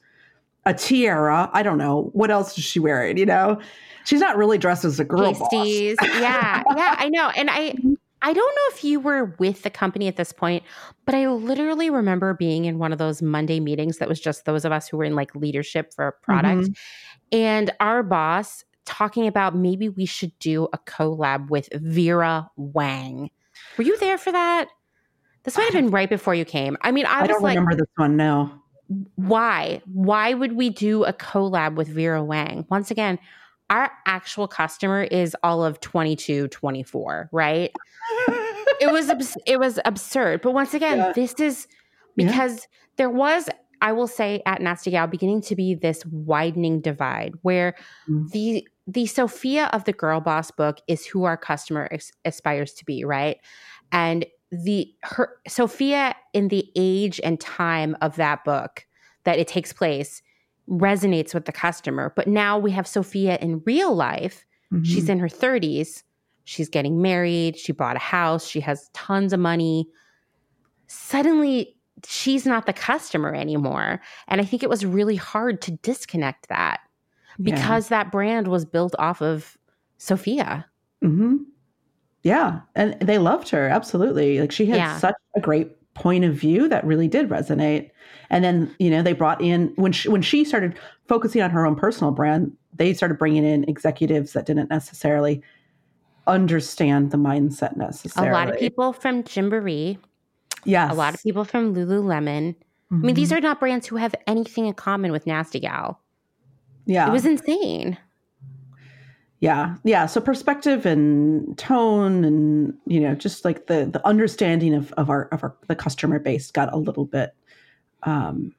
a 0.67 0.75
tiara. 0.75 1.51
I 1.53 1.63
don't 1.63 1.79
know. 1.79 2.11
What 2.13 2.31
else 2.31 2.57
is 2.57 2.65
she 2.65 2.81
wearing? 2.81 3.17
You 3.19 3.27
know, 3.27 3.61
she's 4.05 4.21
not 4.21 4.37
really 4.37 4.59
dressed 4.59 4.85
as 4.85 4.99
a 5.01 5.05
girl. 5.05 5.35
Pasties. 5.35 5.97
yeah. 6.03 6.63
Yeah. 6.77 6.97
I 6.99 7.09
know. 7.09 7.31
And 7.37 7.51
I, 7.51 7.75
I 8.23 8.33
don't 8.33 8.55
know 8.55 8.75
if 8.77 8.83
you 8.83 9.01
were 9.01 9.37
with 9.39 9.63
the 9.63 9.71
company 9.71 10.09
at 10.09 10.17
this 10.17 10.33
point, 10.33 10.63
but 11.05 11.15
I 11.15 11.29
literally 11.29 11.91
remember 11.91 12.33
being 12.33 12.65
in 12.65 12.79
one 12.79 12.91
of 12.91 12.99
those 12.99 13.21
Monday 13.21 13.61
meetings 13.61 13.99
that 13.99 14.09
was 14.09 14.19
just 14.19 14.47
those 14.47 14.65
of 14.65 14.73
us 14.73 14.89
who 14.89 14.97
were 14.97 15.05
in 15.05 15.15
like 15.15 15.35
leadership 15.35 15.93
for 15.93 16.09
a 16.09 16.13
product. 16.13 16.63
Mm-hmm. 16.63 17.39
And 17.39 17.71
our 17.81 18.03
boss 18.03 18.65
talking 18.87 19.27
about 19.27 19.55
maybe 19.55 19.91
we 19.91 20.07
should 20.07 20.37
do 20.39 20.69
a 20.73 20.79
collab 20.79 21.51
with 21.51 21.69
Vera 21.75 22.51
Wang. 22.57 23.31
Were 23.77 23.85
you 23.85 23.99
there 23.99 24.17
for 24.17 24.33
that? 24.33 24.69
This 25.43 25.59
might 25.59 25.65
have 25.65 25.75
been 25.75 25.91
right 25.91 26.09
before 26.09 26.35
you 26.35 26.47
came. 26.47 26.79
I 26.81 26.93
mean, 26.93 27.05
I, 27.05 27.19
I 27.19 27.21
was 27.23 27.29
don't 27.29 27.43
like, 27.43 27.59
remember 27.59 27.77
this 27.77 27.91
one. 27.97 28.17
No. 28.17 28.51
Why? 29.17 29.81
Why 29.93 30.35
would 30.35 30.53
we 30.53 30.71
do 30.71 31.05
a 31.05 31.13
collab 31.13 31.75
with 31.77 31.89
Vera 31.89 32.23
Wang? 32.23 32.67
Once 32.71 32.91
again, 32.91 33.19
our 33.71 33.91
actual 34.07 34.47
customer 34.47 35.03
is 35.05 35.35
all 35.43 35.65
of 35.65 35.81
22, 35.81 36.49
24, 36.49 37.29
right? 37.33 37.73
it 38.81 38.93
was 38.93 39.09
abs- 39.09 39.37
it 39.47 39.59
was 39.59 39.79
absurd. 39.85 40.43
But 40.43 40.53
once 40.53 40.75
again, 40.75 40.99
Yeah. 40.99 41.13
this 41.15 41.35
is 41.41 41.67
Yeah. 42.17 42.27
because 42.27 42.69
there 42.97 43.11
was, 43.11 43.49
I 43.81 43.93
will 43.93 44.07
say, 44.07 44.43
at 44.47 44.61
Nasty 44.61 44.91
Gal 44.91 45.07
beginning 45.07 45.41
to 45.43 45.57
be 45.57 45.75
this 45.75 46.05
widening 46.07 46.81
divide 46.81 47.35
where 47.43 47.75
Mm. 48.09 48.31
the 48.31 48.69
the 48.87 49.07
Sophia 49.07 49.71
of 49.73 49.85
the 49.85 49.95
Girl 49.95 50.21
Boss 50.21 50.51
book 50.51 50.77
is 50.87 51.07
who 51.07 51.25
our 51.25 51.39
customer 51.39 51.89
as- 51.91 52.13
aspires 52.27 52.75
to 52.75 52.85
be, 52.85 53.03
right? 53.03 53.39
And 53.93 54.27
the 54.53 54.95
her 55.03 55.37
Sophia 55.49 56.15
in 56.33 56.49
the 56.49 56.71
age 56.77 57.21
and 57.25 57.41
time 57.41 57.97
of 58.01 58.17
that 58.17 58.45
book 58.45 58.87
that 59.25 59.39
it 59.39 59.49
takes 59.49 59.73
place 59.73 60.23
resonates 60.69 61.35
with 61.35 61.45
the 61.45 61.53
customer. 61.53 62.13
But 62.17 62.27
now 62.29 62.59
we 62.59 62.71
have 62.73 62.87
Sophia 62.87 63.37
in 63.41 63.63
real 63.67 63.95
life 63.95 64.45
She's 64.83 65.05
Mhm. 65.07 65.11
in 65.11 65.19
her 65.21 65.29
30s. 65.29 66.03
She's 66.45 66.69
getting 66.69 67.01
married. 67.01 67.57
She 67.57 67.71
bought 67.71 67.95
a 67.95 68.01
house. 68.01 68.45
She 68.47 68.59
has 68.61 68.91
tons 68.93 69.33
of 69.33 69.39
money. 69.39 69.89
Suddenly, 70.89 71.77
she's 72.05 72.45
not 72.45 72.67
the 72.67 72.73
customer 72.73 73.35
anymore. 73.35 74.01
And 74.29 74.41
I 74.41 74.45
think 74.45 74.63
it 74.63 74.69
was 74.69 74.85
really 74.85 75.17
hard 75.17 75.63
to 75.63 75.71
disconnect 75.73 76.49
that 76.49 76.81
Yeah. 77.39 77.55
because 77.55 77.89
that 77.89 78.11
brand 78.11 78.49
was 78.49 78.65
built 78.65 78.95
off 78.99 79.23
of 79.23 79.57
Sophia. 79.99 80.67
hmm 81.03 81.37
Yeah, 82.25 82.61
and 82.75 82.97
they 83.01 83.19
loved 83.19 83.51
her 83.51 83.69
absolutely. 83.69 84.41
Like 84.41 84.51
she 84.51 84.67
had 84.67 84.79
Yeah. 84.79 84.99
such 84.99 85.15
a 85.37 85.41
great 85.41 85.71
point 85.95 86.25
of 86.25 86.35
view 86.35 86.69
that 86.69 86.85
really 86.85 87.07
did 87.07 87.29
resonate. 87.29 87.91
And 88.31 88.43
then 88.43 88.75
you 88.79 88.91
know 88.91 89.03
they 89.03 89.13
brought 89.13 89.41
in 89.41 89.73
when 89.77 89.93
she, 89.93 90.09
when 90.09 90.23
she 90.23 90.45
started 90.45 90.75
focusing 91.07 91.43
on 91.43 91.51
her 91.51 91.67
own 91.67 91.77
personal 91.77 92.11
brand, 92.11 92.51
they 92.75 92.95
started 92.95 93.19
bringing 93.19 93.45
in 93.45 93.65
executives 93.69 94.33
that 94.33 94.47
didn't 94.47 94.71
necessarily 94.71 95.43
understand 96.27 97.11
the 97.11 97.19
mindset 97.19 97.77
necessarily. 97.77 98.31
A 98.31 98.33
lot 98.33 98.51
of 98.51 98.59
people 98.59 98.95
from 98.95 99.23
Gymboree, 99.23 99.99
yes, 100.65 100.91
a 100.91 100.95
lot 100.95 101.15
of 101.15 101.23
people 101.23 101.45
from 101.45 101.75
Lululemon. 101.75 102.57
I 102.91 102.95
mean, 102.97 103.15
these 103.15 103.31
mm-hmm. 103.31 103.39
are 103.39 103.41
not 103.41 103.61
brands 103.61 103.87
who 103.87 103.97
have 103.97 104.15
anything 104.27 104.67
in 104.67 104.75
common 104.75 105.11
with 105.11 105.27
Nasty 105.27 105.59
Gal. 105.59 106.01
yeah, 106.87 107.09
It 107.09 107.13
was 107.13 107.27
insane. 107.27 107.99
Yeah, 109.45 109.75
yeah. 109.85 110.07
So 110.07 110.21
perspective 110.21 110.87
and 110.87 111.57
tone, 111.59 112.25
and 112.25 112.75
you 112.87 113.01
know, 113.01 113.15
just 113.15 113.45
like 113.45 113.67
the 113.67 113.85
the 113.87 114.01
understanding 114.07 114.75
of 114.75 114.91
of 114.95 115.11
our 115.11 115.25
of 115.33 115.43
our 115.43 115.55
the 115.69 115.77
customer 115.77 116.19
base 116.19 116.51
got 116.51 116.73
a 116.73 116.77
little 116.77 117.05
bit. 117.05 117.35
um 118.05 118.55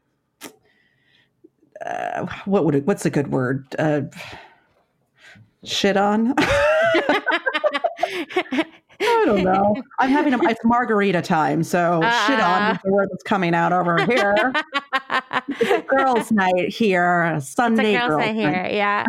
uh, 1.85 2.25
what 2.45 2.65
would 2.65 2.73
it, 2.75 2.85
what's 2.87 3.05
a 3.05 3.09
good 3.09 3.27
word? 3.31 3.65
Uh, 3.77 4.01
shit 5.63 5.97
on. 5.97 6.33
I 8.97 9.23
don't 9.25 9.43
know. 9.43 9.75
I'm 9.99 10.09
having 10.09 10.33
a 10.33 10.39
it's 10.49 10.63
margarita 10.63 11.21
time, 11.21 11.63
so 11.63 11.99
shit 12.27 12.39
on 12.39 12.61
Ah. 12.61 12.71
is 12.73 12.79
the 12.83 12.91
word 12.91 13.09
that's 13.11 13.23
coming 13.23 13.53
out 13.53 13.73
over 13.73 14.03
here. 14.05 14.53
It's 15.47 15.69
a 15.69 15.81
girls' 15.81 16.31
night 16.31 16.69
here, 16.69 17.39
Sunday 17.41 17.93
girl's 17.99 18.19
night. 18.19 18.35
here. 18.35 18.67
Yeah. 18.71 19.05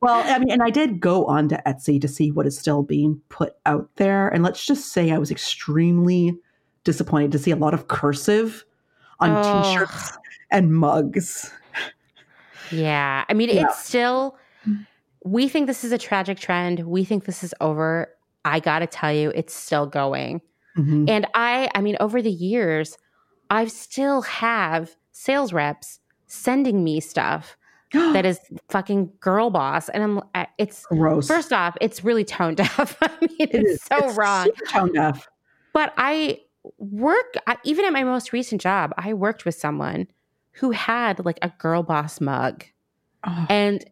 Well, 0.00 0.22
I 0.24 0.38
mean, 0.38 0.50
and 0.50 0.62
I 0.62 0.70
did 0.70 1.00
go 1.00 1.24
on 1.26 1.48
to 1.48 1.62
Etsy 1.66 2.00
to 2.00 2.08
see 2.08 2.30
what 2.30 2.46
is 2.46 2.56
still 2.58 2.82
being 2.82 3.20
put 3.28 3.54
out 3.66 3.88
there, 3.96 4.28
and 4.28 4.42
let's 4.44 4.64
just 4.64 4.92
say 4.92 5.10
I 5.10 5.18
was 5.18 5.30
extremely 5.30 6.36
disappointed 6.84 7.32
to 7.32 7.38
see 7.38 7.50
a 7.50 7.56
lot 7.56 7.74
of 7.74 7.88
cursive 7.88 8.64
on 9.20 9.30
Oh. 9.30 9.62
T-shirts 9.62 10.16
and 10.50 10.72
mugs. 10.74 11.52
Yeah. 12.70 13.24
I 13.28 13.34
mean, 13.34 13.48
Yeah. 13.48 13.66
it's 13.66 13.84
still, 13.84 14.36
we 15.24 15.48
think 15.48 15.66
this 15.66 15.84
is 15.84 15.92
a 15.92 15.98
tragic 15.98 16.38
trend. 16.38 16.80
We 16.80 17.04
think 17.04 17.24
this 17.24 17.42
is 17.42 17.54
over. 17.60 18.08
I 18.44 18.60
got 18.60 18.78
to 18.78 18.86
tell 18.86 19.12
you, 19.12 19.32
it's 19.34 19.54
still 19.54 19.86
going. 19.86 20.40
Mhm. 20.76 21.08
And 21.10 21.26
I, 21.34 21.68
I 21.74 21.80
mean, 21.80 21.96
over 21.98 22.22
the 22.22 22.30
years, 22.30 22.96
I 23.50 23.66
still 23.66 24.22
have 24.22 24.94
sales 25.12 25.52
reps 25.52 25.98
sending 26.26 26.84
me 26.84 27.00
stuff 27.00 27.56
that 27.92 28.26
is 28.26 28.38
fucking 28.68 29.12
girl 29.20 29.50
boss. 29.50 29.88
And 29.88 30.02
I'm, 30.34 30.46
it's, 30.58 30.84
gross. 30.86 31.26
first 31.26 31.52
off, 31.52 31.76
it's 31.80 32.04
really 32.04 32.24
tone 32.24 32.54
deaf. 32.54 32.96
I 33.02 33.10
mean, 33.20 33.30
It 33.38 33.50
it's 33.54 33.70
is. 33.70 33.82
so 33.82 34.08
It's 34.08 34.16
wrong. 34.16 34.44
super 34.46 34.64
tone 34.66 34.92
deaf. 34.92 35.26
But 35.72 35.92
I 35.96 36.40
work, 36.78 37.34
I, 37.46 37.56
even 37.64 37.84
at 37.84 37.92
my 37.92 38.04
most 38.04 38.32
recent 38.32 38.60
job, 38.60 38.92
I 38.98 39.14
worked 39.14 39.44
with 39.44 39.54
someone 39.54 40.06
who 40.52 40.70
had 40.72 41.24
like 41.24 41.38
a 41.42 41.50
girl 41.58 41.82
boss 41.82 42.20
mug 42.20 42.64
Oh, 43.26 43.46
and 43.48 43.84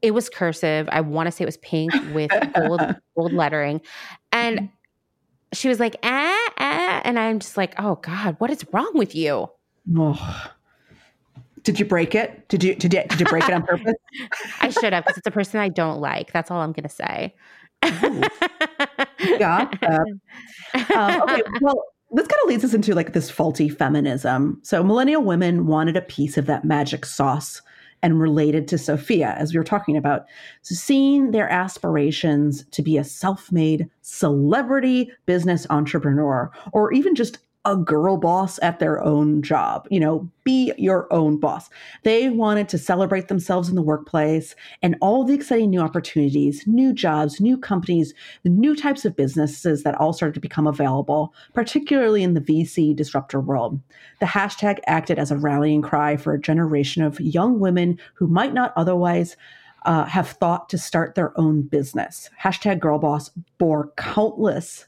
it 0.00 0.12
was 0.12 0.28
cursive. 0.30 0.88
I 0.90 1.00
want 1.02 1.26
to 1.26 1.30
say 1.32 1.42
it 1.42 1.46
was 1.46 1.58
pink 1.58 1.92
with 2.14 2.30
gold 2.54 2.80
gold 3.16 3.32
lettering. 3.32 3.80
And 4.32 4.68
she 5.52 5.68
was 5.68 5.78
like, 5.78 5.94
ah, 6.02 6.50
ah. 6.58 7.00
And 7.04 7.18
I'm 7.18 7.38
just 7.38 7.56
like, 7.58 7.74
oh 7.78 7.96
God, 7.96 8.36
what 8.38 8.50
is 8.50 8.64
wrong 8.72 8.90
with 8.94 9.14
you? 9.14 9.48
oh. 9.96 10.50
Did 11.62 11.78
you 11.78 11.84
break 11.84 12.14
it? 12.14 12.48
Did 12.48 12.64
you 12.64 12.74
did 12.74 12.92
you, 12.92 13.02
did 13.08 13.20
you 13.20 13.26
break 13.26 13.44
it 13.48 13.52
on 13.52 13.62
purpose? 13.62 13.94
I 14.60 14.70
should 14.70 14.92
have 14.92 15.04
because 15.04 15.18
it's 15.18 15.26
a 15.26 15.30
person 15.30 15.60
I 15.60 15.68
don't 15.68 16.00
like. 16.00 16.32
That's 16.32 16.50
all 16.50 16.60
I'm 16.60 16.72
going 16.72 16.82
to 16.84 16.88
say. 16.88 17.34
Got 19.38 19.80
that. 19.80 20.06
um, 20.94 21.22
okay, 21.22 21.42
well, 21.60 21.84
this 22.12 22.26
kind 22.26 22.40
of 22.42 22.48
leads 22.48 22.64
us 22.64 22.74
into 22.74 22.94
like 22.94 23.12
this 23.12 23.30
faulty 23.30 23.68
feminism. 23.68 24.60
So, 24.62 24.82
millennial 24.82 25.22
women 25.22 25.66
wanted 25.66 25.96
a 25.96 26.02
piece 26.02 26.36
of 26.36 26.46
that 26.46 26.64
magic 26.64 27.06
sauce 27.06 27.62
and 28.02 28.20
related 28.20 28.66
to 28.68 28.78
Sophia, 28.78 29.34
as 29.38 29.52
we 29.52 29.58
were 29.58 29.64
talking 29.64 29.96
about. 29.96 30.26
So, 30.62 30.74
seeing 30.74 31.30
their 31.30 31.48
aspirations 31.48 32.64
to 32.72 32.82
be 32.82 32.98
a 32.98 33.04
self 33.04 33.50
made 33.50 33.88
celebrity 34.02 35.10
business 35.26 35.66
entrepreneur, 35.70 36.50
or 36.72 36.92
even 36.92 37.14
just 37.14 37.38
a 37.64 37.76
girl 37.76 38.16
boss 38.16 38.58
at 38.60 38.80
their 38.80 39.02
own 39.02 39.40
job, 39.40 39.86
you 39.90 40.00
know, 40.00 40.28
be 40.42 40.72
your 40.76 41.12
own 41.12 41.38
boss. 41.38 41.70
They 42.02 42.28
wanted 42.28 42.68
to 42.70 42.78
celebrate 42.78 43.28
themselves 43.28 43.68
in 43.68 43.76
the 43.76 43.82
workplace 43.82 44.56
and 44.82 44.96
all 45.00 45.22
the 45.22 45.34
exciting 45.34 45.70
new 45.70 45.80
opportunities, 45.80 46.64
new 46.66 46.92
jobs, 46.92 47.40
new 47.40 47.56
companies, 47.56 48.14
new 48.44 48.74
types 48.74 49.04
of 49.04 49.14
businesses 49.14 49.84
that 49.84 49.94
all 49.94 50.12
started 50.12 50.34
to 50.34 50.40
become 50.40 50.66
available, 50.66 51.32
particularly 51.54 52.24
in 52.24 52.34
the 52.34 52.40
VC 52.40 52.96
disruptor 52.96 53.40
world. 53.40 53.80
The 54.18 54.26
hashtag 54.26 54.80
acted 54.88 55.20
as 55.20 55.30
a 55.30 55.38
rallying 55.38 55.82
cry 55.82 56.16
for 56.16 56.32
a 56.32 56.40
generation 56.40 57.04
of 57.04 57.20
young 57.20 57.60
women 57.60 57.98
who 58.14 58.26
might 58.26 58.54
not 58.54 58.72
otherwise 58.76 59.36
uh, 59.84 60.04
have 60.04 60.30
thought 60.30 60.68
to 60.68 60.78
start 60.78 61.14
their 61.14 61.38
own 61.38 61.62
business. 61.62 62.28
Hashtag 62.40 62.80
girl 62.80 62.98
boss 62.98 63.30
bore 63.58 63.92
countless 63.96 64.86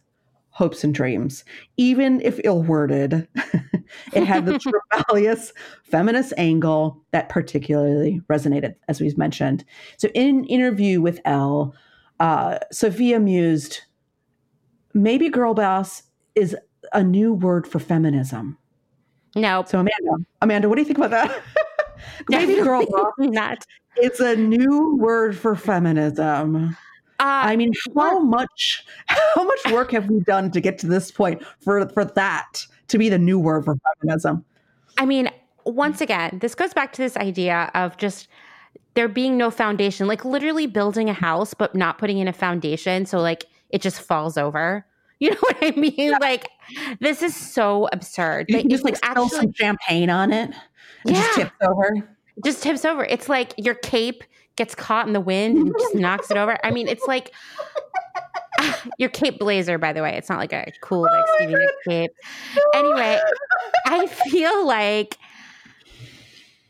hopes 0.55 0.85
and 0.85 0.95
dreams, 0.95 1.45
even 1.77 2.21
if 2.21 2.41
ill 2.45 2.63
worded. 2.63 3.27
it 4.13 4.25
had 4.25 4.47
the 4.47 4.59
rebellious 4.93 5.53
feminist 5.83 6.33
angle 6.39 7.03
that 7.11 7.29
particularly 7.29 8.21
resonated, 8.31 8.77
as 8.89 9.01
we've 9.01 9.19
mentioned. 9.19 9.65
So, 9.99 10.09
in 10.15 10.29
an 10.29 10.45
interview 10.45 11.01
with 11.01 11.21
Elle, 11.25 11.75
uh, 12.21 12.59
Sophia 12.71 13.19
mused, 13.19 13.81
maybe 14.95 15.29
girl 15.29 15.55
boss 15.55 16.05
is 16.37 16.57
a 16.93 17.03
new 17.03 17.35
word 17.35 17.67
for 17.67 17.81
feminism. 17.81 18.57
no, 19.35 19.65
So, 19.67 19.81
Amanda, 19.81 20.25
Amanda, 20.41 20.69
what 20.69 20.77
do 20.77 20.83
you 20.83 20.87
think 20.87 20.99
about 20.99 21.11
that? 21.11 21.43
maybe 22.29 22.63
girl 22.63 22.87
boss 22.87 23.13
not. 23.19 23.65
is 24.01 24.21
a 24.21 24.37
new 24.37 24.97
word 24.97 25.37
for 25.37 25.57
feminism. 25.57 26.77
Uh, 27.25 27.49
I 27.49 27.57
mean, 27.57 27.73
how 27.97 28.21
much 28.21 28.85
how 29.07 29.45
much 29.45 29.73
work 29.73 29.93
have 29.93 30.11
we 30.11 30.21
done 30.21 30.51
to 30.51 30.61
get 30.61 30.79
to 30.81 30.87
this 30.87 31.11
point 31.11 31.43
for 31.61 31.89
for 31.89 32.05
that 32.05 32.67
to 32.89 32.99
be 32.99 33.09
the 33.09 33.19
new 33.19 33.39
word 33.39 33.65
for 33.65 33.77
feminism? 34.03 34.45
I 34.99 35.07
mean, 35.07 35.31
once 35.65 36.03
again, 36.03 36.39
this 36.43 36.55
goes 36.55 36.75
back 36.75 36.93
to 36.93 37.03
this 37.03 37.17
idea 37.17 37.71
of 37.75 37.97
just 37.97 38.29
there 38.93 39.09
being 39.09 39.39
no 39.39 39.51
foundation, 39.51 40.07
like 40.07 40.25
literally 40.25 40.67
building 40.67 41.09
a 41.09 41.15
house, 41.15 41.55
but 41.55 41.75
not 41.75 41.97
putting 41.97 42.19
in 42.19 42.29
a 42.29 42.33
foundation. 42.33 43.07
So, 43.07 43.21
like, 43.21 43.45
it 43.71 43.81
just 43.81 44.01
falls 44.01 44.37
over. 44.37 44.87
You 45.21 45.31
know 45.31 45.37
what 45.41 45.57
I 45.63 45.71
mean? 45.71 46.13
Like, 46.21 46.51
this 47.01 47.23
is 47.23 47.35
so 47.35 47.89
absurd. 47.93 48.47
You 48.51 48.59
can 48.59 48.69
just 48.69 48.85
like 48.85 48.97
spill 48.97 49.25
actually 49.25 49.39
some 49.39 49.53
champagne 49.55 50.11
on 50.11 50.33
it 50.33 50.51
and 51.07 51.15
just 51.15 51.39
Yeah. 51.39 51.45
tips 51.45 51.57
over. 51.63 51.91
just 52.45 52.63
tips 52.63 52.85
over. 52.85 53.05
It's 53.05 53.29
like 53.29 53.55
your 53.57 53.77
cape 53.77 54.25
gets 54.57 54.75
caught 54.75 55.07
in 55.07 55.13
the 55.13 55.21
wind 55.21 55.59
and 55.59 55.75
just 55.79 55.95
knocks 55.95 56.31
it 56.31 56.37
over. 56.37 56.59
I 56.65 56.71
mean, 56.71 56.89
it's 56.89 57.07
like 57.07 57.33
your 58.99 59.09
cape 59.09 59.39
blazer, 59.39 59.79
by 59.79 59.93
the 59.93 60.03
way. 60.03 60.17
It's 60.17 60.29
not 60.29 60.39
like 60.39 60.53
a 60.53 60.71
cool, 60.81 61.01
oh 61.01 61.03
like 61.03 61.25
Oh 61.27 61.35
Stevie 61.37 61.55
Nicks 61.55 61.73
cape. 61.89 62.11
Anyway, 62.75 63.21
I 63.87 64.07
feel 64.07 64.67
like 64.67 65.19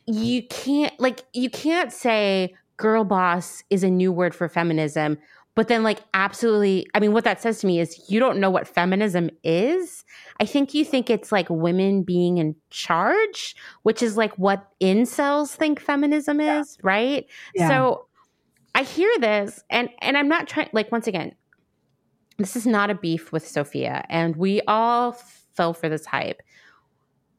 you 0.07 0.47
can't 0.49 0.99
like 1.01 1.25
you 1.33 1.49
can't 1.49 1.93
say 1.93 2.55
girl 2.77 3.05
boss 3.05 3.63
is 3.71 3.83
a 3.85 3.91
new 3.91 4.13
word 4.13 4.35
for 4.35 4.49
feminism, 4.49 5.19
but 5.55 5.69
then 5.69 5.83
like 5.83 6.01
absolutely 6.15 6.87
i 6.95 7.01
mean 7.01 7.13
what 7.13 7.25
that 7.25 7.41
says 7.41 7.61
to 7.61 7.67
me 7.67 7.81
is 7.81 8.01
you 8.09 8.21
don't 8.21 8.39
know 8.39 8.51
what 8.51 8.67
feminism 8.67 9.31
is. 9.43 10.05
I 10.41 10.47
think 10.47 10.75
you 10.75 10.85
think 10.85 11.11
it's 11.11 11.31
like 11.31 11.49
women 11.49 12.03
being 12.03 12.39
in 12.39 12.57
charge 12.71 13.55
which 13.83 14.03
is 14.03 14.17
like 14.17 14.37
what 14.37 14.69
incels 14.81 15.51
think 15.55 15.81
feminism 15.81 16.41
is 16.41 16.77
right? 16.83 17.27
Yeah. 17.55 17.69
so 17.69 18.07
i 18.75 18.83
hear 18.83 19.11
this 19.21 19.63
and 19.71 19.89
and 20.01 20.17
i'm 20.17 20.29
not 20.29 20.49
trying 20.49 20.69
like 20.73 20.91
once 20.91 21.07
again 21.07 21.35
this 22.39 22.57
is 22.57 22.67
not 22.67 22.91
a 22.91 22.95
beef 22.95 23.31
with 23.31 23.47
sophia 23.47 24.05
and 24.09 24.37
we 24.37 24.61
all 24.67 25.13
fell 25.13 25.73
for 25.73 25.89
this 25.89 26.05
hype 26.05 26.43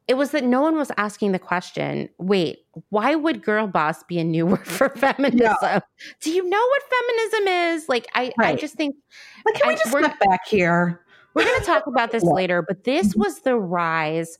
it 0.08 0.14
was 0.16 0.30
that 0.30 0.44
no 0.44 0.60
one 0.62 0.76
was 0.76 0.90
asking 0.96 1.32
the 1.32 1.38
question 1.38 2.08
wait 2.18 2.58
why 2.90 3.14
would 3.14 3.42
girl 3.42 3.66
boss 3.66 4.02
be 4.04 4.18
a 4.18 4.24
new 4.24 4.46
word 4.52 4.66
for 4.66 4.88
feminism 4.90 5.80
do 6.20 6.30
you 6.30 6.48
know 6.48 6.66
what 6.66 6.82
feminism 6.90 7.48
is 7.48 7.88
like 7.88 8.06
i 8.14 8.32
i 8.40 8.54
just 8.54 8.74
think 8.74 8.96
Like, 9.44 9.54
can 9.56 9.68
we 9.68 9.74
just 9.74 9.88
step 9.90 10.18
back 10.20 10.46
here? 10.46 11.00
we're 11.34 11.44
going 11.44 11.60
to 11.60 11.66
talk 11.66 11.86
about 11.86 12.12
this 12.12 12.22
Yeah. 12.26 12.30
later 12.32 12.62
but 12.66 12.84
this 12.84 13.08
Mm-hmm. 13.08 13.20
was 13.20 13.40
the 13.40 13.56
rise 13.56 14.38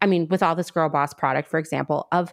i 0.00 0.06
mean 0.06 0.28
with 0.28 0.42
all 0.42 0.54
this 0.54 0.70
girl 0.70 0.88
boss 0.88 1.12
product 1.14 1.48
for 1.48 1.58
example 1.58 2.08
of 2.12 2.32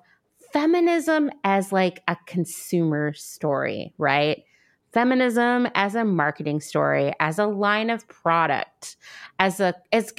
feminism 0.54 1.30
as 1.44 1.72
like 1.72 2.02
a 2.08 2.18
consumer 2.26 3.14
story 3.14 3.94
right 4.00 4.44
feminism 4.94 5.68
as 5.76 5.94
a 5.94 6.04
marketing 6.04 6.60
story 6.60 7.14
as 7.20 7.38
a 7.38 7.46
line 7.46 7.92
of 7.92 8.08
product 8.08 8.96
as 9.38 9.60
a 9.60 9.76
as 9.92 10.12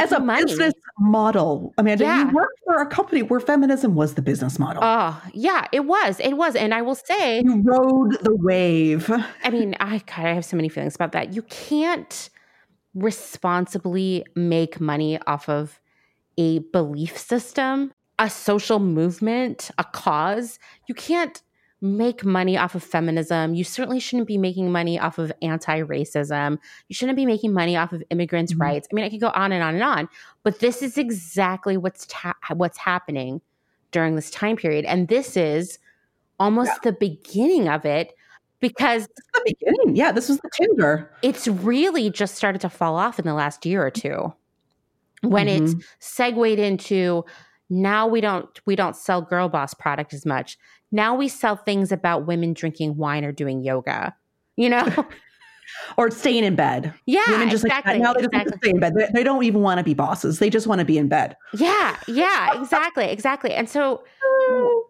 As 0.00 0.12
a 0.12 0.20
money 0.20 0.44
business 0.44 0.74
model, 0.98 1.74
Amanda, 1.78 2.04
Yeah. 2.04 2.28
you 2.28 2.34
worked 2.34 2.60
for 2.64 2.76
a 2.76 2.86
company 2.86 3.22
where 3.22 3.40
feminism 3.40 3.94
was 3.94 4.14
the 4.14 4.22
business 4.22 4.58
model. 4.58 4.82
oh 4.84 5.20
yeah 5.32 5.66
it 5.72 5.84
was 5.86 6.20
it 6.20 6.34
was 6.34 6.54
and 6.56 6.72
i 6.72 6.80
will 6.82 6.94
say 6.94 7.40
you 7.44 7.60
rode 7.62 8.12
the 8.22 8.34
wave. 8.36 9.10
I 9.42 9.50
mean, 9.50 9.74
I 9.80 9.98
God, 9.98 10.26
I 10.26 10.32
have 10.34 10.44
so 10.44 10.56
many 10.56 10.68
feelings 10.68 10.94
about 10.94 11.12
that. 11.12 11.34
You 11.34 11.42
can't 11.42 12.30
responsibly 12.94 14.24
make 14.34 14.80
money 14.80 15.18
off 15.26 15.48
of 15.48 15.80
a 16.38 16.60
belief 16.72 17.16
system, 17.18 17.92
a 18.18 18.28
social 18.30 18.78
movement, 18.78 19.70
a 19.78 19.84
cause. 19.84 20.58
You 20.88 20.94
can't 20.94 21.42
make 21.84 22.24
money 22.24 22.56
off 22.56 22.74
of 22.74 22.82
feminism. 22.82 23.54
You 23.54 23.62
certainly 23.62 24.00
shouldn't 24.00 24.26
be 24.26 24.38
making 24.38 24.72
money 24.72 24.98
off 24.98 25.18
of 25.18 25.30
anti-racism. 25.42 26.58
You 26.88 26.94
shouldn't 26.94 27.16
be 27.16 27.26
making 27.26 27.52
money 27.52 27.76
off 27.76 27.92
of 27.92 28.02
immigrants' 28.10 28.54
Mhm. 28.54 28.60
rights. 28.60 28.88
I 28.90 28.94
mean, 28.94 29.04
I 29.04 29.10
could 29.10 29.20
go 29.20 29.28
on 29.34 29.52
and 29.52 29.62
on 29.62 29.74
and 29.74 29.82
on, 29.82 30.08
but 30.44 30.60
this 30.60 30.82
is 30.82 30.96
exactly 30.96 31.76
what's 31.76 32.06
ta- 32.08 32.34
what's 32.54 32.78
happening 32.78 33.42
during 33.92 34.16
this 34.16 34.30
time 34.30 34.56
period, 34.56 34.86
and 34.86 35.08
this 35.08 35.36
is 35.36 35.78
almost 36.40 36.72
the 36.82 36.92
beginning 36.92 37.68
of 37.68 37.84
it 37.84 38.14
because 38.60 39.06
the 39.34 39.42
beginning. 39.44 39.94
Yeah, 39.94 40.10
this 40.10 40.28
was 40.30 40.38
the 40.38 40.50
Tinder. 40.54 41.10
it's 41.22 41.46
really 41.46 42.08
just 42.10 42.34
started 42.34 42.60
to 42.62 42.70
fall 42.70 42.96
off 42.96 43.18
in 43.18 43.26
the 43.26 43.34
last 43.34 43.66
year 43.66 43.84
or 43.86 43.90
two 43.90 44.32
when 45.22 45.46
Mm-hmm. 45.48 45.64
it's 45.66 45.74
segued 46.00 46.58
into 46.58 47.24
now 47.70 48.06
we 48.06 48.20
don't 48.20 48.60
we 48.66 48.74
don't 48.76 48.96
sell 48.96 49.22
girl 49.22 49.48
boss 49.48 49.74
product 49.74 50.12
as 50.12 50.26
much 50.26 50.58
now 50.94 51.14
we 51.14 51.28
sell 51.28 51.56
things 51.56 51.90
about 51.92 52.26
women 52.26 52.52
drinking 52.54 52.96
wine 52.96 53.24
or 53.24 53.32
doing 53.32 53.62
yoga 53.62 54.14
you 54.56 54.68
know 54.70 54.86
or 55.96 56.10
staying 56.10 56.44
in 56.44 56.54
bed. 56.54 56.92
yeah 57.06 57.22
Women 57.30 57.48
just 57.50 57.64
exactly 57.64 57.94
like 57.94 58.02
now 58.02 58.12
they 58.12 58.20
just 58.20 58.32
exactly 58.34 58.58
stay 58.62 58.70
in 58.70 58.80
bed. 58.80 58.92
They, 58.94 59.08
they 59.14 59.24
don't 59.24 59.42
even 59.44 59.62
want 59.62 59.78
to 59.78 59.84
be 59.84 59.94
bosses. 59.94 60.38
They 60.38 60.50
just 60.50 60.66
want 60.66 60.78
to 60.80 60.84
be 60.84 60.98
in 60.98 61.08
bed. 61.08 61.36
yeah 61.54 61.96
yeah 62.06 62.60
exactly 62.60 63.06
exactly 63.06 63.52
and 63.52 63.68
so 63.68 64.04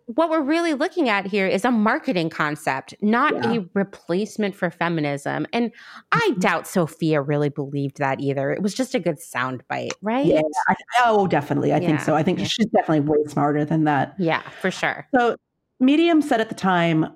what 0.07 0.31
we're 0.31 0.43
really 0.43 0.75
looking 0.75 1.09
at 1.09 1.27
here 1.27 1.47
is 1.47 1.65
a 1.65 1.71
marketing 1.71 2.29
concept 2.29 2.93
not 3.01 3.33
Yeah. 3.35 3.53
a 3.61 3.65
replacement 3.75 4.55
for 4.55 4.71
feminism 4.71 5.47
and 5.53 5.71
i 6.13 6.31
Mhm. 6.35 6.41
doubt 6.41 6.67
sophia 6.67 7.21
really 7.23 7.51
believed 7.51 7.99
that 7.99 8.21
either 8.21 8.51
it 8.53 8.61
was 8.63 8.75
just 8.75 8.95
a 8.95 9.01
good 9.01 9.19
soundbite 9.21 9.93
right 10.03 10.27
Yeah. 10.27 10.41
I, 10.69 10.75
oh, 11.05 11.27
definitely. 11.29 11.73
I 11.73 11.79
think 11.81 12.01
so. 12.01 12.15
I 12.17 12.23
think 12.23 12.41
yeah. 12.41 12.47
she's 12.47 12.67
definitely 12.67 13.01
way 13.01 13.19
smarter 13.29 13.65
than 13.65 13.85
that. 13.85 14.15
yeah 14.19 14.43
for 14.61 14.71
sure 14.71 15.07
So, 15.15 15.37
Medium 15.81 16.23
said 16.23 16.41
at 16.41 16.49
the 16.49 16.55
time, 16.55 17.07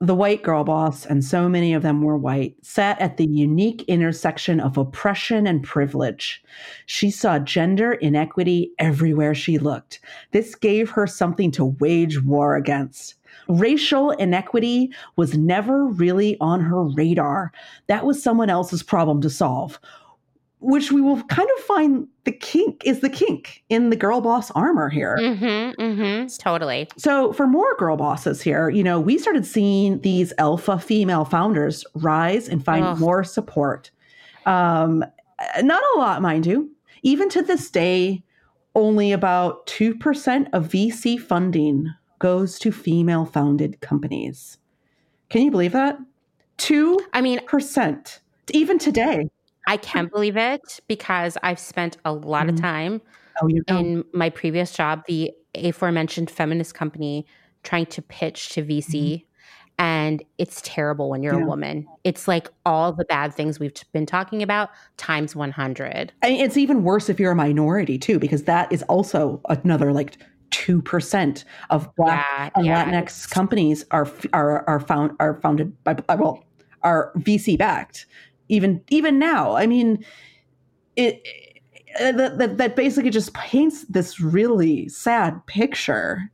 the 0.00 0.14
white 0.14 0.42
girl 0.42 0.62
boss, 0.62 1.06
and 1.06 1.24
so 1.24 1.48
many 1.48 1.72
of 1.72 1.82
them 1.82 2.02
were 2.02 2.18
white, 2.18 2.54
sat 2.62 3.00
at 3.00 3.16
the 3.16 3.26
unique 3.26 3.82
intersection 3.88 4.60
of 4.60 4.76
oppression 4.76 5.46
and 5.46 5.62
privilege. 5.62 6.42
She 6.84 7.10
saw 7.10 7.38
gender 7.38 7.92
inequity 7.92 8.72
everywhere 8.78 9.34
she 9.34 9.58
looked. 9.58 10.00
This 10.32 10.54
gave 10.54 10.90
her 10.90 11.06
something 11.06 11.50
to 11.52 11.76
wage 11.80 12.22
war 12.22 12.56
against. 12.56 13.14
Racial 13.48 14.10
inequity 14.12 14.92
was 15.16 15.36
never 15.36 15.86
really 15.86 16.36
on 16.40 16.60
her 16.60 16.84
radar. 16.84 17.52
That 17.86 18.04
was 18.04 18.22
someone 18.22 18.50
else's 18.50 18.82
problem 18.82 19.22
to 19.22 19.30
solve, 19.30 19.78
which 20.60 20.90
we 20.90 21.00
will 21.00 21.22
kind 21.24 21.48
of 21.58 21.64
find 21.64 22.08
the 22.24 22.32
kink 22.32 22.82
is 22.84 23.00
the 23.00 23.08
kink 23.08 23.62
in 23.68 23.90
the 23.90 23.96
girl 23.96 24.20
boss 24.20 24.50
armor 24.52 24.88
here. 24.88 25.16
Mm-hmm. 25.20 25.80
Mm-hmm. 25.80 26.26
Totally. 26.38 26.88
So, 26.96 27.32
for 27.32 27.46
more 27.46 27.76
girl 27.76 27.96
bosses 27.96 28.40
here, 28.40 28.68
you 28.68 28.82
know, 28.82 28.98
we 28.98 29.18
started 29.18 29.46
seeing 29.46 30.00
these 30.00 30.32
alpha 30.38 30.78
female 30.78 31.24
founders 31.24 31.84
rise 31.94 32.48
and 32.48 32.64
find 32.64 32.84
Ugh. 32.84 32.98
more 32.98 33.22
support. 33.22 33.90
Um, 34.46 35.04
not 35.60 35.82
a 35.94 35.98
lot, 35.98 36.22
mind 36.22 36.46
you. 36.46 36.70
Even 37.02 37.28
to 37.30 37.42
this 37.42 37.70
day, 37.70 38.22
only 38.74 39.12
about 39.12 39.66
2% 39.66 40.48
of 40.52 40.68
VC 40.68 41.20
funding 41.20 41.92
goes 42.18 42.58
to 42.58 42.72
female 42.72 43.24
founded 43.24 43.80
companies. 43.80 44.58
Can 45.28 45.42
you 45.42 45.50
believe 45.50 45.72
that? 45.72 45.98
2%. 46.58 46.96
I 47.12 47.20
mean, 47.20 47.44
percent 47.46 48.20
Even 48.52 48.78
today. 48.78 49.28
I 49.66 49.76
can't 49.76 50.10
believe 50.12 50.36
it 50.36 50.80
because 50.88 51.36
I've 51.42 51.58
spent 51.58 51.96
a 52.04 52.12
lot 52.12 52.48
of 52.48 52.54
Mhm. 52.56 52.60
time 52.60 53.00
Oh, 53.42 53.48
you 53.48 53.62
know. 53.68 53.78
in 53.78 54.04
my 54.12 54.30
previous 54.30 54.72
job, 54.72 55.02
the 55.06 55.32
aforementioned 55.54 56.30
feminist 56.30 56.74
company, 56.74 57.26
trying 57.62 57.86
to 57.86 58.02
pitch 58.02 58.50
to 58.50 58.62
VC. 58.62 59.24
And 59.78 60.22
it's 60.38 60.62
terrible 60.64 61.10
when 61.10 61.22
you're 61.22 61.32
Mm-hmm. 61.34 61.40
Yeah. 61.40 61.44
a 61.46 61.48
woman. 61.48 61.86
It's 62.04 62.26
like 62.26 62.48
all 62.64 62.92
the 62.92 63.04
bad 63.04 63.34
things 63.34 63.58
we've 63.60 63.74
been 63.92 64.06
talking 64.06 64.42
about 64.42 64.70
times 64.96 65.36
100. 65.36 66.12
I 66.22 66.28
mean, 66.30 66.40
it's 66.40 66.56
even 66.56 66.82
worse 66.82 67.10
if 67.10 67.20
you're 67.20 67.32
a 67.32 67.36
minority 67.36 67.98
too, 67.98 68.18
because 68.18 68.44
that 68.44 68.72
is 68.72 68.82
also 68.84 69.40
another 69.50 69.92
like 69.92 70.16
two 70.50 70.80
percent 70.80 71.44
of 71.70 71.94
black 71.96 72.24
Yeah. 72.38 72.50
and 72.54 72.66
yeah. 72.66 72.84
Latinx 73.02 73.28
companies 73.28 73.84
are 73.90 74.08
are 74.32 74.64
are 74.68 74.80
found 74.80 75.10
are 75.20 75.38
founded 75.42 75.72
by 75.84 75.96
well 76.16 76.42
are 76.82 77.12
VC 77.16 77.58
backed. 77.58 78.06
Even 78.48 78.82
even 78.90 79.18
now, 79.18 79.56
I 79.56 79.66
mean, 79.66 80.04
it, 80.96 81.22
uh, 82.00 82.12
that, 82.12 82.38
that 82.38 82.58
that 82.58 82.76
basically 82.76 83.10
just 83.10 83.34
paints 83.34 83.84
this 83.88 84.20
really 84.20 84.88
sad 84.88 85.44
picture. 85.46 86.30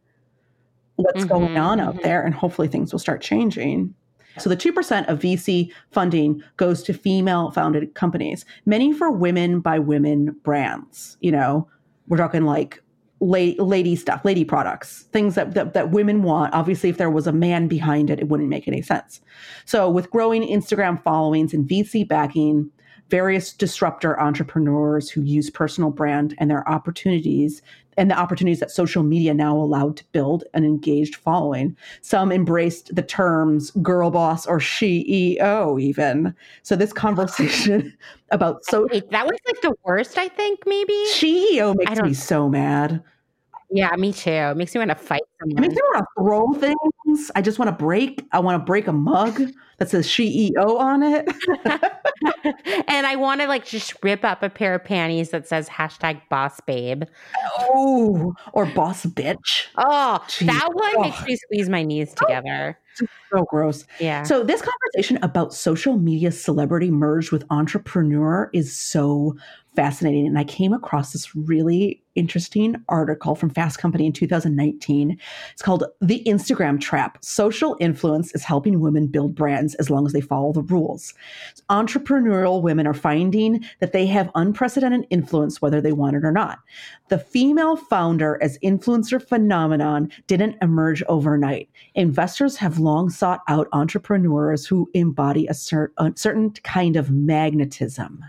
What's 0.97 1.25
going 1.25 1.55
Mhm, 1.55 1.61
on 1.61 1.81
out 1.81 1.97
mhm. 1.97 2.03
there, 2.03 2.23
and 2.23 2.35
hopefully 2.35 2.69
things 2.69 2.93
will 2.93 2.99
start 2.99 3.23
changing. 3.23 3.95
So 4.39 4.49
the 4.49 4.57
2% 4.57 5.09
of 5.09 5.21
VC 5.21 5.73
funding 5.91 6.43
goes 6.57 6.83
to 6.85 6.95
female 6.95 7.51
founded 7.51 7.95
companies, 7.95 8.45
many 8.67 8.93
for 8.93 9.11
women 9.11 9.61
by 9.61 9.79
women 9.79 10.37
brands. 10.43 11.17
You 11.21 11.33
know, 11.33 11.69
we're 12.09 12.17
talking 12.19 12.45
like 12.45 12.83
lady, 13.23 13.59
lady 13.61 13.95
stuff, 13.95 14.25
lady 14.25 14.45
products, 14.45 15.03
things 15.13 15.37
that, 15.37 15.55
that, 15.55 15.75
that 15.75 15.91
women 15.91 16.23
want. 16.23 16.53
Obviously, 16.53 16.91
if 16.91 16.99
there 16.99 17.11
was 17.11 17.27
a 17.27 17.33
man 17.33 17.69
behind 17.69 18.11
it, 18.11 18.19
it 18.19 18.29
wouldn't 18.29 18.49
make 18.49 18.67
any 18.67 18.83
sense. 18.83 19.21
So 19.65 19.89
with 19.89 20.11
growing 20.11 20.43
Instagram 20.43 21.03
followings 21.03 21.55
and 21.55 21.67
VC 21.67 22.07
backing, 22.07 22.71
various 23.09 23.53
disruptor 23.53 24.19
entrepreneurs 24.19 25.09
who 25.09 25.23
use 25.23 25.51
personal 25.51 25.91
brand 25.91 26.35
and 26.39 26.51
their 26.51 26.69
opportunities 26.69 27.63
and 27.99 28.11
the 28.11 28.19
opportunities 28.19 28.59
that 28.61 28.71
social 28.71 29.03
media 29.03 29.35
now 29.35 29.55
allowed 29.55 29.99
to 29.99 30.05
build 30.13 30.45
an 30.55 30.65
engaged 30.65 31.17
following. 31.17 31.77
Some 32.01 32.33
embraced 32.33 32.95
the 32.95 33.03
terms 33.03 33.71
girl 33.83 34.11
boss 34.11 34.47
or 34.47 34.59
SHE-EO 34.59 35.79
even. 35.79 36.35
So 36.63 36.75
this 36.75 36.93
conversation 36.93 37.97
about 38.31 38.65
so 38.65 38.89
that 38.91 39.27
was 39.27 39.39
like 39.47 39.61
the 39.61 39.75
worst, 39.85 40.17
I 40.17 40.29
think, 40.29 40.61
maybe. 40.67 41.05
SHE-EO 41.13 41.75
makes 41.75 42.01
me 42.01 42.15
so 42.15 42.49
mad. 42.49 43.03
Yeah, 43.75 43.95
me 43.97 44.13
too. 44.13 44.31
It 44.31 44.57
makes 44.57 44.75
me 44.75 44.79
want 44.81 44.91
to 44.91 44.95
fight 44.95 45.23
It 45.47 45.59
makes 45.59 45.75
me 45.75 45.81
want 45.95 46.05
to 46.05 46.23
throw 46.23 46.53
things. 46.55 47.31
I 47.35 47.41
just 47.41 47.59
want 47.59 47.69
to 47.71 47.85
break. 47.85 48.23
I 48.33 48.39
want 48.39 48.61
to 48.61 48.65
break 48.65 48.87
a 48.87 48.93
mug 48.93 49.41
that 49.79 49.89
says 49.89 50.09
SHE-EO 50.09 50.77
on 50.77 51.03
it. 51.03 51.27
and 52.89 53.07
I 53.07 53.17
want 53.17 53.41
to 53.41 53.47
like 53.47 53.65
just 53.65 53.95
rip 54.03 54.25
up 54.25 54.43
a 54.43 54.51
pair 54.51 54.75
of 54.75 54.85
panties 54.85 55.31
that 55.31 55.49
says 55.49 55.69
hashtag 55.71 56.21
boss 56.29 56.61
babe. 56.67 57.05
oh, 57.61 58.35
or 58.53 58.67
boss 58.67 59.07
bitch. 59.07 59.67
Oh, 59.77 60.23
Jeez. 60.29 60.47
that 60.47 60.69
one 60.73 60.93
Oh. 60.97 61.01
makes 61.03 61.25
me 61.25 61.37
squeeze 61.37 61.69
my 61.71 61.83
knees 61.83 62.13
oh, 62.21 62.27
together. 62.27 62.79
So 63.33 63.45
gross. 63.45 63.87
Yeah. 64.01 64.23
So 64.25 64.45
this 64.45 64.61
conversation 64.63 65.19
about 65.23 65.55
social 65.55 65.97
media 65.97 66.31
celebrity 66.31 66.91
merged 66.91 67.33
with 67.33 67.45
entrepreneur 67.49 68.51
is 68.53 68.77
so 68.77 69.35
fascinating. 69.75 70.27
And 70.27 70.39
I 70.39 70.45
came 70.45 70.75
across 70.75 71.13
this 71.15 71.35
really 71.35 72.02
interesting 72.15 72.77
article 72.89 73.35
from 73.35 73.51
Fast 73.51 73.79
Company 73.79 74.07
in 74.07 74.13
2019. 74.13 75.19
It's 75.53 75.63
called 75.63 75.85
The 76.01 76.23
Instagram 76.25 76.81
Trap 76.81 77.19
Social 77.25 77.77
Influence 77.81 78.35
is 78.35 78.45
Helping 78.45 78.81
Women 78.81 79.07
Build 79.07 79.35
Brands 79.35 79.75
as 79.77 79.91
Long 79.91 80.07
as 80.07 80.13
They 80.13 80.21
Follow 80.21 80.53
the 80.53 80.63
Rules. 80.63 81.15
Entrepreneurial 81.71 82.63
women 82.63 82.87
are 82.87 82.95
finding 82.95 83.65
that 83.81 83.93
they 83.93 84.07
have 84.07 84.31
unprecedented 84.35 85.07
influence 85.11 85.63
whether 85.63 85.81
they 85.81 85.93
want 85.93 86.17
it 86.17 86.25
or 86.25 86.33
not. 86.33 86.59
The 87.09 87.19
female 87.19 87.77
founder 87.77 88.39
as 88.43 88.59
influencer 88.59 89.23
phenomenon 89.23 90.11
didn't 90.27 90.57
emerge 90.63 91.03
overnight. 91.05 91.69
Investors 91.95 92.57
have 92.57 92.79
long 92.79 93.11
sought 93.11 93.41
out 93.49 93.69
entrepreneurs 93.73 94.67
who 94.67 94.91
embody 94.95 95.47
a, 95.47 95.53
a 95.99 96.13
certain 96.17 96.51
kind 96.63 96.97
of 96.97 97.11
magnetism 97.11 98.25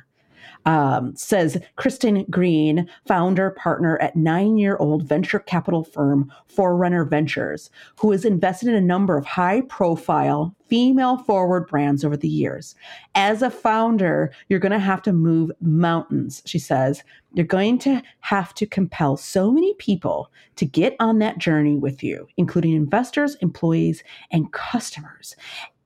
um, 0.65 1.15
says 1.15 1.57
Kirsten 1.75 2.25
Green, 2.29 2.87
founder 3.07 3.51
partner 3.51 3.97
at 3.99 4.15
nine 4.15 4.57
year 4.57 4.77
old 4.77 5.03
venture 5.03 5.39
capital 5.39 5.83
firm 5.83 6.31
Forerunner 6.47 7.05
Ventures, 7.05 7.69
who 7.97 8.11
has 8.11 8.25
invested 8.25 8.69
in 8.69 8.75
a 8.75 8.81
number 8.81 9.17
of 9.17 9.25
high 9.25 9.61
profile 9.61 10.55
female 10.67 11.17
forward 11.17 11.67
brands 11.67 12.03
over 12.03 12.17
the 12.17 12.27
years. 12.27 12.75
As 13.15 13.41
a 13.41 13.51
founder, 13.51 14.31
you're 14.49 14.59
going 14.59 14.71
to 14.71 14.79
have 14.79 15.01
to 15.03 15.13
move 15.13 15.51
mountains, 15.61 16.41
she 16.45 16.57
says. 16.57 17.03
You're 17.33 17.45
going 17.45 17.77
to 17.79 18.01
have 18.21 18.53
to 18.55 18.65
compel 18.65 19.17
so 19.17 19.51
many 19.51 19.73
people 19.75 20.31
to 20.55 20.65
get 20.65 20.95
on 20.99 21.19
that 21.19 21.37
journey 21.37 21.77
with 21.77 22.03
you, 22.03 22.27
including 22.37 22.73
investors, 22.73 23.35
employees, 23.41 24.03
and 24.31 24.51
customers. 24.51 25.35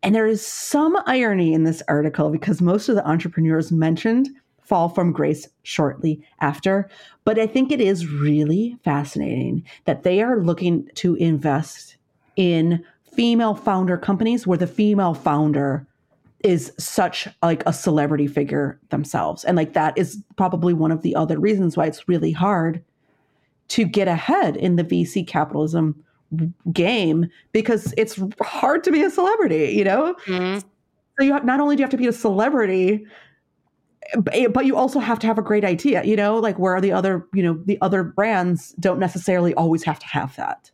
And 0.03 0.13
there 0.13 0.27
is 0.27 0.45
some 0.45 0.97
irony 1.05 1.53
in 1.53 1.63
this 1.63 1.81
article 1.87 2.29
because 2.29 2.61
most 2.61 2.87
of 2.87 2.95
the 2.95 3.07
entrepreneurs 3.07 3.71
mentioned 3.71 4.29
fall 4.67 4.89
from 4.89 5.13
grace 5.13 5.47
shortly 5.63 6.21
after. 6.41 6.89
But 7.23 7.39
I 7.39 7.47
think 7.47 7.71
it 7.71 7.81
is 7.81 8.07
really 8.07 8.77
fascinating 8.83 9.63
that 9.85 10.03
they 10.03 10.21
are 10.21 10.41
looking 10.41 10.89
to 10.95 11.15
invest 11.15 11.95
in 12.35 12.83
female 13.13 13.55
founder 13.55 13.97
companies 13.97 14.45
where 14.45 14.57
the 14.57 14.67
female 14.67 15.13
founder 15.13 15.87
is 16.43 16.71
such 16.77 17.27
like 17.41 17.63
a 17.65 17.73
celebrity 17.73 18.27
figure 18.27 18.79
themselves 18.89 19.43
and 19.43 19.57
like 19.57 19.73
that 19.73 19.97
is 19.97 20.21
probably 20.35 20.71
one 20.71 20.91
of 20.91 21.01
the 21.01 21.15
other 21.15 21.39
reasons 21.39 21.75
why 21.75 21.87
it's 21.87 22.07
really 22.07 22.31
hard 22.31 22.83
to 23.69 23.83
get 23.85 24.07
ahead 24.07 24.55
in 24.55 24.75
the 24.75 24.83
VC 24.83 25.25
capitalism 25.25 25.95
game 26.71 27.27
because 27.53 27.91
it's 27.97 28.19
hard 28.39 28.83
to 28.83 28.91
be 28.91 29.01
a 29.01 29.09
celebrity 29.09 29.71
you 29.71 29.83
know 29.83 30.13
mm-hmm. 30.25 30.59
so 30.59 31.25
you 31.25 31.33
have, 31.33 31.43
not 31.43 31.59
only 31.59 31.75
do 31.75 31.79
you 31.79 31.83
have 31.85 31.89
to 31.89 31.97
be 31.97 32.07
a 32.07 32.13
celebrity 32.13 33.03
but 34.15 34.65
you 34.65 34.75
also 34.75 34.99
have 34.99 35.19
to 35.19 35.27
have 35.27 35.37
a 35.37 35.41
great 35.41 35.63
idea 35.63 36.03
you 36.03 36.15
know? 36.15 36.37
Like 36.37 36.57
where 36.57 36.79
the 36.81 36.91
other 36.91 37.27
you 37.33 37.43
know 37.43 37.59
the 37.65 37.77
other 37.81 38.03
brands 38.03 38.73
don't 38.79 38.99
necessarily 38.99 39.53
always 39.55 39.83
have 39.83 39.99
to 39.99 40.07
have 40.07 40.35
that. 40.37 40.71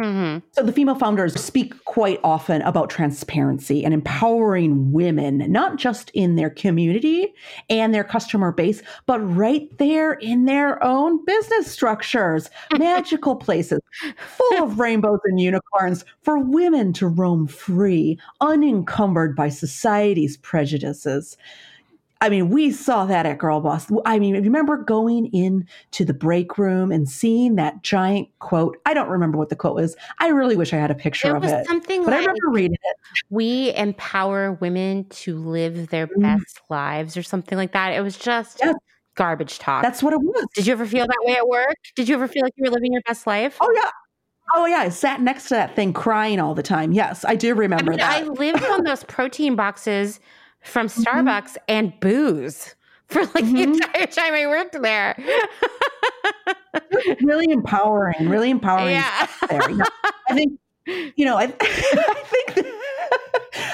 Mm-hmm. 0.00 0.38
so 0.52 0.62
the 0.62 0.72
female 0.72 0.94
founders 0.94 1.38
speak 1.38 1.84
quite 1.84 2.20
often 2.24 2.62
about 2.62 2.88
transparency 2.88 3.84
and 3.84 3.92
empowering 3.92 4.92
women 4.92 5.44
not 5.52 5.76
just 5.76 6.10
in 6.14 6.36
their 6.36 6.48
community 6.48 7.34
and 7.68 7.92
their 7.92 8.02
customer 8.02 8.50
base 8.50 8.82
but 9.04 9.18
right 9.18 9.68
there 9.76 10.14
in 10.14 10.46
their 10.46 10.82
own 10.82 11.22
business 11.26 11.70
structures. 11.70 12.48
Magical 12.78 13.36
places 13.36 13.80
full 14.16 14.62
of 14.62 14.78
rainbows 14.78 15.20
and 15.24 15.38
unicorns 15.38 16.06
for 16.22 16.38
women 16.38 16.94
to 16.94 17.06
roam 17.06 17.46
free 17.46 18.18
unencumbered 18.40 19.36
by 19.36 19.50
society's 19.50 20.38
prejudices 20.38 21.36
I 22.22 22.28
mean, 22.28 22.50
we 22.50 22.70
saw 22.70 23.06
that 23.06 23.24
at 23.24 23.38
Girl 23.38 23.60
Boss. 23.60 23.86
I 24.04 24.18
mean, 24.18 24.34
remember 24.34 24.76
going 24.76 25.26
in 25.26 25.66
to 25.92 26.04
the 26.04 26.12
break 26.12 26.58
room 26.58 26.92
and 26.92 27.08
seeing 27.08 27.56
that 27.56 27.82
giant 27.82 28.28
quote? 28.40 28.76
I 28.84 28.92
don't 28.92 29.08
remember 29.08 29.38
what 29.38 29.48
the 29.48 29.56
quote 29.56 29.74
was. 29.74 29.96
I 30.18 30.28
really 30.28 30.54
wish 30.54 30.74
I 30.74 30.76
had 30.76 30.90
a 30.90 30.94
picture 30.94 31.34
it 31.34 31.36
of 31.36 31.44
it. 31.44 31.66
Something 31.66 32.04
but 32.04 32.10
like, 32.10 32.16
I 32.16 32.20
remember 32.20 32.50
reading 32.50 32.76
it. 32.82 32.96
We 33.30 33.74
empower 33.74 34.52
women 34.52 35.04
to 35.04 35.38
live 35.38 35.88
their 35.88 36.08
mm. 36.08 36.20
best 36.20 36.60
lives, 36.68 37.16
or 37.16 37.22
something 37.22 37.56
like 37.56 37.72
that. 37.72 37.94
It 37.94 38.02
was 38.02 38.18
just 38.18 38.60
yes. 38.62 38.74
garbage 39.14 39.58
talk. 39.58 39.82
That's 39.82 40.02
what 40.02 40.12
it 40.12 40.20
was. 40.20 40.44
Did 40.54 40.66
you 40.66 40.74
ever 40.74 40.84
feel 40.84 41.06
that 41.06 41.22
way 41.24 41.36
at 41.36 41.48
work? 41.48 41.76
Did 41.96 42.06
you 42.06 42.16
ever 42.16 42.28
feel 42.28 42.42
like 42.42 42.52
you 42.56 42.64
were 42.64 42.74
living 42.74 42.92
your 42.92 43.02
best 43.06 43.26
life? 43.26 43.56
Oh 43.62 43.72
yeah. 43.74 43.90
Oh 44.54 44.66
yeah, 44.66 44.80
I 44.80 44.88
sat 44.90 45.22
next 45.22 45.44
to 45.44 45.54
that 45.54 45.74
thing 45.74 45.94
crying 45.94 46.38
all 46.38 46.54
the 46.54 46.62
time. 46.62 46.92
Yes, 46.92 47.24
I 47.24 47.36
do 47.36 47.54
remember 47.54 47.92
I 47.92 47.96
mean, 47.96 47.98
that. 47.98 48.22
I 48.22 48.26
lived 48.26 48.64
on 48.64 48.84
those 48.84 49.04
protein 49.04 49.54
boxes 49.54 50.20
from 50.62 50.86
mm-hmm. 50.86 51.02
Starbucks 51.02 51.52
mm-hmm. 51.52 51.64
and 51.68 52.00
booze 52.00 52.74
for 53.06 53.22
like 53.22 53.44
mm-hmm. 53.44 53.54
the 53.54 53.62
entire 53.62 54.06
time 54.06 54.34
I 54.34 54.46
worked 54.46 54.80
there. 54.80 55.16
really 57.22 57.50
empowering, 57.50 58.28
really 58.28 58.50
empowering. 58.50 58.94
Yeah. 58.94 59.26
Yeah. 59.50 59.84
I 60.28 60.34
think, 60.34 60.60
you 61.16 61.24
know, 61.24 61.36
I, 61.36 61.52
I 61.60 62.22
think, 62.24 62.66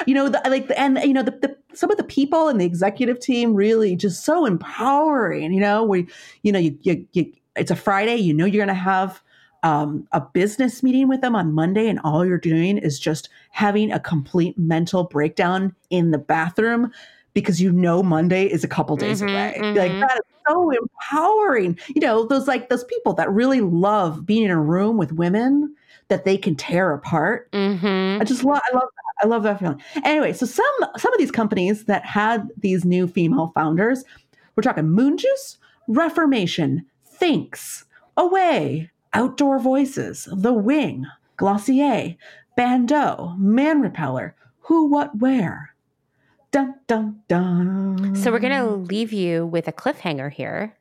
you 0.07 0.15
know, 0.15 0.29
the, 0.29 0.41
like, 0.47 0.69
the, 0.69 0.81
and, 0.81 0.99
you 0.99 1.13
know, 1.13 1.23
the, 1.23 1.33
the, 1.33 1.57
some 1.75 1.91
of 1.91 1.99
the 1.99 2.05
people 2.05 2.49
and 2.49 2.59
the 2.59 2.65
executive 2.65 3.21
team 3.21 3.55
really 3.55 3.95
just 3.95 4.25
so 4.25 4.47
empowering, 4.47 5.53
you 5.53 5.61
know, 5.61 5.85
we, 5.85 6.07
you 6.43 6.53
know, 6.53 6.59
you, 6.59 6.79
you, 6.83 7.07
you 7.13 7.33
it's 7.57 7.71
a 7.71 7.77
Friday, 7.77 8.17
you 8.17 8.33
know, 8.33 8.45
you're 8.45 8.65
going 8.65 8.75
to 8.75 8.83
have 8.83 9.23
um, 9.67 10.07
a 10.13 10.21
business 10.21 10.85
meeting 10.85 11.09
with 11.09 11.23
them 11.23 11.35
on 11.35 11.53
Monday, 11.53 11.89
and 11.89 11.99
all 12.05 12.25
you're 12.25 12.39
doing 12.39 12.79
is 12.79 13.01
just 13.01 13.29
having 13.51 13.91
a 13.91 13.99
complete 13.99 14.57
mental 14.57 15.03
breakdown 15.03 15.75
in 15.91 16.13
the 16.13 16.19
bathroom 16.19 16.93
because 17.35 17.61
you 17.61 17.73
know 17.73 18.01
Monday 18.01 18.47
is 18.47 18.63
a 18.63 18.69
couple 18.69 18.95
days 18.95 19.21
mm-hmm, 19.21 19.35
away. 19.35 19.59
Mm-hmm. 19.59 19.77
Like 19.77 20.09
that 20.09 20.19
is 20.19 20.25
so 20.47 20.71
empowering. 20.71 21.77
You 21.89 22.01
know, 22.01 22.25
those 22.25 22.47
like 22.47 22.69
those 22.69 22.85
people 22.85 23.13
that 23.15 23.29
really 23.29 23.61
love 23.61 24.25
being 24.25 24.45
in 24.45 24.53
a 24.53 24.61
room 24.61 24.99
with 24.99 25.11
women 25.11 25.75
that 26.07 26.25
they 26.25 26.39
can 26.39 26.55
tear 26.55 26.93
apart. 26.93 27.51
Mm-hmm. 27.51 28.23
I 28.23 28.25
just 28.25 28.45
love 28.45 28.61
I 28.71 28.73
love 28.73 28.89
that. 28.95 29.25
I 29.25 29.27
love 29.27 29.43
that 29.43 29.59
feeling. 29.59 29.83
Anyway, 30.05 30.33
so 30.33 30.47
some 30.47 30.65
some 30.97 31.13
of 31.13 31.19
these 31.19 31.33
companies 31.33 31.87
that 31.87 32.07
had 32.07 32.49
these 32.57 32.85
new 32.85 33.09
female 33.09 33.51
founders, 33.53 34.05
we're 34.55 34.63
talking 34.63 34.89
Moon 34.89 35.19
Juice, 35.19 35.59
Reformation, 35.89 36.87
Thinx, 37.05 37.85
Away, 38.17 38.91
Outdoor 39.17 39.59
Voices, 39.59 40.29
The 40.31 40.53
Wing, 40.53 41.07
Glossier, 41.39 42.17
Bando, 42.55 43.35
Man 43.39 43.81
Repeller, 43.81 44.37
Who, 44.59 44.89
What, 44.91 45.19
Wear. 45.19 45.75
Dun, 46.51 46.75
dun, 46.87 47.21
dun. 47.27 48.15
So 48.15 48.31
we're 48.31 48.41
going 48.41 48.63
to 48.63 48.71
leave 48.71 49.15
you 49.15 49.47
with 49.47 49.69
a 49.69 49.73
cliffhanger 49.73 50.31
here. 50.31 50.77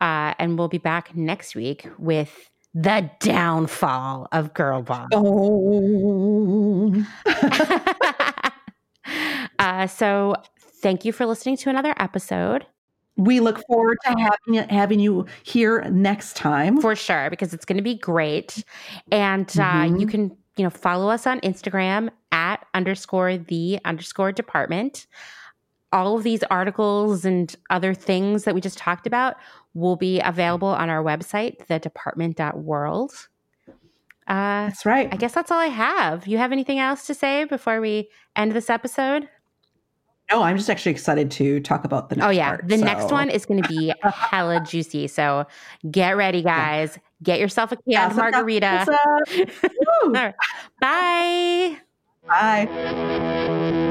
Uh, 0.00 0.34
and 0.40 0.58
we'll 0.58 0.66
be 0.66 0.78
back 0.78 1.14
next 1.14 1.54
week 1.54 1.88
with 1.96 2.50
the 2.74 3.08
downfall 3.20 4.26
of 4.32 4.52
Girl 4.52 4.82
Boss. 4.82 5.08
Oh. 5.12 7.06
uh, 9.60 9.86
so 9.86 10.34
thank 10.82 11.04
you 11.04 11.12
for 11.12 11.24
listening 11.24 11.56
to 11.58 11.70
another 11.70 11.94
episode 11.98 12.66
we 13.16 13.40
look 13.40 13.62
forward 13.66 13.98
to 14.04 14.10
having 14.10 14.68
having 14.68 15.00
you 15.00 15.26
here 15.42 15.82
next 15.90 16.36
time. 16.36 16.80
For 16.80 16.94
sure 16.94 17.30
because 17.30 17.54
it's 17.54 17.64
going 17.64 17.78
to 17.78 17.82
be 17.82 17.94
great. 17.94 18.64
And 19.10 19.48
uh, 19.58 19.62
mm-hmm. 19.62 19.96
you 19.96 20.06
can 20.06 20.36
you 20.56 20.64
know 20.64 20.70
follow 20.70 21.10
us 21.10 21.26
on 21.26 21.40
instagram 21.40 22.10
at 22.32 22.66
underscore 22.74 23.38
the 23.38 23.78
underscore 23.84 24.32
department. 24.32 25.06
All 25.92 26.16
of 26.16 26.24
these 26.24 26.42
articles 26.44 27.24
and 27.24 27.54
other 27.70 27.94
things 27.94 28.44
that 28.44 28.54
we 28.54 28.60
just 28.60 28.76
talked 28.76 29.06
about 29.06 29.36
will 29.72 29.96
be 29.96 30.20
available 30.20 30.68
on 30.68 30.90
our 30.90 31.02
website 31.02 31.66
the 31.66 31.78
department.world 31.78 33.28
uh, 34.28 34.66
that's 34.66 34.84
right. 34.84 35.08
I 35.12 35.16
guess 35.16 35.32
that's 35.32 35.52
all 35.52 35.58
i 35.60 35.66
have. 35.66 36.26
You 36.26 36.38
have 36.38 36.50
anything 36.50 36.80
else 36.80 37.06
to 37.06 37.14
say 37.14 37.44
before 37.44 37.80
we 37.80 38.08
end 38.34 38.52
this 38.52 38.68
episode 38.68 39.28
no, 40.30 40.42
I'm 40.42 40.56
just 40.56 40.68
actually 40.68 40.92
excited 40.92 41.30
to 41.32 41.60
talk 41.60 41.84
about 41.84 42.08
the 42.08 42.16
oh, 42.16 42.18
next 42.18 42.26
Oh 42.26 42.30
yeah, 42.30 42.48
part, 42.48 42.68
the 42.68 42.78
so. 42.78 42.84
next 42.84 43.12
one 43.12 43.30
is 43.30 43.46
going 43.46 43.62
to 43.62 43.68
be 43.68 43.92
hella 44.02 44.60
juicy. 44.66 45.06
So 45.06 45.46
get 45.90 46.16
ready, 46.16 46.42
guys. 46.42 46.92
Yeah. 46.94 47.02
Get 47.22 47.40
yourself 47.40 47.72
a 47.72 47.76
canned 47.90 48.16
margarita. 48.16 48.86
right. 50.06 50.34
Bye. 50.80 51.78
Bye. 52.26 53.82